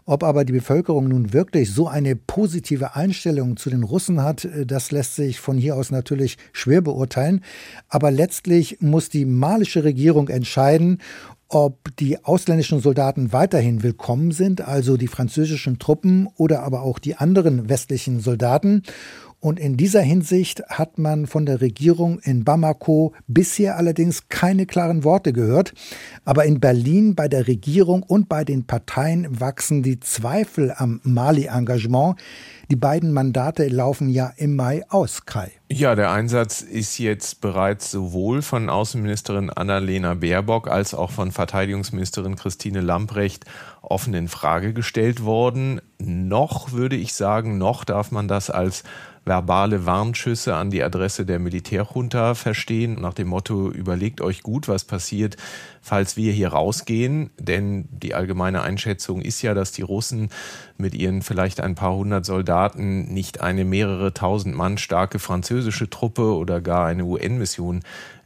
Ob 0.06 0.26
aber 0.26 0.44
die 0.44 0.52
Bevölkerung 0.52 1.08
nun 1.08 1.32
wirklich 1.32 1.72
so 1.72 1.88
eine 1.88 2.18
positive 2.18 2.98
Einstellung 2.98 3.56
zu 3.56 3.70
den 3.70 3.84
Russen 3.84 4.22
hat, 4.22 4.46
das 4.66 4.92
lässt 4.92 5.16
sich 5.16 5.40
von 5.40 5.58
hier 5.58 5.78
aus 5.78 5.92
natürlich 5.92 6.38
schwer 6.52 6.82
beurteilen. 6.82 7.42
Aber 7.88 8.12
letztlich 8.12 8.82
muss 8.82 9.08
die 9.08 9.24
malische 9.24 9.86
Regierung 9.86 10.28
entscheiden, 10.28 10.98
ob 11.48 11.96
die 12.00 12.24
ausländischen 12.24 12.82
Soldaten 12.82 13.32
weiterhin 13.32 13.82
willkommen 13.82 14.32
sind, 14.32 14.60
also 14.60 14.98
die 14.98 15.08
französischen 15.08 15.80
Truppen 15.80 16.28
oder 16.36 16.64
aber 16.64 16.82
auch 16.82 17.00
die 17.00 17.16
anderen 17.16 17.70
westlichen 17.70 18.20
Soldaten. 18.20 18.84
Und 19.42 19.58
in 19.58 19.78
dieser 19.78 20.02
Hinsicht 20.02 20.64
hat 20.68 20.98
man 20.98 21.26
von 21.26 21.46
der 21.46 21.62
Regierung 21.62 22.20
in 22.20 22.44
Bamako 22.44 23.14
bisher 23.28 23.78
allerdings 23.78 24.28
keine 24.28 24.66
klaren 24.66 25.06
Worte 25.06 25.32
gehört. 25.32 25.74
Aber 26.26 26.44
in 26.44 26.60
Berlin 26.60 27.16
bei 27.16 27.30
der 27.30 27.48
Regierung 27.48 28.04
und 28.04 28.28
bei 28.28 28.44
den 28.44 28.66
Parteien 28.66 29.40
wachsen 29.40 29.82
die 29.82 30.02
Zweifel 30.02 30.74
am 30.76 31.00
Mali-Engagement. 31.04 32.18
Die 32.70 32.76
beiden 32.76 33.14
Mandate 33.14 33.68
laufen 33.70 34.10
ja 34.10 34.32
im 34.36 34.58
Mai 34.58 34.84
aus, 34.90 35.26
Kai. 35.26 35.52
Ja, 35.72 35.96
der 35.96 36.12
Einsatz 36.12 36.62
ist 36.62 36.98
jetzt 36.98 37.42
bereits 37.42 37.92
sowohl 37.92 38.42
von 38.42 38.70
Außenministerin 38.70 39.50
Annalena 39.50 40.16
Baerbock 40.16 40.68
als 40.68 40.94
auch 40.94 41.12
von 41.12 41.32
Verteidigungsministerin 41.32 42.36
Christine 42.36 42.82
Lamprecht 42.82 43.46
offen 43.82 44.14
in 44.14 44.28
Frage 44.28 44.74
gestellt 44.74 45.24
worden. 45.24 45.82
Noch 46.00 46.72
würde 46.72 46.96
ich 46.96 47.14
sagen, 47.14 47.58
noch 47.58 47.86
darf 47.86 48.12
man 48.12 48.28
das 48.28 48.50
als 48.50 48.84
verbale 49.26 49.86
Warnschüsse 49.86 50.56
an 50.56 50.72
die 50.72 50.84
Adresse 50.84 51.26
der 51.26 51.40
Militärjunta 51.40 52.36
verstehen, 52.36 53.00
nach 53.00 53.14
dem 53.14 53.28
Motto, 53.28 53.70
überlegt 53.70 54.22
euch 54.22 54.44
gut, 54.44 54.68
was 54.68 54.84
passiert, 54.84 55.38
falls 55.82 56.18
wir 56.18 56.32
hier 56.32 56.50
rausgehen. 56.50 57.30
Denn 57.38 57.88
die 57.92 58.16
allgemeine 58.16 58.62
Einschätzung 58.62 59.22
ist 59.22 59.42
ja, 59.42 59.54
dass 59.54 59.72
die 59.72 59.82
Russen 59.82 60.30
mit 60.78 60.96
ihren 60.96 61.22
vielleicht 61.22 61.60
ein 61.60 61.76
paar 61.76 61.96
hundert 61.96 62.26
Soldaten 62.26 63.14
nicht 63.14 63.42
eine 63.42 63.66
mehrere 63.66 64.14
tausend 64.14 64.56
Mann 64.56 64.78
starke 64.78 65.20
französische 65.20 65.90
Truppe 65.90 66.34
oder 66.36 66.62
gar 66.62 66.86
eine 66.86 67.06
UN-Mission 67.06 67.82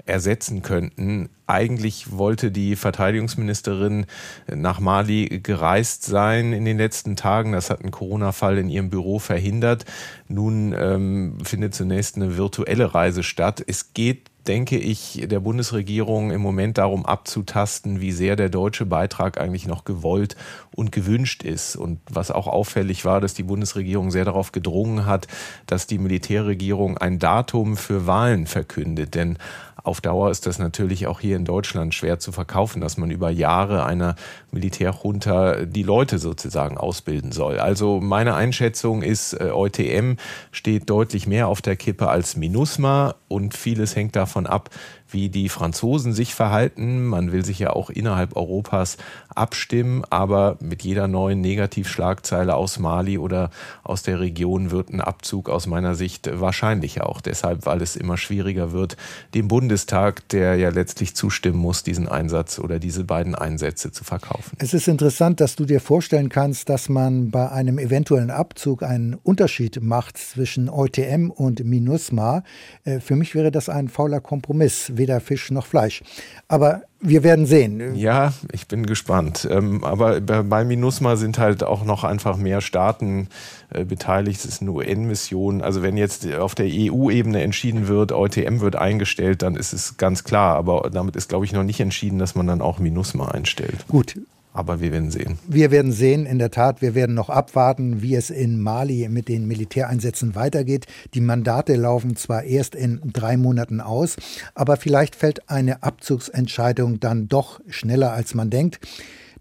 ersetzen 0.06 0.62
könnten. 0.62 1.30
Eigentlich 1.48 2.12
wollte 2.12 2.52
die 2.52 2.76
Verteidigungsministerin 2.76 4.06
nach 4.54 4.80
Mali 4.80 5.40
gereist 5.42 6.04
sein 6.04 6.54
in 6.54 6.66
den 6.66 6.78
letzten 6.78 7.16
Tagen. 7.16 7.54
Das 7.54 7.70
hat 7.70 7.84
ein 7.84 7.92
Corona-Fall 7.92 8.58
in 8.58 8.70
ihrem 8.70 8.90
Büro 8.90 9.20
verhindert. 9.20 9.86
Nun 10.28 10.76
ähm, 10.78 11.38
findet 11.44 11.76
zunächst 11.76 12.16
eine 12.16 12.38
virtuelle 12.38 12.94
Reise 12.94 13.24
statt. 13.24 13.64
Es 13.66 13.94
geht 13.94 14.30
denke 14.48 14.78
ich, 14.78 15.26
der 15.26 15.40
Bundesregierung 15.40 16.32
im 16.32 16.42
Moment 16.42 16.78
darum 16.78 17.06
abzutasten, 17.06 18.02
wie 18.02 18.12
sehr 18.12 18.36
der 18.36 18.50
deutsche 18.50 18.86
Beitrag 18.86 19.40
eigentlich 19.40 19.68
noch 19.68 19.86
gewollt 19.86 20.36
und 20.76 20.92
gewünscht 20.92 21.44
ist. 21.44 21.76
Und 21.76 22.00
was 22.10 22.32
auch 22.32 22.48
auffällig 22.48 23.06
war, 23.06 23.22
dass 23.22 23.34
die 23.34 23.44
Bundesregierung 23.44 24.12
sehr 24.12 24.26
darauf 24.26 24.52
gedrungen 24.52 25.06
hat, 25.06 25.28
dass 25.66 25.88
die 25.88 25.98
Militärregierung 25.98 26.98
ein 26.98 27.20
Datum 27.20 27.78
für 27.78 28.06
Wahlen 28.06 28.46
verkündet. 28.46 29.16
Denn 29.16 29.38
Auf 29.84 30.00
Dauer 30.00 30.32
ist 30.32 30.46
das 30.46 30.60
natürlich 30.60 31.08
auch 31.08 31.20
hier 31.20 31.36
in 31.36 31.44
Deutschland 31.44 31.94
schwer 31.94 32.18
zu 32.18 32.32
verkaufen, 32.32 32.80
dass 32.80 32.96
man 32.96 33.12
über 33.12 33.30
Jahre 33.30 33.86
einer 33.86 34.16
Militärjunta 34.52 35.66
die 35.66 35.84
Leute 35.84 36.20
sozusagen 36.20 36.78
ausbilden 36.78 37.34
soll. 37.34 37.60
Also 37.60 38.00
meine 38.00 38.34
Einschätzung 38.36 39.04
ist, 39.04 39.34
äh, 39.34 39.52
EUTM 39.52 40.16
steht 40.52 40.90
deutlich 40.90 41.28
mehr 41.28 41.50
auf 41.50 41.62
der 41.62 41.76
Kippe 41.76 42.08
als 42.08 42.38
MINUSMA 42.38 43.16
und 43.28 43.58
vieles 43.58 43.98
hängt 43.98 44.16
davon 44.16 44.48
ab, 44.48 44.70
wie 45.14 45.30
die 45.30 45.50
Franzosen 45.50 46.14
sich 46.14 46.36
verhalten. 46.36 47.06
Man 47.06 47.32
will 47.32 47.46
sich 47.46 47.60
ja 47.60 47.72
auch 47.72 47.90
innerhalb 47.90 48.36
Europas 48.36 48.98
abstimmen, 49.36 50.04
aber 50.10 50.58
mit 50.60 50.84
jeder 50.84 51.08
neuen 51.08 51.42
Negativschlagzeile 51.42 52.56
aus 52.56 52.80
Mali 52.80 53.18
oder 53.18 53.50
aus 53.84 54.04
der 54.04 54.20
Region 54.20 54.72
wird 54.72 54.90
ein 54.90 55.02
Abzug 55.02 55.50
aus 55.50 55.68
meiner 55.68 55.96
Sicht 55.96 56.30
wahrscheinlicher. 56.40 57.08
Auch 57.10 57.22
deshalb, 57.22 57.66
weil 57.66 57.82
es 57.82 57.96
immer 57.96 58.18
schwieriger 58.18 58.72
wird, 58.72 58.98
dem 59.34 59.48
Bundestag, 59.48 60.28
der 60.30 60.56
ja 60.56 60.70
letztlich 60.70 61.16
zustimmen 61.16 61.60
muss, 61.60 61.84
diesen 61.84 62.08
Einsatz 62.08 62.60
oder 62.60 62.80
diese 62.80 63.04
beiden 63.04 63.36
Einsätze 63.36 63.92
zu 63.92 64.04
verkaufen. 64.04 64.58
Es 64.60 64.74
ist 64.74 64.88
interessant, 64.88 65.40
dass 65.40 65.56
du 65.56 65.66
dir 65.66 65.80
vorstellen 65.80 66.30
kannst, 66.30 66.70
dass 66.70 66.90
man 66.90 67.32
bei 67.32 67.52
einem 67.52 67.80
eventuellen 67.80 68.32
Abzug 68.32 68.84
einen 68.84 69.16
Unterschied 69.16 69.82
macht 69.82 70.18
zwischen 70.18 70.70
EUTM 70.70 71.30
und 71.30 71.64
MINUSMA. 71.64 72.44
Äh, 72.84 73.00
für 73.00 73.16
mich 73.16 73.36
wäre 73.36 73.52
das 73.52 73.70
ein 73.70 73.88
fauler 73.88 74.20
Kompromiss 74.20 74.92
weder 75.04 75.20
Fisch 75.20 75.52
noch 75.52 75.66
Fleisch. 75.66 76.02
Aber 76.48 76.84
wir 77.02 77.24
werden 77.24 77.46
sehen. 77.46 77.96
Ja, 77.96 78.32
ich 78.54 78.68
bin 78.68 78.86
gespannt. 78.86 79.46
Ähm, 79.52 79.84
aber 79.84 80.22
bei 80.22 80.64
MINUSMA 80.64 81.18
sind 81.18 81.38
halt 81.38 81.62
auch 81.62 81.84
noch 81.84 82.06
einfach 82.06 82.38
mehr 82.38 82.62
Staaten 82.62 83.28
äh, 83.74 83.84
beteiligt. 83.84 84.40
Es 84.40 84.46
ist 84.46 84.62
eine 84.62 84.72
UN-Mission. 84.72 85.62
Also 85.62 85.82
wenn 85.82 85.98
jetzt 85.98 86.26
auf 86.34 86.56
der 86.56 86.68
EU-Ebene 86.70 87.44
entschieden 87.44 87.90
wird, 87.90 88.14
EUTM 88.14 88.62
wird 88.62 88.78
eingestellt, 88.78 89.42
dann 89.42 89.58
ist 89.58 89.74
es 89.74 89.98
ganz 89.98 90.24
klar. 90.24 90.56
Aber 90.56 90.90
damit 90.92 91.18
ist, 91.18 91.28
glaube 91.28 91.44
ich, 91.44 91.52
noch 91.52 91.64
nicht 91.64 91.82
entschieden, 91.82 92.20
dass 92.20 92.36
man 92.36 92.48
dann 92.48 92.62
auch 92.62 92.80
MINUSMA 92.80 93.28
einstellt. 93.28 93.86
Gut, 93.90 94.18
aber 94.54 94.80
wir 94.80 94.92
werden 94.92 95.12
sehen. 95.12 95.40
Wir 95.48 95.72
werden 95.72 95.92
sehen, 95.92 96.26
in 96.26 96.40
der 96.40 96.52
Tat, 96.52 96.82
wir 96.82 96.96
werden 96.96 97.16
noch 97.16 97.30
abwarten, 97.30 98.02
wie 98.02 98.16
es 98.16 98.30
in 98.30 98.62
Mali 98.62 99.10
mit 99.10 99.28
den 99.28 99.48
Militäreinsätzen 99.48 100.36
weitergeht. 100.36 100.86
Die 101.14 101.22
Mandate 101.22 101.76
laufen 101.76 102.16
zwar 102.16 102.44
erst 102.44 102.76
in 102.76 103.02
drei 103.04 103.36
Monaten 103.36 103.82
aus, 103.82 104.16
aber 104.54 104.78
vielleicht 104.78 105.16
fällt 105.16 105.50
eine 105.50 105.84
Abzugsentscheidung 105.84 107.00
dann 107.00 107.28
doch 107.28 107.60
schneller, 107.68 108.14
als 108.14 108.36
man 108.36 108.50
denkt. 108.50 108.80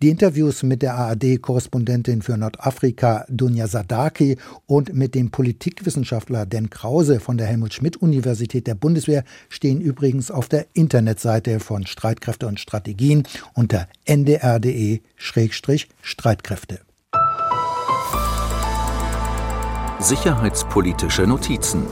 Die 0.02 0.10
Interviews 0.10 0.62
mit 0.64 0.82
der 0.82 0.96
ARD-Korrespondentin 0.96 2.20
für 2.22 2.36
Nordafrika 2.36 3.24
Dunja 3.28 3.68
Sadaki 3.68 4.36
und 4.66 4.92
mit 4.94 5.14
dem 5.14 5.30
Politikwissenschaftler 5.30 6.44
Dan 6.44 6.70
Krause 6.70 7.20
von 7.20 7.38
der 7.38 7.46
Helmut-Schmidt-Universität 7.46 8.66
der 8.66 8.74
Bundeswehr 8.74 9.22
stehen 9.48 9.80
übrigens 9.80 10.32
auf 10.32 10.48
der 10.48 10.66
Internetseite 10.72 11.60
von 11.60 11.86
Streitkräfte 11.86 12.48
und 12.48 12.58
Strategien 12.58 13.22
unter 13.54 13.86
ndr.de-streitkräfte. 14.04 16.80
Sicherheitspolitische 20.00 21.28
Notizen 21.28 21.84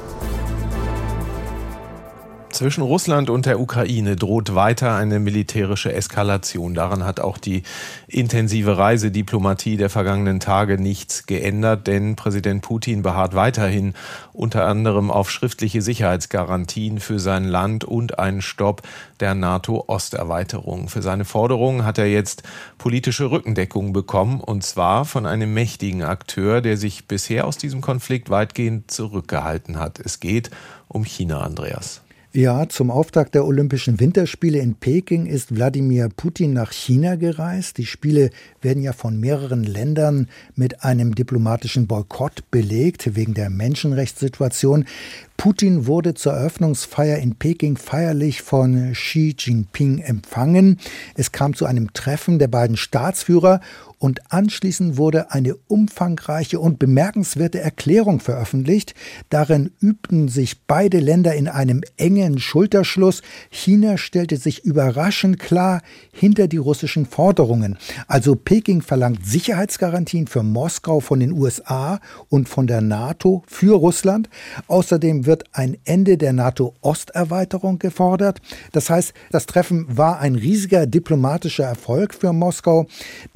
zwischen 2.60 2.82
Russland 2.82 3.30
und 3.30 3.46
der 3.46 3.58
Ukraine 3.58 4.16
droht 4.16 4.54
weiter 4.54 4.94
eine 4.94 5.18
militärische 5.18 5.94
Eskalation. 5.94 6.74
Daran 6.74 7.04
hat 7.04 7.18
auch 7.18 7.38
die 7.38 7.62
intensive 8.06 8.76
Reisediplomatie 8.76 9.78
der 9.78 9.88
vergangenen 9.88 10.40
Tage 10.40 10.78
nichts 10.78 11.24
geändert, 11.24 11.86
denn 11.86 12.16
Präsident 12.16 12.60
Putin 12.60 13.00
beharrt 13.00 13.34
weiterhin 13.34 13.94
unter 14.34 14.66
anderem 14.66 15.10
auf 15.10 15.30
schriftliche 15.30 15.80
Sicherheitsgarantien 15.80 17.00
für 17.00 17.18
sein 17.18 17.44
Land 17.44 17.84
und 17.84 18.18
einen 18.18 18.42
Stopp 18.42 18.82
der 19.20 19.34
NATO-Osterweiterung. 19.34 20.90
Für 20.90 21.00
seine 21.00 21.24
Forderungen 21.24 21.86
hat 21.86 21.96
er 21.96 22.10
jetzt 22.10 22.42
politische 22.76 23.30
Rückendeckung 23.30 23.94
bekommen, 23.94 24.38
und 24.38 24.64
zwar 24.64 25.06
von 25.06 25.24
einem 25.24 25.54
mächtigen 25.54 26.02
Akteur, 26.02 26.60
der 26.60 26.76
sich 26.76 27.08
bisher 27.08 27.46
aus 27.46 27.56
diesem 27.56 27.80
Konflikt 27.80 28.28
weitgehend 28.28 28.90
zurückgehalten 28.90 29.78
hat. 29.78 29.98
Es 29.98 30.20
geht 30.20 30.50
um 30.88 31.04
China, 31.04 31.40
Andreas. 31.40 32.02
Ja, 32.32 32.68
zum 32.68 32.92
Auftakt 32.92 33.34
der 33.34 33.44
Olympischen 33.44 33.98
Winterspiele 33.98 34.60
in 34.60 34.76
Peking 34.76 35.26
ist 35.26 35.52
Wladimir 35.52 36.08
Putin 36.16 36.52
nach 36.52 36.70
China 36.70 37.16
gereist. 37.16 37.76
Die 37.76 37.86
Spiele 37.86 38.30
werden 38.62 38.84
ja 38.84 38.92
von 38.92 39.18
mehreren 39.18 39.64
Ländern 39.64 40.28
mit 40.54 40.84
einem 40.84 41.16
diplomatischen 41.16 41.88
Boykott 41.88 42.48
belegt 42.52 43.16
wegen 43.16 43.34
der 43.34 43.50
Menschenrechtssituation. 43.50 44.84
Putin 45.36 45.88
wurde 45.88 46.14
zur 46.14 46.34
Eröffnungsfeier 46.34 47.18
in 47.18 47.34
Peking 47.34 47.76
feierlich 47.76 48.42
von 48.42 48.92
Xi 48.92 49.34
Jinping 49.36 49.98
empfangen. 49.98 50.78
Es 51.16 51.32
kam 51.32 51.54
zu 51.54 51.66
einem 51.66 51.92
Treffen 51.94 52.38
der 52.38 52.46
beiden 52.46 52.76
Staatsführer 52.76 53.60
und 54.00 54.32
anschließend 54.32 54.96
wurde 54.96 55.30
eine 55.30 55.54
umfangreiche 55.68 56.58
und 56.58 56.78
bemerkenswerte 56.78 57.60
Erklärung 57.60 58.18
veröffentlicht. 58.18 58.94
Darin 59.28 59.72
übten 59.78 60.28
sich 60.28 60.62
beide 60.62 61.00
Länder 61.00 61.34
in 61.34 61.48
einem 61.48 61.82
engen 61.98 62.38
Schulterschluss. 62.38 63.20
China 63.50 63.98
stellte 63.98 64.38
sich 64.38 64.64
überraschend 64.64 65.38
klar 65.38 65.82
hinter 66.12 66.48
die 66.48 66.56
russischen 66.56 67.04
Forderungen. 67.04 67.76
Also 68.06 68.36
Peking 68.36 68.80
verlangt 68.80 69.26
Sicherheitsgarantien 69.26 70.26
für 70.26 70.42
Moskau 70.42 71.00
von 71.00 71.20
den 71.20 71.32
USA 71.32 72.00
und 72.30 72.48
von 72.48 72.66
der 72.66 72.80
NATO 72.80 73.44
für 73.46 73.76
Russland. 73.76 74.30
Außerdem 74.66 75.26
wird 75.26 75.44
ein 75.52 75.76
Ende 75.84 76.16
der 76.16 76.32
NATO-Osterweiterung 76.32 77.78
gefordert. 77.78 78.40
Das 78.72 78.88
heißt, 78.88 79.12
das 79.30 79.44
Treffen 79.44 79.84
war 79.94 80.20
ein 80.20 80.36
riesiger 80.36 80.86
diplomatischer 80.86 81.64
Erfolg 81.64 82.14
für 82.14 82.32
Moskau, 82.32 82.86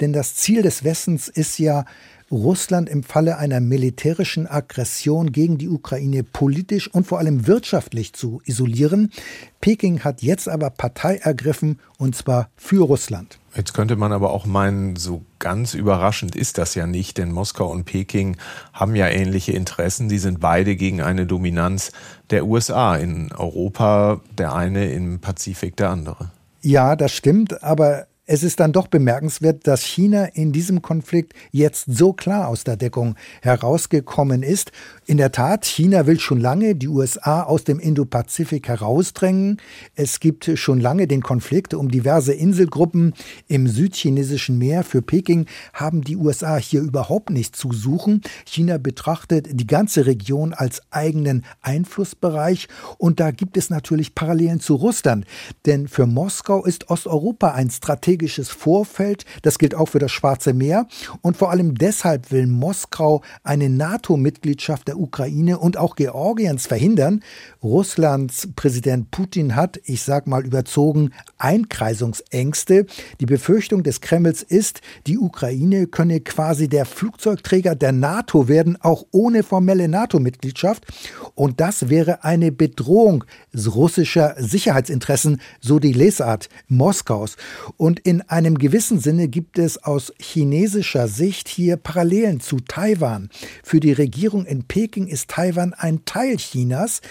denn 0.01 0.11
das 0.11 0.33
Ziel 0.33 0.54
Ziel 0.55 0.61
des 0.61 0.85
Westens 0.85 1.27
ist 1.27 1.59
ja, 1.59 1.83
Russland 2.31 2.87
im 2.87 3.03
Falle 3.03 3.37
einer 3.37 3.59
militärischen 3.59 4.47
Aggression 4.47 5.33
gegen 5.33 5.57
die 5.57 5.67
Ukraine 5.67 6.23
politisch 6.23 6.87
und 6.87 7.05
vor 7.05 7.19
allem 7.19 7.45
wirtschaftlich 7.45 8.13
zu 8.13 8.41
isolieren. 8.45 9.11
Peking 9.59 9.99
hat 10.05 10.21
jetzt 10.21 10.47
aber 10.47 10.69
Partei 10.69 11.17
ergriffen 11.17 11.81
und 11.97 12.15
zwar 12.15 12.49
für 12.55 12.85
Russland. 12.85 13.37
Jetzt 13.53 13.73
könnte 13.73 13.97
man 13.97 14.13
aber 14.13 14.31
auch 14.31 14.45
meinen, 14.45 14.95
so 14.95 15.23
ganz 15.39 15.73
überraschend 15.73 16.37
ist 16.37 16.57
das 16.57 16.73
ja 16.73 16.87
nicht, 16.87 17.17
denn 17.17 17.33
Moskau 17.33 17.69
und 17.69 17.83
Peking 17.83 18.37
haben 18.71 18.95
ja 18.95 19.09
ähnliche 19.09 19.51
Interessen. 19.51 20.07
Sie 20.09 20.19
sind 20.19 20.39
beide 20.39 20.77
gegen 20.77 21.01
eine 21.01 21.25
Dominanz 21.25 21.91
der 22.29 22.45
USA 22.47 22.95
in 22.95 23.33
Europa, 23.33 24.21
der 24.37 24.55
eine 24.55 24.89
im 24.89 25.19
Pazifik, 25.19 25.75
der 25.75 25.89
andere. 25.89 26.31
Ja, 26.61 26.95
das 26.95 27.11
stimmt, 27.11 27.61
aber 27.61 28.07
es 28.27 28.41
ist 28.41 28.59
dann 28.59 28.73
doch 28.73 28.87
bemerkenswert, 28.87 29.67
dass 29.67 29.83
China 29.83 30.25
in 30.25 30.51
diesem 30.51 30.81
Konflikt 30.81 31.33
jetzt 31.51 31.85
so 31.87 32.11
klar 32.11 32.47
aus 32.47 32.63
der 32.63 32.75
Deckung 32.75 33.15
herausgekommen 33.43 34.41
ist. 34.41 34.71
In 35.05 35.17
der 35.17 35.31
Tat, 35.31 35.65
China 35.65 36.07
will 36.07 36.19
schon 36.19 36.41
lange 36.41 36.73
die 36.73 36.87
USA 36.87 37.43
aus 37.43 37.65
dem 37.65 37.79
Indopazifik 37.79 38.67
herausdrängen. 38.67 39.61
Es 39.93 40.19
gibt 40.19 40.49
schon 40.55 40.79
lange 40.79 41.05
den 41.05 41.21
Konflikt 41.21 41.75
um 41.75 41.89
diverse 41.89 42.33
Inselgruppen 42.33 43.13
im 43.47 43.67
südchinesischen 43.67 44.57
Meer. 44.57 44.83
Für 44.83 45.03
Peking 45.03 45.45
haben 45.73 46.01
die 46.01 46.17
USA 46.17 46.57
hier 46.57 46.81
überhaupt 46.81 47.29
nichts 47.29 47.59
zu 47.59 47.73
suchen. 47.73 48.21
China 48.45 48.79
betrachtet 48.79 49.49
die 49.51 49.67
ganze 49.67 50.07
Region 50.07 50.53
als 50.53 50.81
eigenen 50.89 51.45
Einflussbereich 51.61 52.69
und 52.97 53.19
da 53.19 53.29
gibt 53.29 53.55
es 53.55 53.69
natürlich 53.69 54.15
Parallelen 54.15 54.59
zu 54.59 54.73
Russland. 54.73 55.25
Denn 55.67 55.87
für 55.87 56.07
Moskau 56.07 56.65
ist 56.65 56.89
Osteuropa 56.89 57.51
ein 57.51 57.69
strategisches 57.69 58.14
strategisches 58.15 58.49
Vorfeld. 58.49 59.25
Das 59.41 59.57
gilt 59.59 59.75
auch 59.75 59.89
für 59.89 59.99
das 59.99 60.11
Schwarze 60.11 60.53
Meer. 60.53 60.87
Und 61.21 61.37
vor 61.37 61.51
allem 61.51 61.75
deshalb 61.75 62.31
will 62.31 62.47
Moskau 62.47 63.21
eine 63.43 63.69
NATO-Mitgliedschaft 63.69 64.87
der 64.87 64.97
Ukraine 64.97 65.59
und 65.59 65.77
auch 65.77 65.95
Georgiens 65.95 66.67
verhindern. 66.67 67.21
Russlands 67.61 68.47
Präsident 68.55 69.11
Putin 69.11 69.55
hat, 69.55 69.79
ich 69.83 70.03
sag 70.03 70.27
mal 70.27 70.45
überzogen, 70.45 71.11
Einkreisungsängste. 71.37 72.85
Die 73.19 73.25
Befürchtung 73.25 73.83
des 73.83 74.01
Kremls 74.01 74.43
ist, 74.43 74.81
die 75.07 75.17
Ukraine 75.17 75.87
könne 75.87 76.21
quasi 76.21 76.67
der 76.69 76.85
Flugzeugträger 76.85 77.75
der 77.75 77.91
NATO 77.91 78.47
werden, 78.47 78.77
auch 78.81 79.05
ohne 79.11 79.43
formelle 79.43 79.87
NATO-Mitgliedschaft. 79.87 80.85
Und 81.33 81.59
das 81.59 81.89
wäre 81.89 82.23
eine 82.23 82.51
Bedrohung 82.51 83.25
russischer 83.53 84.35
Sicherheitsinteressen, 84.37 85.41
so 85.59 85.79
die 85.79 85.93
Lesart 85.93 86.49
Moskaus. 86.67 87.35
Und 87.77 88.04
in 88.05 88.21
einem 88.21 88.59
gewissen 88.59 88.99
Sinne 88.99 89.27
gibt 89.27 89.57
es 89.57 89.83
aus 89.83 90.13
chinesischer 90.19 91.07
Sicht 91.07 91.49
hier 91.49 91.75
Parallelen 91.75 92.39
zu 92.39 92.57
Taiwan. 92.59 93.31
Für 93.63 93.79
die 93.79 93.93
Regierung 93.93 94.45
in 94.45 94.63
Peking 94.63 95.07
ist 95.07 95.31
Taiwan 95.31 95.73
ein 95.73 96.05
Teil 96.05 96.37
Chinas. 96.37 97.01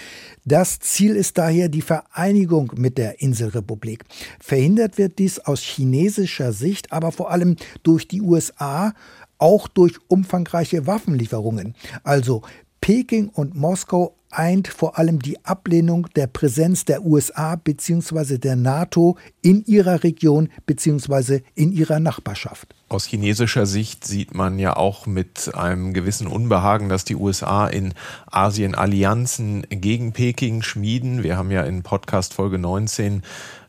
Das 0.45 0.79
Ziel 0.79 1.17
ist 1.17 1.37
daher 1.37 1.67
die 1.67 1.81
Vereinigung 1.81 2.71
mit 2.77 2.97
der 2.97 3.19
Inselrepublik. 3.21 4.05
Verhindert 4.39 4.97
wird 4.97 5.19
dies 5.19 5.37
aus 5.39 5.59
chinesischer 5.59 6.53
Sicht 6.53 6.93
aber 6.93 7.11
vor 7.11 7.29
allem 7.29 7.57
durch 7.83 8.07
die 8.07 8.21
USA, 8.21 8.93
auch 9.37 9.67
durch 9.67 9.97
umfangreiche 10.07 10.87
Waffenlieferungen. 10.87 11.75
Also 12.05 12.41
Peking 12.79 13.27
und 13.27 13.53
Moskau 13.53 14.15
eint 14.37 14.67
vor 14.67 14.97
allem 14.97 15.19
die 15.19 15.43
Ablehnung 15.45 16.07
der 16.15 16.27
Präsenz 16.27 16.85
der 16.85 17.05
USA 17.05 17.55
bzw. 17.55 18.37
der 18.37 18.55
NATO 18.55 19.17
in 19.41 19.63
ihrer 19.65 20.03
Region 20.03 20.49
bzw. 20.65 21.41
in 21.55 21.71
ihrer 21.71 21.99
Nachbarschaft. 21.99 22.75
Aus 22.87 23.05
chinesischer 23.05 23.65
Sicht 23.65 24.05
sieht 24.05 24.35
man 24.35 24.59
ja 24.59 24.75
auch 24.75 25.07
mit 25.07 25.55
einem 25.55 25.93
gewissen 25.93 26.27
Unbehagen, 26.27 26.87
dass 26.87 27.03
die 27.03 27.15
USA 27.15 27.67
in 27.67 27.93
Asien 28.27 28.75
Allianzen 28.75 29.65
gegen 29.69 30.13
Peking 30.13 30.61
schmieden. 30.61 31.23
Wir 31.23 31.35
haben 31.35 31.49
ja 31.49 31.63
in 31.63 31.81
Podcast 31.81 32.35
Folge 32.35 32.59
19, 32.59 33.23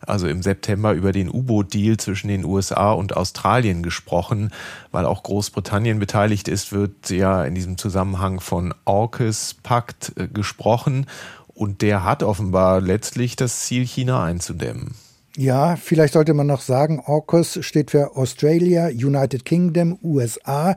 also 0.06 0.26
im 0.26 0.42
September, 0.42 0.92
über 0.92 1.12
den 1.12 1.28
U-Boot-Deal 1.28 1.96
zwischen 1.96 2.28
den 2.28 2.44
USA 2.44 2.92
und 2.92 3.16
Australien 3.16 3.82
gesprochen. 3.82 4.50
Weil 4.90 5.06
auch 5.06 5.22
Großbritannien 5.22 5.98
beteiligt 5.98 6.48
ist, 6.48 6.72
wird 6.72 7.10
ja 7.10 7.44
in 7.44 7.54
diesem 7.54 7.78
Zusammenhang 7.78 8.40
von 8.40 8.74
AUKUS-Pakt 8.84 10.12
äh, 10.16 10.28
gesprochen. 10.28 11.06
Und 11.54 11.82
der 11.82 12.04
hat 12.04 12.22
offenbar 12.22 12.80
letztlich 12.80 13.36
das 13.36 13.60
Ziel, 13.60 13.86
China 13.86 14.22
einzudämmen. 14.22 14.94
Ja, 15.36 15.76
vielleicht 15.76 16.14
sollte 16.14 16.32
man 16.32 16.46
noch 16.46 16.62
sagen, 16.62 17.02
AUKUS 17.04 17.58
steht 17.60 17.90
für 17.90 18.16
Australia, 18.16 18.86
United 18.86 19.44
Kingdom, 19.44 19.98
USA. 20.02 20.76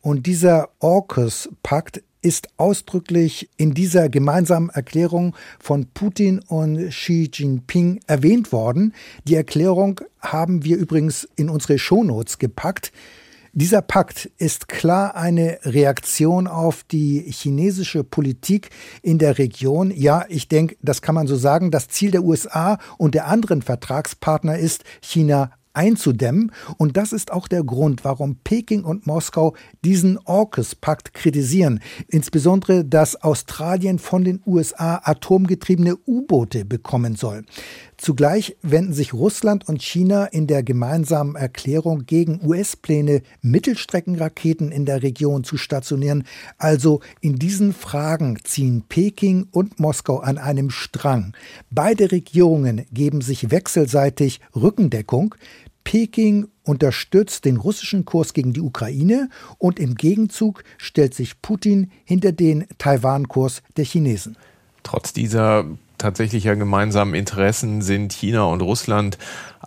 Und 0.00 0.26
dieser 0.26 0.70
AUKUS-Pakt 0.80 2.02
ist 2.22 2.48
ausdrücklich 2.56 3.48
in 3.56 3.74
dieser 3.74 4.08
gemeinsamen 4.08 4.70
Erklärung 4.70 5.34
von 5.58 5.86
Putin 5.94 6.40
und 6.40 6.90
Xi 6.90 7.30
Jinping 7.32 8.00
erwähnt 8.06 8.52
worden. 8.52 8.94
Die 9.24 9.34
Erklärung 9.34 10.00
haben 10.20 10.64
wir 10.64 10.76
übrigens 10.76 11.28
in 11.36 11.48
unsere 11.48 11.78
Shownotes 11.78 12.38
gepackt. 12.38 12.92
Dieser 13.52 13.82
Pakt 13.82 14.30
ist 14.38 14.68
klar 14.68 15.16
eine 15.16 15.58
Reaktion 15.62 16.46
auf 16.46 16.84
die 16.84 17.24
chinesische 17.28 18.04
Politik 18.04 18.70
in 19.02 19.18
der 19.18 19.38
Region. 19.38 19.90
Ja, 19.90 20.26
ich 20.28 20.48
denke, 20.48 20.76
das 20.82 21.02
kann 21.02 21.14
man 21.14 21.26
so 21.26 21.34
sagen. 21.34 21.70
Das 21.70 21.88
Ziel 21.88 22.10
der 22.10 22.22
USA 22.22 22.78
und 22.98 23.14
der 23.14 23.26
anderen 23.26 23.62
Vertragspartner 23.62 24.58
ist, 24.58 24.84
China 25.00 25.50
einzudämmen. 25.78 26.50
Und 26.76 26.96
das 26.96 27.12
ist 27.12 27.32
auch 27.32 27.46
der 27.46 27.62
Grund, 27.62 28.04
warum 28.04 28.36
Peking 28.42 28.82
und 28.82 29.06
Moskau 29.06 29.54
diesen 29.84 30.18
AUKUS-Pakt 30.26 31.14
kritisieren. 31.14 31.80
Insbesondere, 32.08 32.84
dass 32.84 33.22
Australien 33.22 34.00
von 34.00 34.24
den 34.24 34.42
USA 34.44 35.00
atomgetriebene 35.04 35.96
U-Boote 36.04 36.64
bekommen 36.64 37.14
soll. 37.14 37.44
Zugleich 37.96 38.56
wenden 38.62 38.92
sich 38.92 39.12
Russland 39.12 39.68
und 39.68 39.82
China 39.82 40.26
in 40.26 40.46
der 40.46 40.62
gemeinsamen 40.62 41.34
Erklärung 41.34 42.06
gegen 42.06 42.40
US-Pläne, 42.44 43.22
Mittelstreckenraketen 43.42 44.70
in 44.70 44.84
der 44.84 45.02
Region 45.02 45.42
zu 45.42 45.56
stationieren. 45.56 46.24
Also 46.58 47.00
in 47.20 47.36
diesen 47.36 47.72
Fragen 47.72 48.38
ziehen 48.44 48.84
Peking 48.88 49.48
und 49.50 49.80
Moskau 49.80 50.18
an 50.18 50.38
einem 50.38 50.70
Strang. 50.70 51.34
Beide 51.70 52.12
Regierungen 52.12 52.86
geben 52.92 53.20
sich 53.20 53.50
wechselseitig 53.50 54.40
Rückendeckung. 54.54 55.34
Peking 55.84 56.48
unterstützt 56.64 57.44
den 57.44 57.56
russischen 57.56 58.04
Kurs 58.04 58.34
gegen 58.34 58.52
die 58.52 58.60
Ukraine 58.60 59.30
und 59.58 59.78
im 59.78 59.94
Gegenzug 59.94 60.62
stellt 60.76 61.14
sich 61.14 61.40
Putin 61.40 61.90
hinter 62.04 62.32
den 62.32 62.66
Taiwan-Kurs 62.78 63.62
der 63.76 63.84
Chinesen. 63.84 64.36
Trotz 64.82 65.12
dieser 65.12 65.64
tatsächlicher 65.98 66.56
gemeinsamen 66.56 67.14
Interessen 67.14 67.82
sind 67.82 68.12
China 68.12 68.44
und 68.44 68.62
Russland 68.62 69.18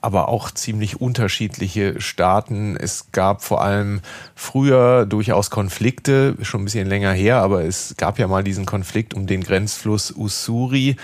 aber 0.01 0.29
auch 0.29 0.49
ziemlich 0.51 0.99
unterschiedliche 0.99 2.01
Staaten. 2.01 2.75
Es 2.75 3.11
gab 3.11 3.43
vor 3.43 3.61
allem 3.61 4.01
früher 4.35 5.05
durchaus 5.05 5.51
Konflikte, 5.51 6.35
schon 6.41 6.61
ein 6.61 6.65
bisschen 6.65 6.87
länger 6.87 7.11
her, 7.11 7.37
aber 7.37 7.63
es 7.63 7.95
gab 7.97 8.17
ja 8.17 8.27
mal 8.27 8.43
diesen 8.43 8.65
Konflikt 8.65 9.13
um 9.13 9.27
den 9.27 9.43
Grenzfluss 9.43 10.11
Ussuri. 10.11 10.95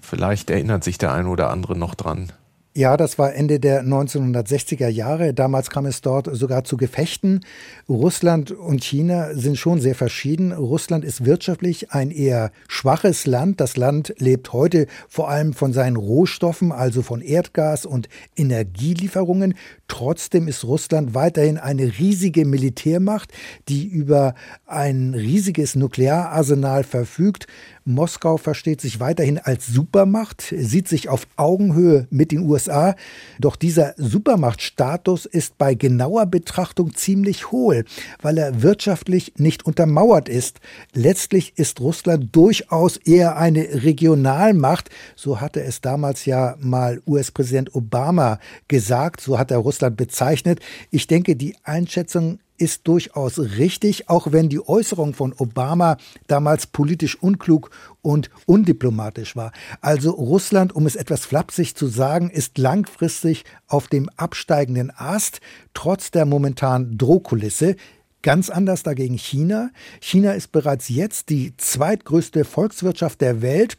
Vielleicht 0.00 0.50
erinnert 0.50 0.84
sich 0.84 0.98
der 0.98 1.12
eine 1.12 1.28
oder 1.28 1.50
andere 1.50 1.76
noch 1.76 1.96
dran. 1.96 2.30
Ja, 2.76 2.98
das 2.98 3.18
war 3.18 3.32
Ende 3.34 3.58
der 3.58 3.84
1960er 3.84 4.88
Jahre. 4.88 5.32
Damals 5.32 5.70
kam 5.70 5.86
es 5.86 6.02
dort 6.02 6.28
sogar 6.36 6.64
zu 6.64 6.76
Gefechten. 6.76 7.40
Russland 7.88 8.50
und 8.50 8.84
China 8.84 9.30
sind 9.32 9.56
schon 9.56 9.80
sehr 9.80 9.94
verschieden. 9.94 10.52
Russland 10.52 11.02
ist 11.02 11.24
wirtschaftlich 11.24 11.92
ein 11.92 12.10
eher 12.10 12.50
schwaches 12.68 13.24
Land. 13.24 13.62
Das 13.62 13.78
Land 13.78 14.12
lebt 14.18 14.52
heute 14.52 14.88
vor 15.08 15.30
allem 15.30 15.54
von 15.54 15.72
seinen 15.72 15.96
Rohstoffen, 15.96 16.70
also 16.70 17.00
von 17.00 17.22
Erdgas 17.22 17.86
und 17.86 18.10
Energielieferungen. 18.36 19.54
Trotzdem 19.88 20.48
ist 20.48 20.64
Russland 20.64 21.14
weiterhin 21.14 21.58
eine 21.58 21.98
riesige 21.98 22.44
Militärmacht, 22.44 23.32
die 23.68 23.86
über 23.86 24.34
ein 24.66 25.14
riesiges 25.14 25.76
Nukleararsenal 25.76 26.82
verfügt. 26.82 27.46
Moskau 27.84 28.36
versteht 28.36 28.80
sich 28.80 28.98
weiterhin 28.98 29.38
als 29.38 29.68
Supermacht, 29.68 30.52
sieht 30.56 30.88
sich 30.88 31.08
auf 31.08 31.28
Augenhöhe 31.36 32.08
mit 32.10 32.32
den 32.32 32.40
USA. 32.40 32.96
Doch 33.38 33.54
dieser 33.54 33.94
Supermachtstatus 33.96 35.24
ist 35.24 35.56
bei 35.56 35.74
genauer 35.74 36.26
Betrachtung 36.26 36.94
ziemlich 36.94 37.52
hohl, 37.52 37.84
weil 38.20 38.38
er 38.38 38.62
wirtschaftlich 38.62 39.34
nicht 39.36 39.66
untermauert 39.66 40.28
ist. 40.28 40.58
Letztlich 40.94 41.52
ist 41.56 41.80
Russland 41.80 42.34
durchaus 42.34 42.96
eher 42.96 43.36
eine 43.36 43.84
Regionalmacht. 43.84 44.90
So 45.14 45.40
hatte 45.40 45.62
es 45.62 45.80
damals 45.80 46.24
ja 46.24 46.56
mal 46.58 47.00
US-Präsident 47.06 47.72
Obama 47.76 48.40
gesagt. 48.66 49.20
So 49.20 49.38
hat 49.38 49.52
er 49.52 49.58
Russland 49.58 49.75
bezeichnet. 49.78 50.60
Ich 50.90 51.06
denke, 51.06 51.36
die 51.36 51.56
Einschätzung 51.64 52.38
ist 52.58 52.88
durchaus 52.88 53.38
richtig, 53.38 54.08
auch 54.08 54.32
wenn 54.32 54.48
die 54.48 54.66
Äußerung 54.66 55.14
von 55.14 55.34
Obama 55.36 55.96
damals 56.26 56.66
politisch 56.66 57.20
unklug 57.20 57.70
und 58.02 58.30
undiplomatisch 58.46 59.36
war. 59.36 59.52
Also 59.80 60.10
Russland, 60.10 60.74
um 60.74 60.86
es 60.86 60.96
etwas 60.96 61.26
flapsig 61.26 61.74
zu 61.74 61.86
sagen, 61.86 62.30
ist 62.30 62.58
langfristig 62.58 63.44
auf 63.66 63.88
dem 63.88 64.08
absteigenden 64.16 64.90
Ast, 64.96 65.40
trotz 65.74 66.10
der 66.10 66.24
momentanen 66.26 66.96
Drohkulisse. 66.98 67.76
Ganz 68.22 68.50
anders 68.50 68.82
dagegen 68.82 69.16
China. 69.16 69.70
China 70.00 70.32
ist 70.32 70.50
bereits 70.50 70.88
jetzt 70.88 71.28
die 71.28 71.56
zweitgrößte 71.56 72.44
Volkswirtschaft 72.44 73.20
der 73.20 73.40
Welt. 73.40 73.76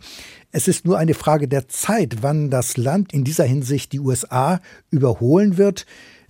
Es 0.51 0.67
ist 0.67 0.85
nur 0.85 0.97
eine 0.97 1.13
Frage 1.13 1.47
der 1.47 1.67
Zeit, 1.67 2.17
wann 2.21 2.49
das 2.49 2.77
Land 2.77 3.13
in 3.13 3.23
dieser 3.23 3.43
Hinsicht 3.43 3.91
die 3.91 3.99
USA 3.99 4.61
überholen 4.89 5.57
wird. 5.57 5.85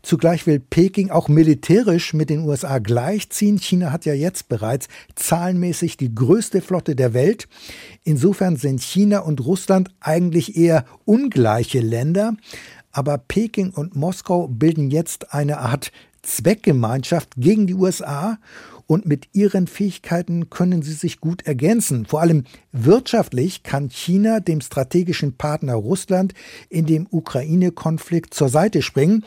Zugleich 0.07 0.47
will 0.47 0.59
Peking 0.59 1.09
auch 1.09 1.27
militärisch 1.27 2.13
mit 2.13 2.29
den 2.29 2.45
USA 2.45 2.79
gleichziehen. 2.79 3.59
China 3.59 3.91
hat 3.91 4.05
ja 4.05 4.13
jetzt 4.13 4.47
bereits 4.47 4.87
zahlenmäßig 5.15 5.97
die 5.97 6.15
größte 6.15 6.61
Flotte 6.61 6.95
der 6.95 7.13
Welt. 7.13 7.49
Insofern 8.03 8.55
sind 8.55 8.81
China 8.81 9.19
und 9.19 9.45
Russland 9.45 9.89
eigentlich 9.99 10.55
eher 10.55 10.85
ungleiche 11.03 11.81
Länder. 11.81 12.37
Aber 12.93 13.17
Peking 13.17 13.71
und 13.71 13.95
Moskau 13.95 14.47
bilden 14.47 14.89
jetzt 14.91 15.33
eine 15.33 15.57
Art 15.57 15.91
Zweckgemeinschaft 16.27 17.33
gegen 17.37 17.67
die 17.67 17.73
USA 17.73 18.37
und 18.85 19.05
mit 19.05 19.29
ihren 19.33 19.67
Fähigkeiten 19.67 20.49
können 20.49 20.81
sie 20.81 20.93
sich 20.93 21.19
gut 21.19 21.45
ergänzen. 21.45 22.05
Vor 22.05 22.21
allem 22.21 22.43
wirtschaftlich 22.71 23.63
kann 23.63 23.89
China 23.89 24.39
dem 24.39 24.61
strategischen 24.61 25.33
Partner 25.33 25.75
Russland 25.75 26.33
in 26.69 26.85
dem 26.85 27.07
Ukraine-Konflikt 27.09 28.33
zur 28.33 28.49
Seite 28.49 28.81
springen 28.81 29.23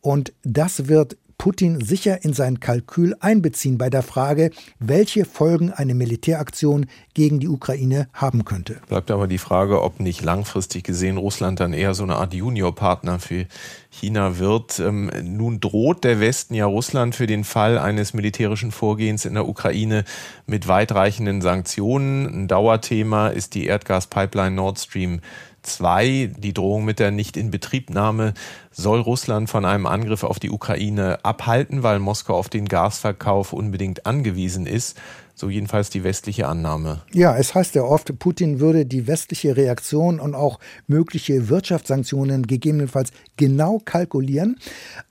und 0.00 0.32
das 0.42 0.88
wird 0.88 1.16
Putin 1.42 1.84
sicher 1.84 2.24
in 2.24 2.34
sein 2.34 2.60
Kalkül 2.60 3.16
einbeziehen 3.18 3.76
bei 3.76 3.90
der 3.90 4.04
Frage, 4.04 4.52
welche 4.78 5.24
Folgen 5.24 5.72
eine 5.72 5.92
Militäraktion 5.92 6.86
gegen 7.14 7.40
die 7.40 7.48
Ukraine 7.48 8.06
haben 8.12 8.44
könnte. 8.44 8.76
Bleibt 8.86 9.10
aber 9.10 9.26
die 9.26 9.38
Frage, 9.38 9.82
ob 9.82 9.98
nicht 9.98 10.22
langfristig 10.22 10.84
gesehen 10.84 11.16
Russland 11.16 11.58
dann 11.58 11.72
eher 11.72 11.94
so 11.94 12.04
eine 12.04 12.14
Art 12.14 12.32
Juniorpartner 12.32 13.18
für 13.18 13.46
China 13.90 14.38
wird. 14.38 14.78
Ähm, 14.78 15.10
nun 15.20 15.58
droht 15.58 16.04
der 16.04 16.20
Westen 16.20 16.54
ja 16.54 16.66
Russland 16.66 17.16
für 17.16 17.26
den 17.26 17.42
Fall 17.42 17.76
eines 17.76 18.14
militärischen 18.14 18.70
Vorgehens 18.70 19.24
in 19.24 19.34
der 19.34 19.48
Ukraine 19.48 20.04
mit 20.46 20.68
weitreichenden 20.68 21.42
Sanktionen. 21.42 22.26
Ein 22.26 22.46
Dauerthema 22.46 23.26
ist 23.26 23.54
die 23.54 23.66
Erdgaspipeline 23.66 24.54
Nord 24.54 24.78
Stream 24.78 25.20
2, 25.62 26.32
die 26.36 26.52
Drohung 26.52 26.84
mit 26.84 26.98
der 26.98 27.10
Nichtinbetriebnahme 27.10 28.34
soll 28.70 29.00
Russland 29.00 29.50
von 29.50 29.64
einem 29.64 29.86
Angriff 29.86 30.24
auf 30.24 30.38
die 30.38 30.50
Ukraine 30.50 31.24
abhalten, 31.24 31.82
weil 31.82 31.98
Moskau 31.98 32.36
auf 32.36 32.48
den 32.48 32.66
Gasverkauf 32.66 33.52
unbedingt 33.52 34.06
angewiesen 34.06 34.66
ist. 34.66 34.98
So 35.34 35.48
jedenfalls 35.48 35.90
die 35.90 36.04
westliche 36.04 36.46
Annahme. 36.46 37.02
Ja, 37.12 37.36
es 37.36 37.54
heißt 37.54 37.74
ja 37.74 37.82
oft, 37.82 38.18
Putin 38.18 38.60
würde 38.60 38.84
die 38.84 39.06
westliche 39.06 39.56
Reaktion 39.56 40.20
und 40.20 40.34
auch 40.34 40.58
mögliche 40.86 41.48
Wirtschaftssanktionen 41.48 42.46
gegebenenfalls 42.46 43.10
genau 43.36 43.80
kalkulieren. 43.84 44.58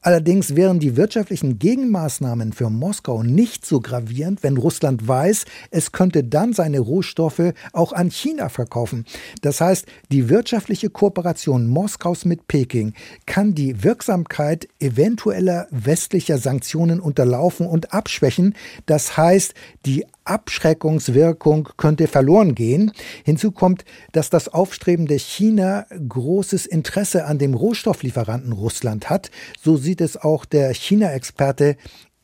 Allerdings 0.02 0.56
wären 0.56 0.80
die 0.80 0.96
wirtschaftlichen 0.96 1.60
Gegenmaßnahmen 1.60 2.54
für 2.54 2.70
Moskau 2.70 3.24
nicht 3.24 3.66
so 3.66 3.80
gravierend, 3.80 4.44
wenn 4.44 4.58
Russland 4.58 5.08
weiß, 5.08 5.46
es 5.72 5.92
könnte 5.92 6.24
dann 6.24 6.54
seine 6.54 6.80
Rohstoffe 6.80 7.54
auch 7.74 7.92
an 7.92 8.12
China 8.12 8.50
verkaufen. 8.50 9.06
Das 9.42 9.60
heißt, 9.60 9.86
die 10.12 10.30
wirtschaftliche 10.30 10.90
Kooperation 10.90 11.68
Moskaus 11.68 12.26
mit 12.26 12.48
Peking 12.48 12.94
kann 13.26 13.56
die 13.56 13.84
Wirksamkeit 13.84 14.68
eventueller 14.80 15.68
westlicher 15.72 16.38
Sanktionen 16.38 17.00
unterlaufen 17.00 17.66
und 17.66 17.94
abschwächen. 17.94 18.56
Das 18.86 19.18
heißt, 19.18 19.54
die 19.86 20.06
Abschreckungswirkung 20.32 21.70
könnte 21.76 22.08
verloren 22.08 22.56
gehen. 22.56 22.94
Hinzu 23.26 23.52
kommt, 23.52 23.84
dass 24.14 24.30
das 24.30 24.48
aufstrebende 24.48 25.20
China 25.20 25.86
großes 26.08 26.66
Interesse 26.66 27.26
an 27.26 27.38
dem 27.38 27.54
Rohstofflieferanten 27.54 28.54
Russland 28.54 29.10
hat. 29.10 29.30
So 29.62 29.76
sieht 29.76 30.00
es 30.00 30.16
auch 30.16 30.46
der 30.46 30.74
China-Experte 30.74 31.76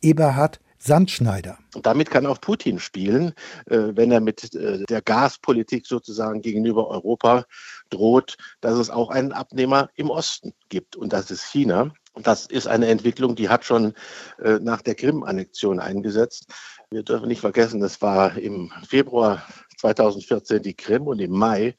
Eberhard 0.02 0.62
Sandschneider. 0.80 1.58
Damit 1.82 2.10
kann 2.10 2.26
auch 2.26 2.40
Putin 2.40 2.80
spielen, 2.80 3.34
äh, 3.66 3.90
wenn 3.92 4.12
er 4.12 4.22
mit 4.22 4.56
äh, 4.56 4.86
der 4.86 5.02
Gaspolitik 5.02 5.86
sozusagen 5.86 6.42
gegenüber 6.42 6.88
Europa 6.88 7.46
droht, 7.90 8.38
dass 8.62 8.78
es 8.78 8.90
auch 8.90 9.10
einen 9.10 9.34
Abnehmer 9.34 9.90
im 9.96 10.10
Osten 10.10 10.54
gibt. 10.70 10.96
Und 10.96 11.14
das 11.14 11.30
ist 11.30 11.44
China. 11.44 11.92
Das 12.24 12.46
ist 12.46 12.68
eine 12.68 12.88
Entwicklung, 12.88 13.36
die 13.36 13.50
hat 13.50 13.66
schon 13.66 13.94
äh, 14.40 14.60
nach 14.60 14.82
der 14.82 14.96
Krim-Annexion 14.96 15.80
eingesetzt. 15.80 16.48
Wir 16.90 17.04
dürfen 17.04 17.28
nicht 17.28 17.42
vergessen, 17.42 17.82
es 17.84 18.02
war 18.02 18.38
im 18.38 18.72
Februar 18.88 19.44
2014 19.78 20.62
die 20.62 20.74
Krim 20.74 21.08
und 21.08 21.20
im 21.20 21.32
Mai 21.32 21.76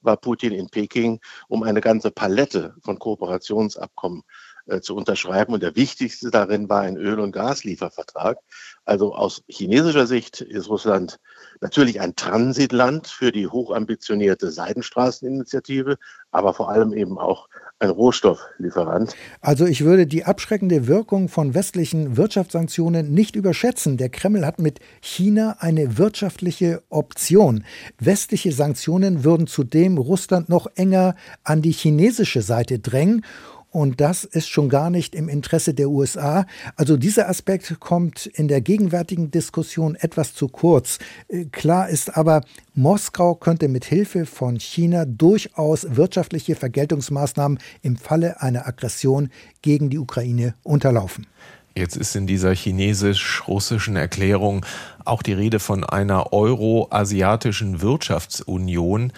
war 0.00 0.16
Putin 0.16 0.52
in 0.52 0.68
Peking, 0.68 1.20
um 1.48 1.62
eine 1.62 1.80
ganze 1.80 2.10
Palette 2.10 2.74
von 2.82 2.98
Kooperationsabkommen 2.98 4.22
äh, 4.66 4.80
zu 4.80 4.94
unterschreiben. 4.94 5.54
Und 5.54 5.62
der 5.62 5.76
wichtigste 5.76 6.30
darin 6.30 6.68
war 6.68 6.82
ein 6.82 6.96
Öl- 6.96 7.20
und 7.20 7.32
Gasliefervertrag. 7.32 8.38
Also 8.84 9.14
aus 9.14 9.42
chinesischer 9.48 10.06
Sicht 10.06 10.40
ist 10.40 10.68
Russland 10.68 11.18
natürlich 11.60 12.00
ein 12.00 12.16
Transitland 12.16 13.08
für 13.08 13.32
die 13.32 13.48
hochambitionierte 13.48 14.50
Seidenstraßeninitiative, 14.50 15.96
aber 16.30 16.54
vor 16.54 16.68
allem 16.68 16.92
eben 16.92 17.18
auch 17.18 17.48
ein 17.82 17.90
Rohstofflieferant. 17.90 19.14
Also 19.40 19.66
ich 19.66 19.84
würde 19.84 20.06
die 20.06 20.24
abschreckende 20.24 20.86
Wirkung 20.86 21.28
von 21.28 21.54
westlichen 21.54 22.16
Wirtschaftssanktionen 22.16 23.12
nicht 23.12 23.36
überschätzen. 23.36 23.96
Der 23.96 24.08
Kreml 24.08 24.46
hat 24.46 24.60
mit 24.60 24.78
China 25.00 25.56
eine 25.58 25.98
wirtschaftliche 25.98 26.82
Option. 26.88 27.64
Westliche 27.98 28.52
Sanktionen 28.52 29.24
würden 29.24 29.46
zudem 29.46 29.98
Russland 29.98 30.48
noch 30.48 30.68
enger 30.76 31.16
an 31.44 31.60
die 31.60 31.72
chinesische 31.72 32.42
Seite 32.42 32.78
drängen 32.78 33.24
und 33.72 34.02
das 34.02 34.24
ist 34.24 34.48
schon 34.48 34.68
gar 34.68 34.90
nicht 34.90 35.14
im 35.14 35.30
Interesse 35.30 35.72
der 35.72 35.88
USA. 35.88 36.46
Also 36.76 36.98
dieser 36.98 37.28
Aspekt 37.28 37.80
kommt 37.80 38.26
in 38.26 38.46
der 38.46 38.60
gegenwärtigen 38.60 39.30
Diskussion 39.30 39.94
etwas 39.94 40.34
zu 40.34 40.48
kurz. 40.48 40.98
Äh, 41.28 41.46
klar 41.46 41.88
ist 41.88 42.16
aber, 42.16 42.42
Moskau 42.74 43.34
könnte 43.34 43.68
mit 43.68 43.86
Hilfe 43.86 44.26
von 44.26 44.60
China 44.60 45.06
durchaus 45.06 45.86
wirtschaftliche 45.88 46.54
Vergeltungsmaßnahmen 46.54 47.58
im 47.80 47.96
Falle 47.96 48.42
einer 48.42 48.66
Aggression 48.66 49.30
gegen 49.62 49.88
die 49.88 49.98
Ukraine 49.98 50.54
unterlaufen. 50.62 51.26
Jetzt 51.74 51.96
ist 51.96 52.14
in 52.14 52.26
dieser 52.26 52.54
chinesisch-russischen 52.54 53.96
Erklärung 53.96 54.66
auch 55.06 55.22
die 55.22 55.32
Rede 55.32 55.58
von 55.58 55.84
einer 55.84 56.34
euro-asiatischen 56.34 57.80
Wirtschaftsunion. 57.80 59.12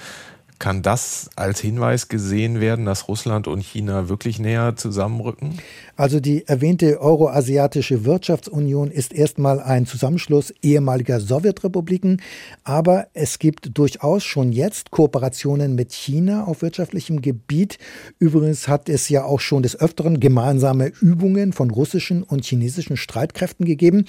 Kann 0.61 0.83
das 0.83 1.31
als 1.35 1.59
Hinweis 1.61 2.09
gesehen 2.09 2.61
werden, 2.61 2.85
dass 2.85 3.09
Russland 3.09 3.49
und 3.49 3.61
China 3.61 4.09
wirklich 4.09 4.39
näher 4.39 4.77
zusammenrücken? 4.77 5.59
Also 5.97 6.21
die 6.21 6.47
erwähnte 6.47 7.01
Euroasiatische 7.01 8.05
Wirtschaftsunion 8.05 8.91
ist 8.91 9.13
erstmal 9.13 9.61
ein 9.61 9.85
Zusammenschluss 9.85 10.55
ehemaliger 10.63 11.19
Sowjetrepubliken, 11.19 12.23
aber 12.63 13.09
es 13.15 13.41
gibt 13.41 13.77
durchaus 13.77 14.23
schon 14.23 14.53
jetzt 14.53 14.93
Kooperationen 14.93 15.75
mit 15.75 15.93
China 15.93 16.45
auf 16.45 16.63
wirtschaftlichem 16.63 17.21
Gebiet. 17.21 17.79
Übrigens 18.21 18.69
hat 18.69 18.89
es 18.89 19.09
ja 19.09 19.25
auch 19.25 19.41
schon 19.41 19.65
des 19.65 19.79
Öfteren 19.79 20.21
gemeinsame 20.21 20.93
Übungen 21.01 21.53
von 21.53 21.71
russischen 21.71 22.23
und 22.23 22.45
chinesischen 22.45 22.97
Streitkräften 22.97 23.67
gegeben. 23.67 24.05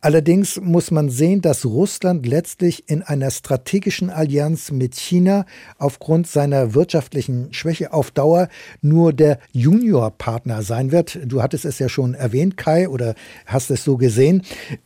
Allerdings 0.00 0.60
muss 0.60 0.92
man 0.92 1.10
sehen, 1.10 1.40
dass 1.40 1.64
Russland 1.64 2.24
letztlich 2.24 2.88
in 2.88 3.02
einer 3.02 3.32
strategischen 3.32 4.10
Allianz 4.10 4.70
mit 4.70 4.94
China 4.94 5.44
aufgrund 5.76 6.28
seiner 6.28 6.72
wirtschaftlichen 6.72 7.52
Schwäche 7.52 7.92
auf 7.92 8.12
Dauer 8.12 8.46
nur 8.80 9.12
der 9.12 9.40
Juniorpartner 9.50 10.62
sein 10.62 10.92
wird. 10.92 11.18
Du 11.24 11.42
hattest 11.42 11.64
es 11.64 11.80
ja 11.80 11.88
schon 11.88 12.14
erwähnt, 12.14 12.56
Kai, 12.56 12.88
oder 12.88 13.16
hast 13.46 13.72
es 13.72 13.82
so 13.82 13.96
gesehen. 13.96 14.42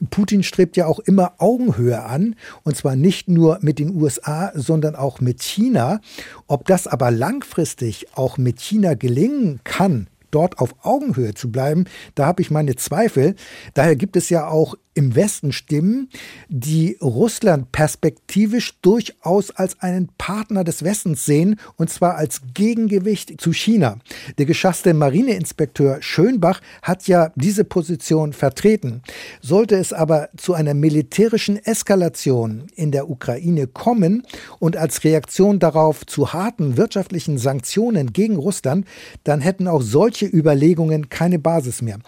Putin 0.09 0.43
strebt 0.43 0.79
ja 0.79 0.87
auch 0.87 0.99
immer 0.99 1.35
Augenhöhe 1.37 2.03
an, 2.03 2.35
und 2.63 2.79
zwar 2.79 2.97
nicht 2.97 3.29
nur 3.29 3.59
mit 3.61 3.79
den 3.79 3.95
USA, 3.95 4.51
sondern 4.55 4.97
auch 4.97 5.21
mit 5.21 5.43
China. 5.43 6.01
Ob 6.47 6.67
das 6.67 6.87
aber 6.87 7.11
langfristig 7.11 8.07
auch 8.15 8.39
mit 8.39 8.61
China 8.61 8.95
gelingen 8.95 9.61
kann, 9.63 10.07
dort 10.33 10.59
auf 10.59 10.75
Augenhöhe 10.83 11.35
zu 11.35 11.53
bleiben, 11.53 11.85
da 12.17 12.27
habe 12.27 12.43
ich 12.43 12.51
meine 12.51 12.75
Zweifel. 12.75 13.37
Daher 13.75 13.95
gibt 13.95 14.17
es 14.17 14.29
ja 14.31 14.49
auch 14.49 14.75
im 14.95 15.15
Westen 15.15 15.53
Stimmen, 15.53 16.09
die 16.49 16.99
Russland 17.01 17.73
perspektivisch 17.73 18.81
durchaus 18.83 19.51
als 19.51 19.81
einen 19.81 20.09
Partner 20.19 20.65
des 20.65 20.85
Westens 20.85 21.25
sehen, 21.25 21.59
und 21.77 21.91
zwar 21.91 22.17
als 22.17 22.43
Gegengewicht 22.55 23.41
zu 23.41 23.53
China. 23.53 23.99
Der 24.39 24.47
geschasste 24.47 24.95
Marineinspekteur 24.95 25.99
Schönbach 26.01 26.61
hat 26.83 27.09
ja 27.09 27.33
diese 27.37 27.65
Position 27.65 28.33
vertreten. 28.33 29.03
Sollte 29.41 29.77
es 29.77 29.93
aber 29.93 30.29
zu 30.37 30.55
einer 30.55 30.75
militärischen 30.75 31.57
Eskalation 31.57 32.67
in 32.75 32.93
der 32.93 33.09
Ukraine 33.09 33.67
kommen 33.67 34.23
und 34.59 34.77
als 34.77 35.05
Reaktion 35.05 35.59
darauf 35.59 36.05
zu 36.07 36.33
harten 36.33 36.77
wirtschaftlichen 36.77 37.39
Sanktionen 37.39 38.13
gegen 38.13 38.37
Russland, 38.37 38.87
dann 39.25 39.41
hätten 39.41 39.69
auch 39.69 39.83
solche 39.83 40.27
Überlegungen 40.27 41.09
keine 41.09 41.39
Basis 41.39 41.83
mehr. 41.83 41.99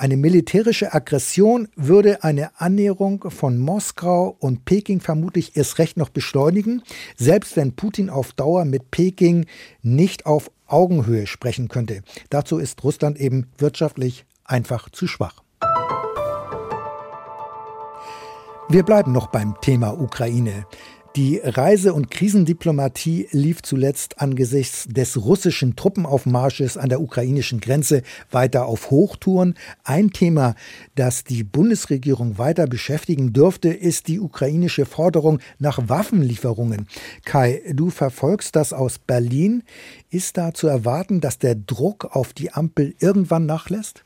Eine 0.00 0.16
militärische 0.16 0.94
Aggression 0.94 1.68
würde 1.76 2.24
eine 2.24 2.58
Annäherung 2.58 3.22
von 3.28 3.58
Moskau 3.58 4.34
und 4.38 4.64
Peking 4.64 4.98
vermutlich 4.98 5.58
erst 5.58 5.78
recht 5.78 5.98
noch 5.98 6.08
beschleunigen, 6.08 6.82
selbst 7.18 7.54
wenn 7.54 7.76
Putin 7.76 8.08
auf 8.08 8.32
Dauer 8.32 8.64
mit 8.64 8.90
Peking 8.90 9.44
nicht 9.82 10.24
auf 10.24 10.50
Augenhöhe 10.66 11.26
sprechen 11.26 11.68
könnte. 11.68 12.00
Dazu 12.30 12.56
ist 12.56 12.82
Russland 12.82 13.20
eben 13.20 13.48
wirtschaftlich 13.58 14.24
einfach 14.42 14.88
zu 14.88 15.06
schwach. 15.06 15.42
Wir 18.70 18.84
bleiben 18.84 19.12
noch 19.12 19.26
beim 19.26 19.60
Thema 19.60 20.00
Ukraine. 20.00 20.64
Die 21.16 21.40
Reise- 21.42 21.92
und 21.92 22.12
Krisendiplomatie 22.12 23.26
lief 23.32 23.62
zuletzt 23.62 24.20
angesichts 24.20 24.86
des 24.86 25.20
russischen 25.20 25.74
Truppenaufmarsches 25.74 26.76
an 26.76 26.88
der 26.88 27.00
ukrainischen 27.00 27.58
Grenze 27.58 28.02
weiter 28.30 28.66
auf 28.66 28.92
Hochtouren. 28.92 29.56
Ein 29.82 30.12
Thema, 30.12 30.54
das 30.94 31.24
die 31.24 31.42
Bundesregierung 31.42 32.38
weiter 32.38 32.68
beschäftigen 32.68 33.32
dürfte, 33.32 33.70
ist 33.70 34.06
die 34.06 34.20
ukrainische 34.20 34.86
Forderung 34.86 35.40
nach 35.58 35.80
Waffenlieferungen. 35.88 36.86
Kai, 37.24 37.60
du 37.72 37.90
verfolgst 37.90 38.54
das 38.54 38.72
aus 38.72 39.00
Berlin. 39.00 39.64
Ist 40.10 40.36
da 40.36 40.54
zu 40.54 40.68
erwarten, 40.68 41.20
dass 41.20 41.38
der 41.38 41.56
Druck 41.56 42.04
auf 42.04 42.32
die 42.32 42.52
Ampel 42.52 42.94
irgendwann 43.00 43.46
nachlässt? 43.46 44.04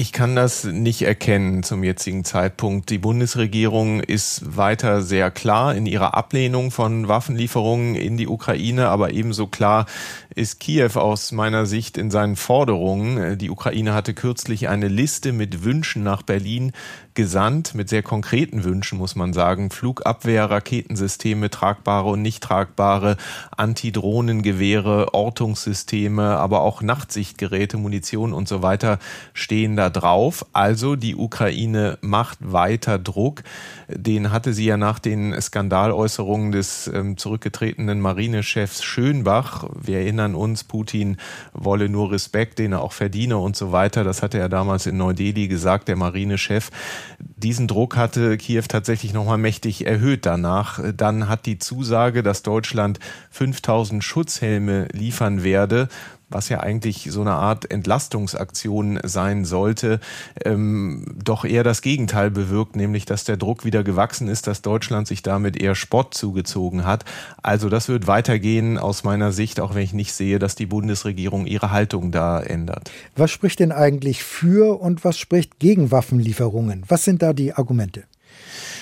Ich 0.00 0.12
kann 0.12 0.36
das 0.36 0.62
nicht 0.62 1.02
erkennen 1.02 1.64
zum 1.64 1.82
jetzigen 1.82 2.24
Zeitpunkt. 2.24 2.88
Die 2.88 2.98
Bundesregierung 2.98 3.98
ist 3.98 4.56
weiter 4.56 5.02
sehr 5.02 5.32
klar 5.32 5.74
in 5.74 5.86
ihrer 5.86 6.14
Ablehnung 6.14 6.70
von 6.70 7.08
Waffenlieferungen 7.08 7.96
in 7.96 8.16
die 8.16 8.28
Ukraine, 8.28 8.90
aber 8.90 9.10
ebenso 9.12 9.48
klar 9.48 9.86
ist 10.32 10.60
Kiew 10.60 10.92
aus 10.94 11.32
meiner 11.32 11.66
Sicht 11.66 11.98
in 11.98 12.12
seinen 12.12 12.36
Forderungen. 12.36 13.38
Die 13.38 13.50
Ukraine 13.50 13.92
hatte 13.92 14.14
kürzlich 14.14 14.68
eine 14.68 14.86
Liste 14.86 15.32
mit 15.32 15.64
Wünschen 15.64 16.04
nach 16.04 16.22
Berlin 16.22 16.70
gesandt, 17.14 17.74
mit 17.74 17.88
sehr 17.88 18.04
konkreten 18.04 18.62
Wünschen, 18.62 18.98
muss 18.98 19.16
man 19.16 19.32
sagen. 19.32 19.70
Flugabwehr, 19.70 20.48
Raketensysteme, 20.48 21.50
tragbare 21.50 22.10
und 22.10 22.22
nicht 22.22 22.44
tragbare, 22.44 23.16
Antidrohnengewehre, 23.56 25.12
Ortungssysteme, 25.12 26.36
aber 26.36 26.60
auch 26.60 26.82
Nachtsichtgeräte, 26.82 27.78
Munition 27.78 28.32
und 28.32 28.46
so 28.46 28.62
weiter 28.62 29.00
stehen 29.34 29.74
da 29.74 29.87
drauf. 29.90 30.46
Also 30.52 30.96
die 30.96 31.16
Ukraine 31.16 31.98
macht 32.00 32.38
weiter 32.40 32.98
Druck. 32.98 33.42
Den 33.88 34.32
hatte 34.32 34.52
sie 34.52 34.66
ja 34.66 34.76
nach 34.76 34.98
den 34.98 35.38
Skandaläußerungen 35.40 36.52
des 36.52 36.90
ähm, 36.92 37.16
zurückgetretenen 37.16 38.00
Marinechefs 38.00 38.82
Schönbach. 38.82 39.64
Wir 39.80 39.98
erinnern 39.98 40.34
uns, 40.34 40.64
Putin 40.64 41.16
wolle 41.52 41.88
nur 41.88 42.12
Respekt, 42.12 42.58
den 42.58 42.72
er 42.72 42.82
auch 42.82 42.92
verdiene 42.92 43.38
und 43.38 43.56
so 43.56 43.72
weiter. 43.72 44.04
Das 44.04 44.22
hatte 44.22 44.38
er 44.38 44.48
damals 44.48 44.86
in 44.86 44.96
Neu-Delhi 44.96 45.48
gesagt, 45.48 45.88
der 45.88 45.96
Marinechef. 45.96 46.70
Diesen 47.18 47.68
Druck 47.68 47.96
hatte 47.96 48.36
Kiew 48.36 48.64
tatsächlich 48.68 49.12
nochmal 49.12 49.38
mächtig 49.38 49.86
erhöht 49.86 50.26
danach. 50.26 50.80
Dann 50.96 51.28
hat 51.28 51.46
die 51.46 51.58
Zusage, 51.58 52.22
dass 52.22 52.42
Deutschland 52.42 52.98
5000 53.30 54.02
Schutzhelme 54.02 54.88
liefern 54.92 55.42
werde, 55.42 55.88
was 56.30 56.48
ja 56.48 56.60
eigentlich 56.60 57.08
so 57.10 57.20
eine 57.20 57.32
Art 57.32 57.70
Entlastungsaktion 57.70 59.00
sein 59.02 59.44
sollte, 59.44 60.00
ähm, 60.44 61.04
doch 61.22 61.44
eher 61.44 61.64
das 61.64 61.82
Gegenteil 61.82 62.30
bewirkt, 62.30 62.76
nämlich 62.76 63.04
dass 63.06 63.24
der 63.24 63.36
Druck 63.36 63.64
wieder 63.64 63.82
gewachsen 63.82 64.28
ist, 64.28 64.46
dass 64.46 64.62
Deutschland 64.62 65.08
sich 65.08 65.22
damit 65.22 65.60
eher 65.60 65.74
Spott 65.74 66.14
zugezogen 66.14 66.84
hat. 66.84 67.04
Also 67.42 67.68
das 67.68 67.88
wird 67.88 68.06
weitergehen 68.06 68.78
aus 68.78 69.04
meiner 69.04 69.32
Sicht, 69.32 69.60
auch 69.60 69.74
wenn 69.74 69.82
ich 69.82 69.92
nicht 69.92 70.12
sehe, 70.12 70.38
dass 70.38 70.54
die 70.54 70.66
Bundesregierung 70.66 71.46
ihre 71.46 71.70
Haltung 71.70 72.12
da 72.12 72.40
ändert. 72.40 72.90
Was 73.16 73.30
spricht 73.30 73.60
denn 73.60 73.72
eigentlich 73.72 74.22
für 74.22 74.80
und 74.80 75.04
was 75.04 75.18
spricht 75.18 75.58
gegen 75.58 75.90
Waffenlieferungen? 75.90 76.84
Was 76.88 77.04
sind 77.04 77.22
da 77.22 77.32
die 77.32 77.54
Argumente? 77.54 78.04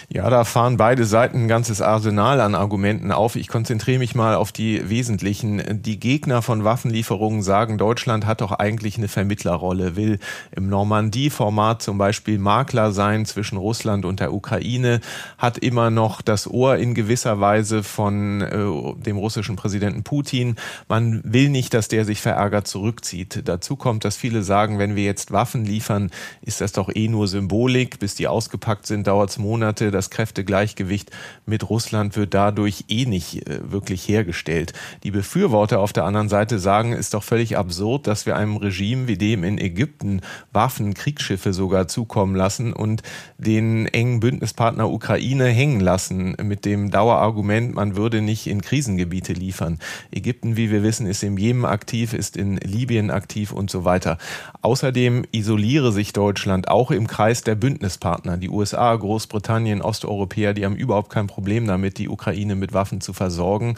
Ja, 0.08 0.30
da 0.30 0.44
fahren 0.44 0.76
beide 0.76 1.04
Seiten 1.04 1.42
ein 1.42 1.48
ganzes 1.48 1.82
Arsenal 1.82 2.40
an 2.40 2.54
Argumenten 2.54 3.10
auf. 3.10 3.34
Ich 3.34 3.48
konzentriere 3.48 3.98
mich 3.98 4.14
mal 4.14 4.36
auf 4.36 4.52
die 4.52 4.88
wesentlichen. 4.88 5.82
Die 5.82 5.98
Gegner 5.98 6.42
von 6.42 6.62
Waffenlieferungen 6.62 7.42
sagen, 7.42 7.76
Deutschland 7.76 8.24
hat 8.24 8.40
doch 8.40 8.52
eigentlich 8.52 8.98
eine 8.98 9.08
Vermittlerrolle, 9.08 9.96
will 9.96 10.20
im 10.52 10.68
Normandie-Format 10.68 11.82
zum 11.82 11.98
Beispiel 11.98 12.38
Makler 12.38 12.92
sein 12.92 13.26
zwischen 13.26 13.58
Russland 13.58 14.04
und 14.04 14.20
der 14.20 14.32
Ukraine, 14.32 15.00
hat 15.38 15.58
immer 15.58 15.90
noch 15.90 16.22
das 16.22 16.48
Ohr 16.48 16.76
in 16.76 16.94
gewisser 16.94 17.40
Weise 17.40 17.82
von 17.82 18.42
äh, 18.42 19.02
dem 19.02 19.16
russischen 19.16 19.56
Präsidenten 19.56 20.04
Putin. 20.04 20.54
Man 20.88 21.20
will 21.24 21.48
nicht, 21.48 21.74
dass 21.74 21.88
der 21.88 22.04
sich 22.04 22.20
verärgert 22.20 22.68
zurückzieht. 22.68 23.42
Dazu 23.44 23.74
kommt, 23.74 24.04
dass 24.04 24.16
viele 24.16 24.44
sagen, 24.44 24.78
wenn 24.78 24.94
wir 24.94 25.02
jetzt 25.02 25.32
Waffen 25.32 25.64
liefern, 25.64 26.12
ist 26.42 26.60
das 26.60 26.70
doch 26.70 26.94
eh 26.94 27.08
nur 27.08 27.26
Symbolik. 27.26 27.98
Bis 27.98 28.14
die 28.14 28.28
ausgepackt 28.28 28.86
sind, 28.86 29.08
dauert 29.08 29.30
es 29.30 29.38
Monate 29.38 29.95
das 29.96 30.10
Kräftegleichgewicht 30.10 31.10
mit 31.46 31.68
Russland 31.68 32.16
wird 32.16 32.34
dadurch 32.34 32.84
eh 32.88 33.06
nicht 33.06 33.48
äh, 33.48 33.72
wirklich 33.72 34.06
hergestellt. 34.08 34.72
Die 35.02 35.10
Befürworter 35.10 35.80
auf 35.80 35.92
der 35.92 36.04
anderen 36.04 36.28
Seite 36.28 36.58
sagen, 36.58 36.92
ist 36.92 37.14
doch 37.14 37.22
völlig 37.22 37.56
absurd, 37.56 38.06
dass 38.06 38.26
wir 38.26 38.36
einem 38.36 38.56
Regime 38.56 39.08
wie 39.08 39.16
dem 39.16 39.42
in 39.42 39.58
Ägypten 39.58 40.20
Waffen, 40.52 40.94
Kriegsschiffe 40.94 41.52
sogar 41.52 41.88
zukommen 41.88 42.36
lassen 42.36 42.72
und 42.72 43.02
den 43.38 43.86
engen 43.86 44.20
Bündnispartner 44.20 44.90
Ukraine 44.90 45.46
hängen 45.46 45.80
lassen 45.80 46.36
mit 46.42 46.64
dem 46.64 46.90
Dauerargument, 46.90 47.74
man 47.74 47.96
würde 47.96 48.20
nicht 48.20 48.46
in 48.46 48.60
Krisengebiete 48.60 49.32
liefern. 49.32 49.78
Ägypten, 50.10 50.56
wie 50.56 50.70
wir 50.70 50.82
wissen, 50.82 51.06
ist 51.06 51.22
im 51.22 51.38
Jemen 51.38 51.64
aktiv, 51.64 52.12
ist 52.12 52.36
in 52.36 52.58
Libyen 52.58 53.10
aktiv 53.10 53.52
und 53.52 53.70
so 53.70 53.84
weiter. 53.84 54.18
Außerdem 54.60 55.24
isoliere 55.32 55.92
sich 55.92 56.12
Deutschland 56.12 56.68
auch 56.68 56.90
im 56.90 57.06
Kreis 57.06 57.42
der 57.42 57.54
Bündnispartner, 57.54 58.36
die 58.36 58.50
USA, 58.50 58.94
Großbritannien, 58.94 59.82
Osteuropäer, 59.86 60.52
die 60.52 60.64
haben 60.64 60.76
überhaupt 60.76 61.10
kein 61.10 61.26
Problem 61.26 61.66
damit, 61.66 61.98
die 61.98 62.08
Ukraine 62.08 62.56
mit 62.56 62.74
Waffen 62.74 63.00
zu 63.00 63.12
versorgen. 63.12 63.76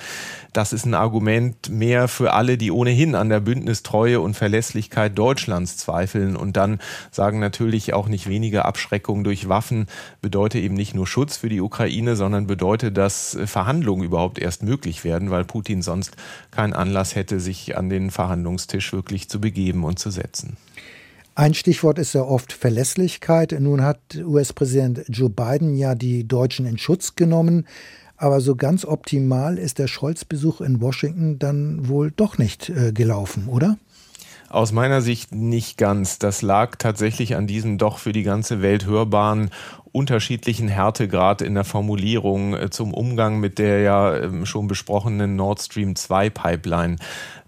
Das 0.52 0.72
ist 0.72 0.86
ein 0.86 0.94
Argument 0.94 1.68
mehr 1.68 2.08
für 2.08 2.32
alle, 2.32 2.58
die 2.58 2.70
ohnehin 2.70 3.14
an 3.14 3.28
der 3.28 3.40
Bündnistreue 3.40 4.20
und 4.20 4.34
Verlässlichkeit 4.34 5.16
Deutschlands 5.16 5.76
zweifeln 5.76 6.36
und 6.36 6.56
dann 6.56 6.80
sagen 7.10 7.38
natürlich 7.38 7.94
auch 7.94 8.08
nicht 8.08 8.28
weniger 8.28 8.64
Abschreckung 8.64 9.24
durch 9.24 9.48
Waffen 9.48 9.86
bedeutet 10.20 10.62
eben 10.62 10.74
nicht 10.74 10.94
nur 10.94 11.06
Schutz 11.06 11.36
für 11.36 11.48
die 11.48 11.60
Ukraine, 11.60 12.16
sondern 12.16 12.46
bedeutet, 12.46 12.96
dass 12.96 13.38
Verhandlungen 13.44 14.04
überhaupt 14.04 14.38
erst 14.38 14.62
möglich 14.62 15.04
werden, 15.04 15.30
weil 15.30 15.44
Putin 15.44 15.82
sonst 15.82 16.16
keinen 16.50 16.72
Anlass 16.72 17.14
hätte, 17.14 17.40
sich 17.40 17.76
an 17.76 17.88
den 17.88 18.10
Verhandlungstisch 18.10 18.92
wirklich 18.92 19.28
zu 19.28 19.40
begeben 19.40 19.84
und 19.84 19.98
zu 19.98 20.10
setzen. 20.10 20.56
Ein 21.38 21.54
Stichwort 21.54 22.00
ist 22.00 22.14
ja 22.14 22.22
oft 22.22 22.52
Verlässlichkeit. 22.52 23.56
Nun 23.60 23.80
hat 23.80 24.00
US-Präsident 24.16 25.04
Joe 25.06 25.30
Biden 25.30 25.76
ja 25.76 25.94
die 25.94 26.26
Deutschen 26.26 26.66
in 26.66 26.78
Schutz 26.78 27.14
genommen. 27.14 27.64
Aber 28.16 28.40
so 28.40 28.56
ganz 28.56 28.84
optimal 28.84 29.56
ist 29.56 29.78
der 29.78 29.86
Scholz-Besuch 29.86 30.60
in 30.60 30.80
Washington 30.80 31.38
dann 31.38 31.86
wohl 31.86 32.10
doch 32.10 32.38
nicht 32.38 32.70
äh, 32.70 32.90
gelaufen, 32.90 33.46
oder? 33.46 33.78
Aus 34.50 34.72
meiner 34.72 35.02
Sicht 35.02 35.34
nicht 35.34 35.76
ganz. 35.76 36.18
Das 36.18 36.40
lag 36.40 36.76
tatsächlich 36.76 37.36
an 37.36 37.46
diesem 37.46 37.76
doch 37.76 37.98
für 37.98 38.12
die 38.12 38.22
ganze 38.22 38.62
Welt 38.62 38.86
hörbaren 38.86 39.50
unterschiedlichen 39.92 40.68
Härtegrad 40.68 41.42
in 41.42 41.54
der 41.54 41.64
Formulierung 41.64 42.54
äh, 42.54 42.70
zum 42.70 42.94
Umgang 42.94 43.40
mit 43.40 43.58
der 43.58 43.80
ja 43.80 44.16
ähm, 44.16 44.46
schon 44.46 44.68
besprochenen 44.68 45.36
Nord 45.36 45.60
Stream 45.60 45.96
2 45.96 46.30
Pipeline. 46.30 46.96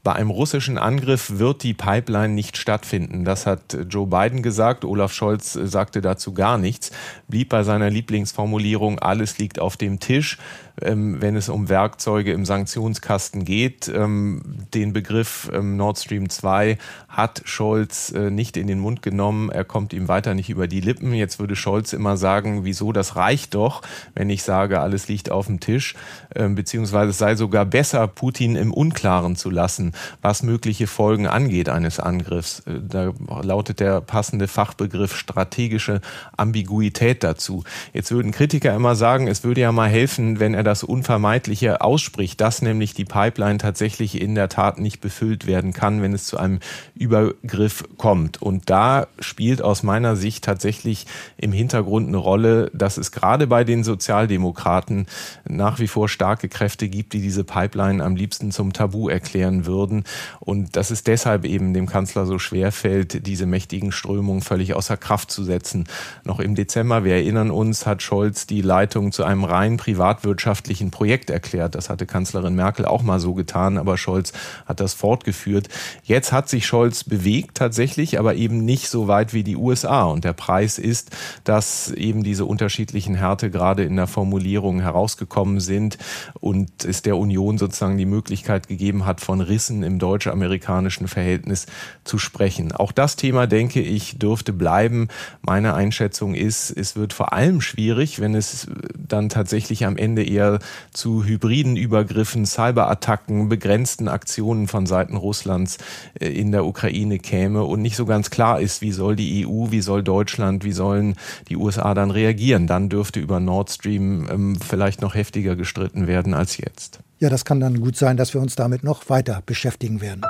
Bei 0.02 0.14
einem 0.14 0.30
russischen 0.30 0.78
Angriff 0.78 1.38
wird 1.38 1.62
die 1.62 1.74
Pipeline 1.74 2.32
nicht 2.32 2.56
stattfinden. 2.56 3.24
Das 3.26 3.46
hat 3.46 3.76
Joe 3.88 4.06
Biden 4.06 4.42
gesagt. 4.42 4.86
Olaf 4.86 5.12
Scholz 5.12 5.52
sagte 5.52 6.00
dazu 6.00 6.32
gar 6.32 6.56
nichts, 6.56 6.90
blieb 7.28 7.50
bei 7.50 7.62
seiner 7.62 7.90
Lieblingsformulierung, 7.90 8.98
alles 8.98 9.36
liegt 9.36 9.58
auf 9.58 9.76
dem 9.76 10.00
Tisch. 10.00 10.38
Ähm, 10.82 11.20
wenn 11.20 11.36
es 11.36 11.48
um 11.48 11.68
Werkzeuge 11.68 12.32
im 12.32 12.44
Sanktionskasten 12.44 13.44
geht. 13.44 13.88
Ähm, 13.88 14.42
den 14.74 14.92
Begriff 14.92 15.50
ähm, 15.52 15.76
Nord 15.76 15.98
Stream 15.98 16.28
2 16.28 16.78
hat 17.10 17.42
Scholz 17.44 18.12
äh, 18.12 18.30
nicht 18.30 18.56
in 18.56 18.66
den 18.66 18.78
Mund 18.78 19.02
genommen. 19.02 19.50
Er 19.50 19.64
kommt 19.64 19.92
ihm 19.92 20.08
weiter 20.08 20.34
nicht 20.34 20.48
über 20.50 20.66
die 20.68 20.80
Lippen. 20.80 21.12
Jetzt 21.12 21.38
würde 21.38 21.56
Scholz 21.56 21.92
immer 21.92 22.16
sagen, 22.16 22.64
wieso, 22.64 22.92
das 22.92 23.16
reicht 23.16 23.54
doch, 23.54 23.82
wenn 24.14 24.30
ich 24.30 24.42
sage, 24.42 24.80
alles 24.80 25.08
liegt 25.08 25.30
auf 25.30 25.46
dem 25.46 25.60
Tisch. 25.60 25.94
Beziehungsweise 26.32 27.10
es 27.10 27.18
sei 27.18 27.34
sogar 27.34 27.64
besser, 27.64 28.06
Putin 28.06 28.56
im 28.56 28.72
Unklaren 28.72 29.36
zu 29.36 29.50
lassen 29.50 29.92
was 30.22 30.42
mögliche 30.42 30.86
Folgen 30.86 31.26
angeht 31.26 31.68
eines 31.68 31.98
Angriffs. 31.98 32.60
Äh, 32.60 32.80
da 32.86 33.12
lautet 33.42 33.80
der 33.80 34.00
passende 34.00 34.48
Fachbegriff 34.48 35.16
strategische 35.16 36.00
Ambiguität 36.36 37.24
dazu. 37.24 37.64
Jetzt 37.92 38.10
würden 38.10 38.32
Kritiker 38.32 38.74
immer 38.74 38.94
sagen, 38.94 39.28
es 39.28 39.44
würde 39.44 39.62
ja 39.62 39.72
mal 39.72 39.88
helfen, 39.88 40.40
wenn 40.40 40.54
er 40.54 40.62
das 40.62 40.82
Unvermeidliche 40.82 41.80
ausspricht, 41.80 42.40
dass 42.40 42.62
nämlich 42.62 42.94
die 42.94 43.04
Pipeline 43.04 43.58
tatsächlich 43.58 44.20
in 44.20 44.34
der 44.34 44.48
Tat 44.48 44.78
nicht 44.78 45.00
befüllt 45.00 45.46
werden 45.46 45.72
kann, 45.72 46.02
wenn 46.02 46.12
es 46.12 46.26
zu 46.26 46.38
einem 46.38 46.60
Übergriff 47.00 47.84
kommt. 47.96 48.42
Und 48.42 48.68
da 48.68 49.06
spielt 49.20 49.62
aus 49.62 49.82
meiner 49.82 50.16
Sicht 50.16 50.44
tatsächlich 50.44 51.06
im 51.38 51.50
Hintergrund 51.50 52.08
eine 52.08 52.18
Rolle, 52.18 52.70
dass 52.74 52.98
es 52.98 53.10
gerade 53.10 53.46
bei 53.46 53.64
den 53.64 53.84
Sozialdemokraten 53.84 55.06
nach 55.48 55.78
wie 55.78 55.88
vor 55.88 56.10
starke 56.10 56.50
Kräfte 56.50 56.90
gibt, 56.90 57.14
die 57.14 57.22
diese 57.22 57.42
Pipeline 57.42 58.04
am 58.04 58.16
liebsten 58.16 58.52
zum 58.52 58.74
Tabu 58.74 59.08
erklären 59.08 59.64
würden. 59.64 60.04
Und 60.40 60.76
dass 60.76 60.90
es 60.90 61.02
deshalb 61.02 61.46
eben 61.46 61.72
dem 61.72 61.86
Kanzler 61.86 62.26
so 62.26 62.38
schwer 62.38 62.70
fällt, 62.70 63.26
diese 63.26 63.46
mächtigen 63.46 63.92
Strömungen 63.92 64.42
völlig 64.42 64.74
außer 64.74 64.98
Kraft 64.98 65.30
zu 65.30 65.42
setzen. 65.42 65.88
Noch 66.24 66.38
im 66.38 66.54
Dezember, 66.54 67.02
wir 67.02 67.14
erinnern 67.14 67.50
uns, 67.50 67.86
hat 67.86 68.02
Scholz 68.02 68.46
die 68.46 68.60
Leitung 68.60 69.10
zu 69.10 69.24
einem 69.24 69.44
rein 69.44 69.78
privatwirtschaftlichen 69.78 70.90
Projekt 70.90 71.30
erklärt. 71.30 71.74
Das 71.74 71.88
hatte 71.88 72.04
Kanzlerin 72.04 72.54
Merkel 72.54 72.84
auch 72.84 73.02
mal 73.02 73.20
so 73.20 73.32
getan, 73.32 73.78
aber 73.78 73.96
Scholz 73.96 74.34
hat 74.66 74.80
das 74.80 74.92
fortgeführt. 74.92 75.68
Jetzt 76.02 76.30
hat 76.32 76.50
sich 76.50 76.66
Scholz 76.66 76.89
bewegt 77.04 77.56
tatsächlich, 77.56 78.18
aber 78.18 78.34
eben 78.34 78.64
nicht 78.64 78.88
so 78.88 79.08
weit 79.08 79.32
wie 79.32 79.42
die 79.42 79.56
USA. 79.56 80.04
Und 80.04 80.24
der 80.24 80.32
Preis 80.32 80.78
ist, 80.78 81.10
dass 81.44 81.90
eben 81.90 82.22
diese 82.22 82.44
unterschiedlichen 82.44 83.14
Härte 83.14 83.50
gerade 83.50 83.84
in 83.84 83.96
der 83.96 84.06
Formulierung 84.06 84.80
herausgekommen 84.80 85.60
sind 85.60 85.98
und 86.40 86.84
es 86.84 87.02
der 87.02 87.16
Union 87.16 87.58
sozusagen 87.58 87.98
die 87.98 88.06
Möglichkeit 88.06 88.68
gegeben 88.68 89.06
hat, 89.06 89.20
von 89.20 89.40
Rissen 89.40 89.82
im 89.82 89.98
deutsch-amerikanischen 89.98 91.08
Verhältnis 91.08 91.66
zu 92.04 92.18
sprechen. 92.18 92.72
Auch 92.72 92.92
das 92.92 93.16
Thema, 93.16 93.46
denke 93.46 93.80
ich, 93.80 94.18
dürfte 94.18 94.52
bleiben. 94.52 95.08
Meine 95.42 95.74
Einschätzung 95.74 96.34
ist, 96.34 96.70
es 96.70 96.96
wird 96.96 97.12
vor 97.12 97.32
allem 97.32 97.60
schwierig, 97.60 98.20
wenn 98.20 98.34
es 98.34 98.66
dann 98.96 99.28
tatsächlich 99.28 99.86
am 99.86 99.96
Ende 99.96 100.24
eher 100.24 100.58
zu 100.92 101.24
hybriden 101.24 101.76
Übergriffen, 101.76 102.46
Cyberattacken, 102.46 103.48
begrenzten 103.48 104.08
Aktionen 104.08 104.68
von 104.68 104.86
Seiten 104.86 105.16
Russlands 105.16 105.78
äh, 106.18 106.28
in 106.28 106.52
der 106.52 106.64
Ukraine 106.64 106.79
käme 107.18 107.64
und 107.64 107.82
nicht 107.82 107.96
so 107.96 108.06
ganz 108.06 108.30
klar 108.30 108.60
ist, 108.60 108.82
wie 108.82 108.92
soll 108.92 109.16
die 109.16 109.46
EU, 109.46 109.70
wie 109.70 109.80
soll 109.80 110.02
Deutschland, 110.02 110.64
wie 110.64 110.72
sollen 110.72 111.16
die 111.48 111.56
USA 111.56 111.94
dann 111.94 112.10
reagieren. 112.10 112.66
Dann 112.66 112.88
dürfte 112.88 113.20
über 113.20 113.40
Nord 113.40 113.70
Stream 113.70 114.28
ähm, 114.30 114.56
vielleicht 114.56 115.02
noch 115.02 115.14
heftiger 115.14 115.56
gestritten 115.56 116.06
werden 116.06 116.34
als 116.34 116.56
jetzt. 116.56 117.00
Ja, 117.18 117.28
das 117.28 117.44
kann 117.44 117.60
dann 117.60 117.80
gut 117.80 117.96
sein, 117.96 118.16
dass 118.16 118.34
wir 118.34 118.40
uns 118.40 118.56
damit 118.56 118.84
noch 118.84 119.08
weiter 119.08 119.42
beschäftigen 119.44 120.00
werden. 120.00 120.22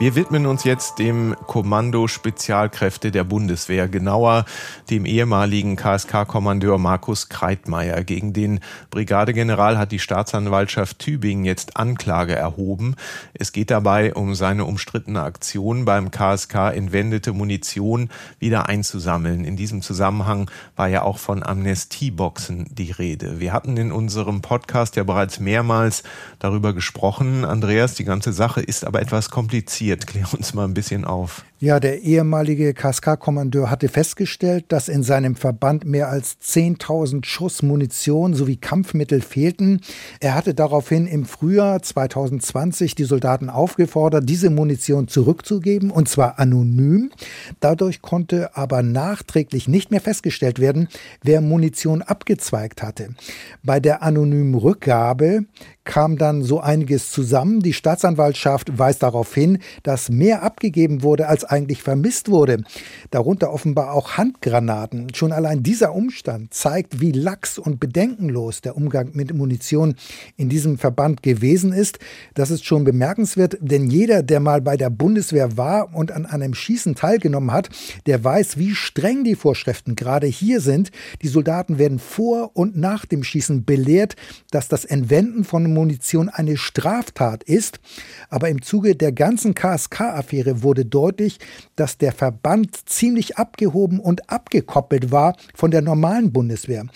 Wir 0.00 0.14
widmen 0.14 0.46
uns 0.46 0.64
jetzt 0.64 0.98
dem 0.98 1.36
Kommando 1.46 2.08
Spezialkräfte 2.08 3.10
der 3.10 3.22
Bundeswehr, 3.22 3.86
genauer 3.86 4.46
dem 4.88 5.04
ehemaligen 5.04 5.76
KSK-Kommandeur 5.76 6.78
Markus 6.78 7.28
Kreitmeier. 7.28 8.02
Gegen 8.02 8.32
den 8.32 8.60
Brigadegeneral 8.88 9.76
hat 9.76 9.92
die 9.92 9.98
Staatsanwaltschaft 9.98 11.00
Tübingen 11.00 11.44
jetzt 11.44 11.76
Anklage 11.76 12.34
erhoben. 12.34 12.96
Es 13.34 13.52
geht 13.52 13.70
dabei 13.70 14.14
um 14.14 14.34
seine 14.34 14.64
umstrittene 14.64 15.20
Aktion 15.20 15.84
beim 15.84 16.10
KSK 16.10 16.72
entwendete 16.72 17.34
Munition 17.34 18.08
wieder 18.38 18.70
einzusammeln. 18.70 19.44
In 19.44 19.56
diesem 19.56 19.82
Zusammenhang 19.82 20.50
war 20.76 20.88
ja 20.88 21.02
auch 21.02 21.18
von 21.18 21.42
Amnestieboxen 21.42 22.64
die 22.70 22.90
Rede. 22.90 23.38
Wir 23.38 23.52
hatten 23.52 23.76
in 23.76 23.92
unserem 23.92 24.40
Podcast 24.40 24.96
ja 24.96 25.04
bereits 25.04 25.40
mehrmals 25.40 26.04
darüber 26.38 26.72
gesprochen. 26.72 27.44
Andreas, 27.44 27.96
die 27.96 28.04
ganze 28.04 28.32
Sache 28.32 28.62
ist 28.62 28.86
aber 28.86 29.02
etwas 29.02 29.28
kompliziert 29.28 29.89
passiert? 29.90 30.06
Klär 30.06 30.26
uns 30.32 30.54
mal 30.54 30.64
ein 30.64 30.74
bisschen 30.74 31.04
auf. 31.04 31.44
Ja, 31.62 31.78
der 31.78 32.00
ehemalige 32.00 32.72
KSK-Kommandeur 32.72 33.68
hatte 33.70 33.88
festgestellt, 33.88 34.64
dass 34.68 34.88
in 34.88 35.02
seinem 35.02 35.36
Verband 35.36 35.84
mehr 35.84 36.08
als 36.08 36.38
10.000 36.42 37.26
Schuss 37.26 37.62
Munition 37.62 38.32
sowie 38.32 38.56
Kampfmittel 38.56 39.20
fehlten. 39.20 39.82
Er 40.20 40.34
hatte 40.34 40.54
daraufhin 40.54 41.06
im 41.06 41.26
Frühjahr 41.26 41.82
2020 41.82 42.94
die 42.94 43.04
Soldaten 43.04 43.50
aufgefordert, 43.50 44.26
diese 44.26 44.48
Munition 44.48 45.06
zurückzugeben, 45.06 45.90
und 45.90 46.08
zwar 46.08 46.38
anonym. 46.38 47.10
Dadurch 47.60 48.00
konnte 48.00 48.56
aber 48.56 48.82
nachträglich 48.82 49.68
nicht 49.68 49.90
mehr 49.90 50.00
festgestellt 50.00 50.60
werden, 50.60 50.88
wer 51.22 51.42
Munition 51.42 52.00
abgezweigt 52.00 52.82
hatte. 52.82 53.10
Bei 53.62 53.80
der 53.80 54.02
anonymen 54.02 54.54
Rückgabe 54.54 55.44
kam 55.84 56.16
dann 56.16 56.42
so 56.42 56.60
einiges 56.60 57.10
zusammen. 57.10 57.60
Die 57.60 57.72
Staatsanwaltschaft 57.72 58.78
weist 58.78 59.02
darauf 59.02 59.34
hin, 59.34 59.58
dass 59.82 60.08
mehr 60.08 60.42
abgegeben 60.42 61.02
wurde, 61.02 61.26
als 61.26 61.49
eigentlich 61.50 61.82
vermisst 61.82 62.30
wurde. 62.30 62.62
Darunter 63.10 63.52
offenbar 63.52 63.92
auch 63.92 64.16
Handgranaten. 64.16 65.14
Schon 65.14 65.32
allein 65.32 65.62
dieser 65.62 65.94
Umstand 65.94 66.54
zeigt, 66.54 67.00
wie 67.00 67.12
lax 67.12 67.58
und 67.58 67.80
bedenkenlos 67.80 68.60
der 68.60 68.76
Umgang 68.76 69.10
mit 69.14 69.34
Munition 69.34 69.94
in 70.36 70.48
diesem 70.48 70.78
Verband 70.78 71.22
gewesen 71.22 71.72
ist. 71.72 71.98
Das 72.34 72.50
ist 72.50 72.64
schon 72.64 72.84
bemerkenswert, 72.84 73.58
denn 73.60 73.90
jeder, 73.90 74.22
der 74.22 74.40
mal 74.40 74.60
bei 74.60 74.76
der 74.76 74.90
Bundeswehr 74.90 75.56
war 75.56 75.94
und 75.94 76.12
an 76.12 76.26
einem 76.26 76.54
Schießen 76.54 76.94
teilgenommen 76.94 77.52
hat, 77.52 77.68
der 78.06 78.22
weiß, 78.22 78.58
wie 78.58 78.74
streng 78.74 79.24
die 79.24 79.34
Vorschriften 79.34 79.96
gerade 79.96 80.26
hier 80.26 80.60
sind. 80.60 80.90
Die 81.22 81.28
Soldaten 81.28 81.78
werden 81.78 81.98
vor 81.98 82.52
und 82.54 82.76
nach 82.76 83.06
dem 83.06 83.24
Schießen 83.24 83.64
belehrt, 83.64 84.16
dass 84.50 84.68
das 84.68 84.84
Entwenden 84.84 85.44
von 85.44 85.72
Munition 85.72 86.28
eine 86.28 86.56
Straftat 86.56 87.42
ist. 87.44 87.80
Aber 88.28 88.48
im 88.48 88.62
Zuge 88.62 88.94
der 88.94 89.12
ganzen 89.12 89.54
KSK-Affäre 89.54 90.62
wurde 90.62 90.84
deutlich, 90.84 91.39
dass 91.76 91.98
der 91.98 92.12
Verband 92.12 92.88
ziemlich 92.88 93.36
abgehoben 93.36 94.00
und 94.00 94.30
abgekoppelt 94.30 95.10
war 95.10 95.36
von 95.54 95.70
der 95.70 95.82
normalen 95.82 96.32
Bundeswehr. 96.32 96.86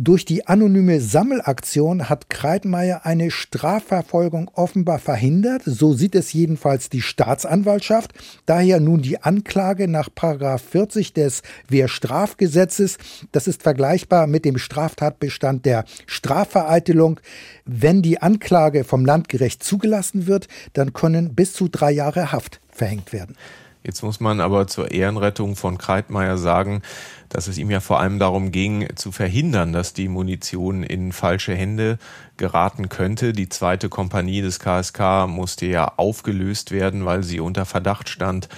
Durch 0.00 0.24
die 0.24 0.46
anonyme 0.46 1.00
Sammelaktion 1.00 2.08
hat 2.08 2.30
Kreitmeier 2.30 3.00
eine 3.04 3.32
Strafverfolgung 3.32 4.48
offenbar 4.54 5.00
verhindert. 5.00 5.62
So 5.64 5.92
sieht 5.92 6.14
es 6.14 6.32
jedenfalls 6.32 6.88
die 6.88 7.02
Staatsanwaltschaft. 7.02 8.12
Daher 8.46 8.78
nun 8.78 9.02
die 9.02 9.20
Anklage 9.20 9.88
nach 9.88 10.08
40 10.16 11.14
des 11.14 11.42
Wehrstrafgesetzes. 11.68 12.98
Das 13.32 13.48
ist 13.48 13.64
vergleichbar 13.64 14.28
mit 14.28 14.44
dem 14.44 14.56
Straftatbestand 14.56 15.66
der 15.66 15.84
Strafvereitelung. 16.06 17.18
Wenn 17.64 18.00
die 18.00 18.22
Anklage 18.22 18.84
vom 18.84 19.04
Landgericht 19.04 19.64
zugelassen 19.64 20.28
wird, 20.28 20.46
dann 20.74 20.92
können 20.92 21.34
bis 21.34 21.54
zu 21.54 21.66
drei 21.66 21.90
Jahre 21.90 22.30
Haft 22.30 22.60
verhängt 22.68 23.12
werden. 23.12 23.34
Jetzt 23.82 24.02
muss 24.02 24.20
man 24.20 24.40
aber 24.40 24.66
zur 24.66 24.90
Ehrenrettung 24.90 25.56
von 25.56 25.78
Kreitmeier 25.78 26.36
sagen, 26.36 26.82
dass 27.28 27.46
es 27.46 27.58
ihm 27.58 27.70
ja 27.70 27.80
vor 27.80 28.00
allem 28.00 28.18
darum 28.18 28.52
ging, 28.52 28.88
zu 28.96 29.12
verhindern, 29.12 29.72
dass 29.72 29.92
die 29.92 30.08
Munition 30.08 30.82
in 30.82 31.12
falsche 31.12 31.54
Hände 31.54 31.98
geraten 32.36 32.88
könnte. 32.88 33.32
Die 33.32 33.48
zweite 33.48 33.88
Kompanie 33.88 34.40
des 34.40 34.58
KSK 34.58 35.26
musste 35.28 35.66
ja 35.66 35.92
aufgelöst 35.96 36.70
werden, 36.70 37.04
weil 37.04 37.22
sie 37.22 37.40
unter 37.40 37.66
Verdacht 37.66 38.08
stand, 38.08 38.48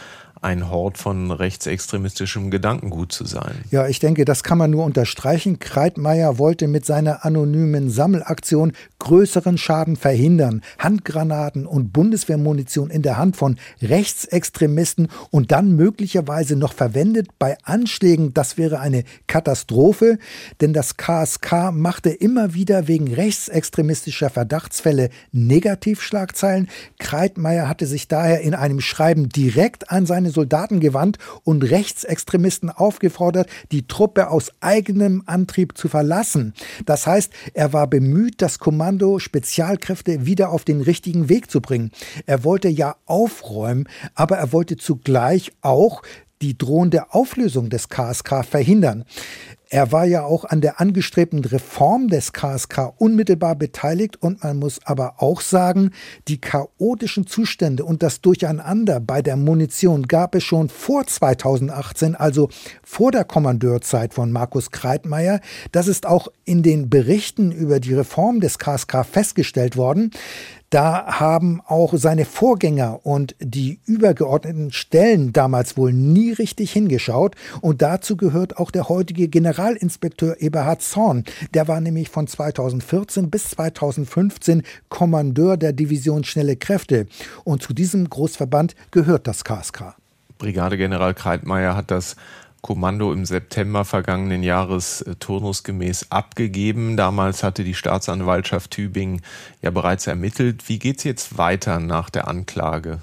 ein 0.43 0.71
Hort 0.71 0.97
von 0.97 1.31
rechtsextremistischem 1.31 2.51
Gedankengut 2.51 3.13
zu 3.13 3.27
sein. 3.27 3.57
Ja, 3.71 3.87
ich 3.87 3.99
denke, 3.99 4.25
das 4.25 4.43
kann 4.43 4.57
man 4.57 4.71
nur 4.71 4.85
unterstreichen. 4.85 5.59
Kreitmeier 5.59 6.39
wollte 6.39 6.67
mit 6.67 6.87
seiner 6.87 7.27
anonymen 7.27 7.91
Sammelaktion 7.91 8.73
größeren 8.99 9.59
Schaden 9.59 9.97
verhindern. 9.97 10.63
Handgranaten 10.79 11.67
und 11.67 11.93
Bundeswehrmunition 11.93 12.89
in 12.89 13.03
der 13.03 13.19
Hand 13.19 13.37
von 13.37 13.57
Rechtsextremisten 13.83 15.09
und 15.31 15.53
dann 15.53 15.77
möglicherweise 15.77 16.57
noch 16.57 16.73
verwendet 16.73 17.29
bei 17.39 17.59
Anschlägen. 17.65 18.33
Das 18.33 18.57
wäre 18.57 18.81
eine 18.81 19.05
Katastrophe, 19.27 20.19
denn 20.63 20.73
das 20.73 20.97
KSK 20.97 21.71
machte 21.73 22.11
immer 22.11 22.55
wieder 22.55 22.89
wegen 22.89 23.13
rechtsextremistischer 23.13 24.31
Verdachtsfälle 24.31 25.11
Negativschlagzeilen. 25.33 26.69
Kreitmeier 26.99 27.69
hatte 27.69 27.87
sich 27.87 28.09
daher 28.09 28.41
in 28.41 28.55
einem 28.55 28.81
Schreiben 28.81 29.29
direkt 29.29 29.91
an 29.91 30.07
seine 30.07 30.30
Soldaten 30.31 30.81
gewandt 30.81 31.19
und 31.45 31.63
Rechtsextremisten 31.63 32.71
aufgefordert, 32.71 33.49
die 33.73 33.87
Truppe 33.87 34.31
aus 34.31 34.53
eigenem 34.61 35.23
Antrieb 35.27 35.77
zu 35.77 35.89
verlassen. 35.89 36.55
Das 36.87 37.07
heißt, 37.07 37.33
er 37.55 37.73
war 37.73 37.87
bemüht, 37.87 38.43
das 38.43 38.59
Kommando 38.59 39.19
Spezialkräfte 39.19 40.27
wieder 40.27 40.51
auf 40.51 40.65
den 40.65 40.81
richtigen 40.81 41.29
Weg 41.29 41.51
zu 41.51 41.61
bringen. 41.61 41.91
Er 42.27 42.45
wollte 42.45 42.69
ja 42.69 42.97
aufräumen, 43.07 43.89
aber 44.15 44.39
er 44.39 44.53
wollte 44.53 44.77
zugleich 44.77 45.53
auch 45.61 46.03
die 46.43 46.57
drohende 46.57 47.13
Auflösung 47.13 47.69
des 47.69 47.89
KSK 47.89 48.45
verhindern. 48.45 49.05
Er 49.73 49.93
war 49.93 50.05
ja 50.05 50.25
auch 50.25 50.45
an 50.45 50.61
der 50.61 50.81
angestrebten 50.81 51.45
Reform 51.45 52.09
des 52.09 52.33
KSK 52.33 52.93
unmittelbar 52.99 53.55
beteiligt 53.55 54.21
und 54.21 54.43
man 54.43 54.59
muss 54.59 54.81
aber 54.85 55.23
auch 55.23 55.41
sagen, 55.41 55.93
die 56.27 56.41
chaotischen 56.41 57.29
Zustände 57.29 57.85
und 57.85 58.03
das 58.03 58.21
Durcheinander 58.21 58.99
bei 58.99 59.23
der 59.23 59.37
Munition 59.37 60.09
gab 60.09 60.35
es 60.35 60.43
schon 60.43 60.69
vor 60.71 61.07
2018, 61.07 62.17
also 62.17 62.49
vor 62.83 63.13
der 63.13 63.23
Kommandeurzeit 63.23 64.13
von 64.13 64.33
Markus 64.33 64.73
Kreitmeier. 64.73 65.39
Das 65.71 65.87
ist 65.87 66.05
auch 66.05 66.27
in 66.45 66.65
den 66.65 66.91
Berichten 66.91 67.53
über 67.53 67.79
die 67.79 67.95
Reform 67.95 68.41
des 68.41 68.59
KSK 68.59 69.07
festgestellt 69.07 69.77
worden. 69.77 70.11
Da 70.71 71.19
haben 71.19 71.61
auch 71.67 71.95
seine 71.97 72.25
Vorgänger 72.25 73.01
und 73.05 73.35
die 73.41 73.81
übergeordneten 73.87 74.71
Stellen 74.71 75.33
damals 75.33 75.77
wohl 75.77 75.93
nie 75.93 76.31
richtig 76.31 76.71
hingeschaut. 76.71 77.35
Und 77.61 77.83
dazu 77.83 78.17
gehört 78.17 78.57
auch 78.57 78.71
der 78.71 78.89
heutige 78.89 79.27
Generalinspekteur 79.27 80.41
Eberhard 80.41 80.81
Zorn. 80.81 81.25
Der 81.55 81.67
war 81.67 81.81
nämlich 81.81 82.09
von 82.09 82.29
2014 82.29 83.31
bis 83.31 83.51
2015 83.51 84.63
Kommandeur 84.89 85.57
der 85.57 85.73
Division 85.73 86.23
Schnelle 86.23 86.55
Kräfte. 86.55 87.09
Und 87.43 87.65
zu 87.65 87.75
diesem 87.75 88.09
Großverband 88.09 88.77
gehört 88.93 89.27
das 89.27 89.43
KSK. 89.43 89.97
Brigadegeneral 90.39 91.15
Kreitmeier 91.15 91.77
hat 91.77 91.91
das 91.91 92.15
Kommando 92.61 93.13
im 93.13 93.25
September 93.25 93.85
vergangenen 93.85 94.43
Jahres 94.43 95.03
äh, 95.03 95.15
turnusgemäß 95.17 96.07
abgegeben. 96.11 96.97
Damals 96.97 97.43
hatte 97.43 97.65
die 97.65 97.75
Staatsanwaltschaft 97.75 98.71
Tübingen 98.71 99.23
ja 99.63 99.71
bereits 99.71 100.07
ermittelt. 100.07 100.69
Wie 100.69 100.79
geht 100.79 100.99
es 100.99 101.05
jetzt 101.05 101.39
weiter 101.39 101.81
nach 101.81 102.11
der 102.11 102.29
Anklage? 102.29 102.99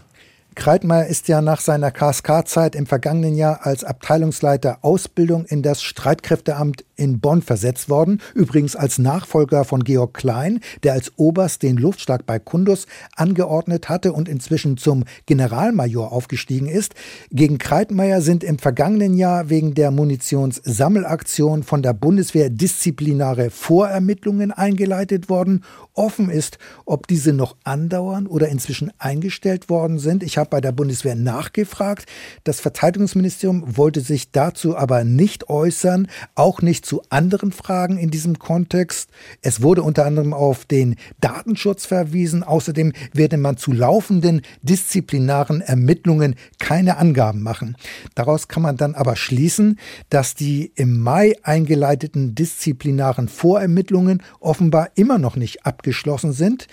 Kreitmeier 0.57 1.05
ist 1.05 1.27
ja 1.27 1.41
nach 1.41 1.61
seiner 1.61 1.91
KSK-Zeit 1.91 2.75
im 2.75 2.87
vergangenen 2.87 3.35
Jahr 3.35 3.65
als 3.67 3.83
Abteilungsleiter 3.83 4.79
Ausbildung 4.81 5.45
in 5.45 5.61
das 5.61 5.83
Streitkräfteamt 5.83 6.83
in 6.97 7.19
Bonn 7.19 7.41
versetzt 7.41 7.89
worden, 7.89 8.21
übrigens 8.33 8.75
als 8.75 8.97
Nachfolger 8.97 9.63
von 9.63 9.83
Georg 9.83 10.13
Klein, 10.13 10.59
der 10.83 10.93
als 10.93 11.13
Oberst 11.15 11.63
den 11.63 11.77
Luftschlag 11.77 12.25
bei 12.25 12.39
Kundus 12.39 12.87
angeordnet 13.15 13.87
hatte 13.87 14.13
und 14.13 14.27
inzwischen 14.27 14.77
zum 14.77 15.03
Generalmajor 15.25 16.11
aufgestiegen 16.11 16.67
ist. 16.67 16.95
Gegen 17.31 17.57
Kreitmeier 17.57 18.21
sind 18.21 18.43
im 18.43 18.59
vergangenen 18.59 19.15
Jahr 19.15 19.49
wegen 19.49 19.75
der 19.75 19.91
Munitionssammelaktion 19.91 21.63
von 21.63 21.81
der 21.81 21.93
Bundeswehr 21.93 22.49
disziplinare 22.49 23.49
Vorermittlungen 23.49 24.51
eingeleitet 24.51 25.29
worden. 25.29 25.63
Offen 25.93 26.29
ist, 26.29 26.57
ob 26.85 27.07
diese 27.07 27.33
noch 27.33 27.55
andauern 27.63 28.27
oder 28.27 28.49
inzwischen 28.49 28.91
eingestellt 28.97 29.69
worden 29.69 29.99
sind. 29.99 30.23
Ich 30.23 30.37
habe 30.37 30.49
bei 30.49 30.61
der 30.61 30.71
Bundeswehr 30.71 31.15
nachgefragt. 31.15 32.05
Das 32.43 32.59
Verteidigungsministerium 32.59 33.77
wollte 33.77 34.01
sich 34.01 34.31
dazu 34.31 34.75
aber 34.75 35.03
nicht 35.03 35.49
äußern, 35.49 36.07
auch 36.35 36.61
nicht 36.61 36.85
zu 36.87 37.01
anderen 37.09 37.51
Fragen 37.51 37.97
in 37.97 38.11
diesem 38.11 38.39
Kontext. 38.39 39.09
Es 39.41 39.61
wurde 39.61 39.83
unter 39.83 40.05
anderem 40.05 40.33
auf 40.33 40.63
den 40.63 40.95
Datenschutz 41.19 41.85
verwiesen. 41.85 42.43
Außerdem 42.43 42.93
werde 43.11 43.35
man 43.35 43.57
zu 43.57 43.73
laufenden 43.73 44.41
disziplinaren 44.61 45.59
Ermittlungen 45.59 46.35
keine 46.59 46.95
Angaben 46.95 47.43
machen. 47.43 47.75
Daraus 48.15 48.47
kann 48.47 48.63
man 48.63 48.77
dann 48.77 48.95
aber 48.95 49.17
schließen, 49.17 49.79
dass 50.09 50.33
die 50.33 50.71
im 50.75 51.01
Mai 51.01 51.35
eingeleiteten 51.43 52.35
disziplinaren 52.35 53.27
Vorermittlungen 53.27 54.23
offenbar 54.39 54.91
immer 54.95 55.17
noch 55.17 55.35
nicht 55.35 55.65
abgeschlossen 55.65 56.31
sind. 56.31 56.67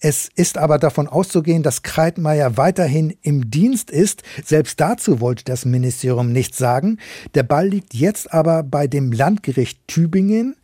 Es 0.00 0.28
ist 0.36 0.58
aber 0.58 0.78
davon 0.78 1.08
auszugehen, 1.08 1.64
dass 1.64 1.82
Kreitmeier 1.82 2.56
weiterhin 2.56 3.16
im 3.22 3.50
Dienst 3.50 3.90
ist. 3.90 4.22
Selbst 4.44 4.78
dazu 4.78 5.20
wollte 5.20 5.42
das 5.42 5.64
Ministerium 5.64 6.30
nichts 6.30 6.56
sagen. 6.56 6.98
Der 7.34 7.42
Ball 7.42 7.66
liegt 7.66 7.94
jetzt 7.94 8.32
aber 8.32 8.62
bei 8.62 8.86
dem 8.86 9.10
Landgericht 9.10 9.88
Tübingen. 9.88 10.54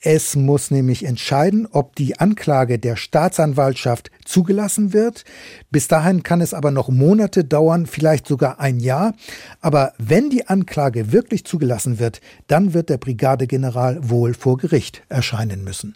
Es 0.00 0.36
muss 0.36 0.70
nämlich 0.70 1.04
entscheiden, 1.04 1.68
ob 1.70 1.96
die 1.96 2.18
Anklage 2.18 2.78
der 2.78 2.96
Staatsanwaltschaft 2.96 4.10
zugelassen 4.24 4.94
wird. 4.94 5.24
Bis 5.70 5.86
dahin 5.88 6.22
kann 6.22 6.40
es 6.40 6.54
aber 6.54 6.70
noch 6.70 6.88
Monate 6.88 7.44
dauern, 7.44 7.84
vielleicht 7.84 8.26
sogar 8.26 8.58
ein 8.58 8.80
Jahr. 8.80 9.12
Aber 9.60 9.92
wenn 9.98 10.30
die 10.30 10.46
Anklage 10.46 11.12
wirklich 11.12 11.44
zugelassen 11.44 11.98
wird, 11.98 12.22
dann 12.46 12.72
wird 12.72 12.88
der 12.88 12.96
Brigadegeneral 12.96 14.08
wohl 14.08 14.32
vor 14.32 14.56
Gericht 14.56 15.02
erscheinen 15.10 15.62
müssen. 15.62 15.94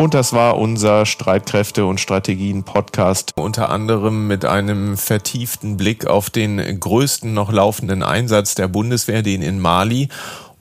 Und 0.00 0.14
das 0.14 0.32
war 0.32 0.56
unser 0.56 1.04
Streitkräfte 1.04 1.84
und 1.84 2.00
Strategien 2.00 2.62
Podcast, 2.62 3.32
unter 3.36 3.68
anderem 3.68 4.26
mit 4.26 4.46
einem 4.46 4.96
vertieften 4.96 5.76
Blick 5.76 6.06
auf 6.06 6.30
den 6.30 6.80
größten 6.80 7.34
noch 7.34 7.52
laufenden 7.52 8.02
Einsatz 8.02 8.54
der 8.54 8.68
Bundeswehr, 8.68 9.20
den 9.20 9.42
in 9.42 9.60
Mali 9.60 10.08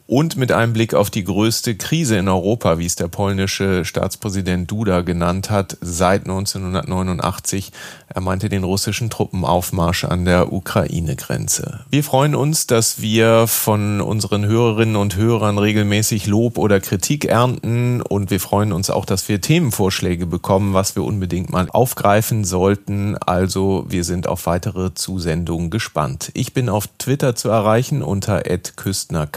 und 0.10 0.38
mit 0.38 0.52
einem 0.52 0.74
Blick 0.74 0.96
auf 0.96 1.12
die 1.12 1.24
größte 1.24 1.76
Krise 1.76 2.18
in 2.18 2.28
Europa, 2.28 2.80
wie 2.80 2.88
es 2.88 2.96
der 2.96 3.08
polnische 3.08 3.86
Staatspräsident 3.86 4.70
Duda 4.70 5.02
genannt 5.02 5.52
hat, 5.52 5.78
seit 5.82 6.22
1989. 6.22 7.72
Er 8.08 8.22
meinte 8.22 8.50
den 8.50 8.64
russischen 8.64 9.12
Truppenaufmarsch 9.12 10.06
an 10.06 10.26
der 10.26 10.52
Ukraine-Grenze. 10.52 11.82
Wir 11.92 12.04
freuen 12.04 12.34
uns, 12.34 12.66
dass 12.66 13.04
wir 13.04 13.46
von 13.46 14.02
unseren 14.02 14.48
Hörerinnen 14.48 14.96
und 14.96 15.16
Hörern 15.16 15.60
regelmäßig 15.60 16.26
Lob 16.26 16.58
oder 16.58 16.80
Kritik 16.80 17.26
ernten 17.26 18.02
und 18.02 18.32
wir 18.32 18.40
freuen 18.40 18.72
uns 18.72 18.90
auch, 18.90 19.06
dass 19.06 19.30
wir 19.30 19.42
Themenvorschläge 19.42 20.26
bekommen, 20.26 20.74
was 20.74 20.96
wir 20.96 21.04
unbedingt 21.04 21.52
mal 21.52 21.70
aufgreifen 21.70 22.46
sollten. 22.46 23.16
Also 23.16 23.86
wir 23.88 24.04
sind 24.04 24.28
auf 24.28 24.48
weitere 24.48 24.92
Zusendungen 24.96 25.70
gespannt. 25.70 26.32
Ich 26.34 26.56
bin 26.56 26.68
auf 26.68 26.88
Twitter 26.98 27.36
zu 27.36 27.50
erreichen 27.50 28.02
unter 28.02 28.42
@küstnerk 28.76 29.32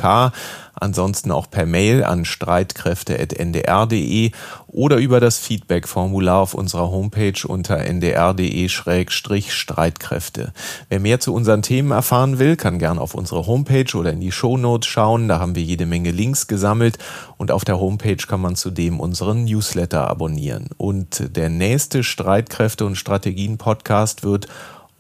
ansonsten 0.83 1.31
auch 1.31 1.49
per 1.51 1.65
Mail 1.65 2.05
an 2.05 2.27
streitkräfte.ndr.de 2.27 4.33
oder 4.67 4.97
über 4.97 5.21
das 5.21 5.39
Feedback-Formular 5.39 6.41
auf 6.41 6.55
unserer 6.55 6.91
Homepage 6.91 7.47
unter 7.47 7.79
ndr.de-streitkräfte. 7.79 10.53
Wer 10.89 10.99
mehr 11.01 11.21
zu 11.21 11.35
unseren 11.35 11.61
Themen 11.63 11.93
erfahren 11.93 12.39
will, 12.39 12.57
kann 12.57 12.79
gern 12.79 12.99
auf 12.99 13.15
unsere 13.15 13.47
Homepage 13.47 13.95
oder 13.97 14.13
in 14.13 14.21
die 14.21 14.33
Shownotes 14.33 14.89
schauen. 14.89 15.29
Da 15.29 15.39
haben 15.39 15.55
wir 15.55 15.63
jede 15.63 15.87
Menge 15.87 16.11
Links 16.11 16.49
gesammelt 16.49 16.99
und 17.37 17.51
auf 17.51 17.65
der 17.65 17.81
Homepage 17.81 18.27
kann 18.27 18.41
man 18.41 18.57
zudem 18.57 19.01
unseren 19.01 19.45
Newsletter 19.45 20.09
abonnieren. 20.09 20.69
Und 20.77 21.37
der 21.37 21.49
nächste 21.49 22.03
Streitkräfte- 22.03 22.85
und 22.85 22.97
Strategien-Podcast 22.97 24.25
wird 24.25 24.49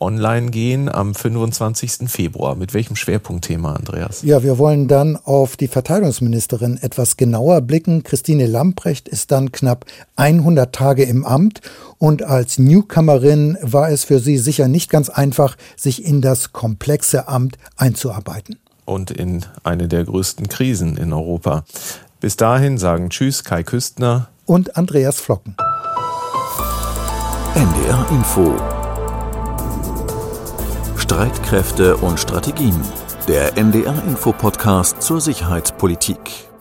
online 0.02 0.50
gehen 0.50 0.88
am 0.88 1.14
25. 1.14 2.10
Februar. 2.10 2.56
Mit 2.56 2.74
welchem 2.74 2.96
Schwerpunktthema, 2.96 3.74
Andreas? 3.74 4.22
Ja, 4.22 4.42
wir 4.42 4.58
wollen 4.58 4.88
dann 4.88 5.16
auf 5.16 5.56
die 5.56 5.68
Verteidigungsministerin 5.68 6.78
etwas 6.82 7.16
genauer 7.16 7.60
blicken. 7.62 8.02
Christine 8.02 8.46
Lamprecht 8.46 9.08
ist 9.08 9.30
dann 9.30 9.52
knapp 9.52 9.86
100 10.16 10.74
Tage 10.74 11.04
im 11.04 11.24
Amt 11.24 11.60
und 11.98 12.24
als 12.24 12.58
Newcomerin 12.58 13.56
war 13.62 13.90
es 13.90 14.04
für 14.04 14.18
sie 14.18 14.38
sicher 14.38 14.68
nicht 14.68 14.90
ganz 14.90 15.08
einfach, 15.08 15.56
sich 15.76 16.04
in 16.04 16.20
das 16.20 16.52
komplexe 16.52 17.28
Amt 17.28 17.56
einzuarbeiten. 17.76 18.58
Und 18.84 19.12
in 19.12 19.44
eine 19.62 19.86
der 19.86 20.04
größten 20.04 20.48
Krisen 20.48 20.96
in 20.96 21.12
Europa. 21.12 21.64
Bis 22.20 22.36
dahin 22.36 22.78
sagen 22.78 23.10
Tschüss, 23.10 23.44
Kai 23.44 23.62
Küstner 23.62 24.28
und 24.44 24.76
Andreas 24.76 25.20
Flocken. 25.20 25.56
NDR 27.54 28.06
Info 28.10 28.81
Streitkräfte 31.12 31.98
und 31.98 32.18
Strategien. 32.18 32.74
Der 33.28 33.58
NDR 33.58 34.02
Info 34.08 34.32
Podcast 34.32 35.02
zur 35.02 35.20
Sicherheitspolitik. 35.20 36.51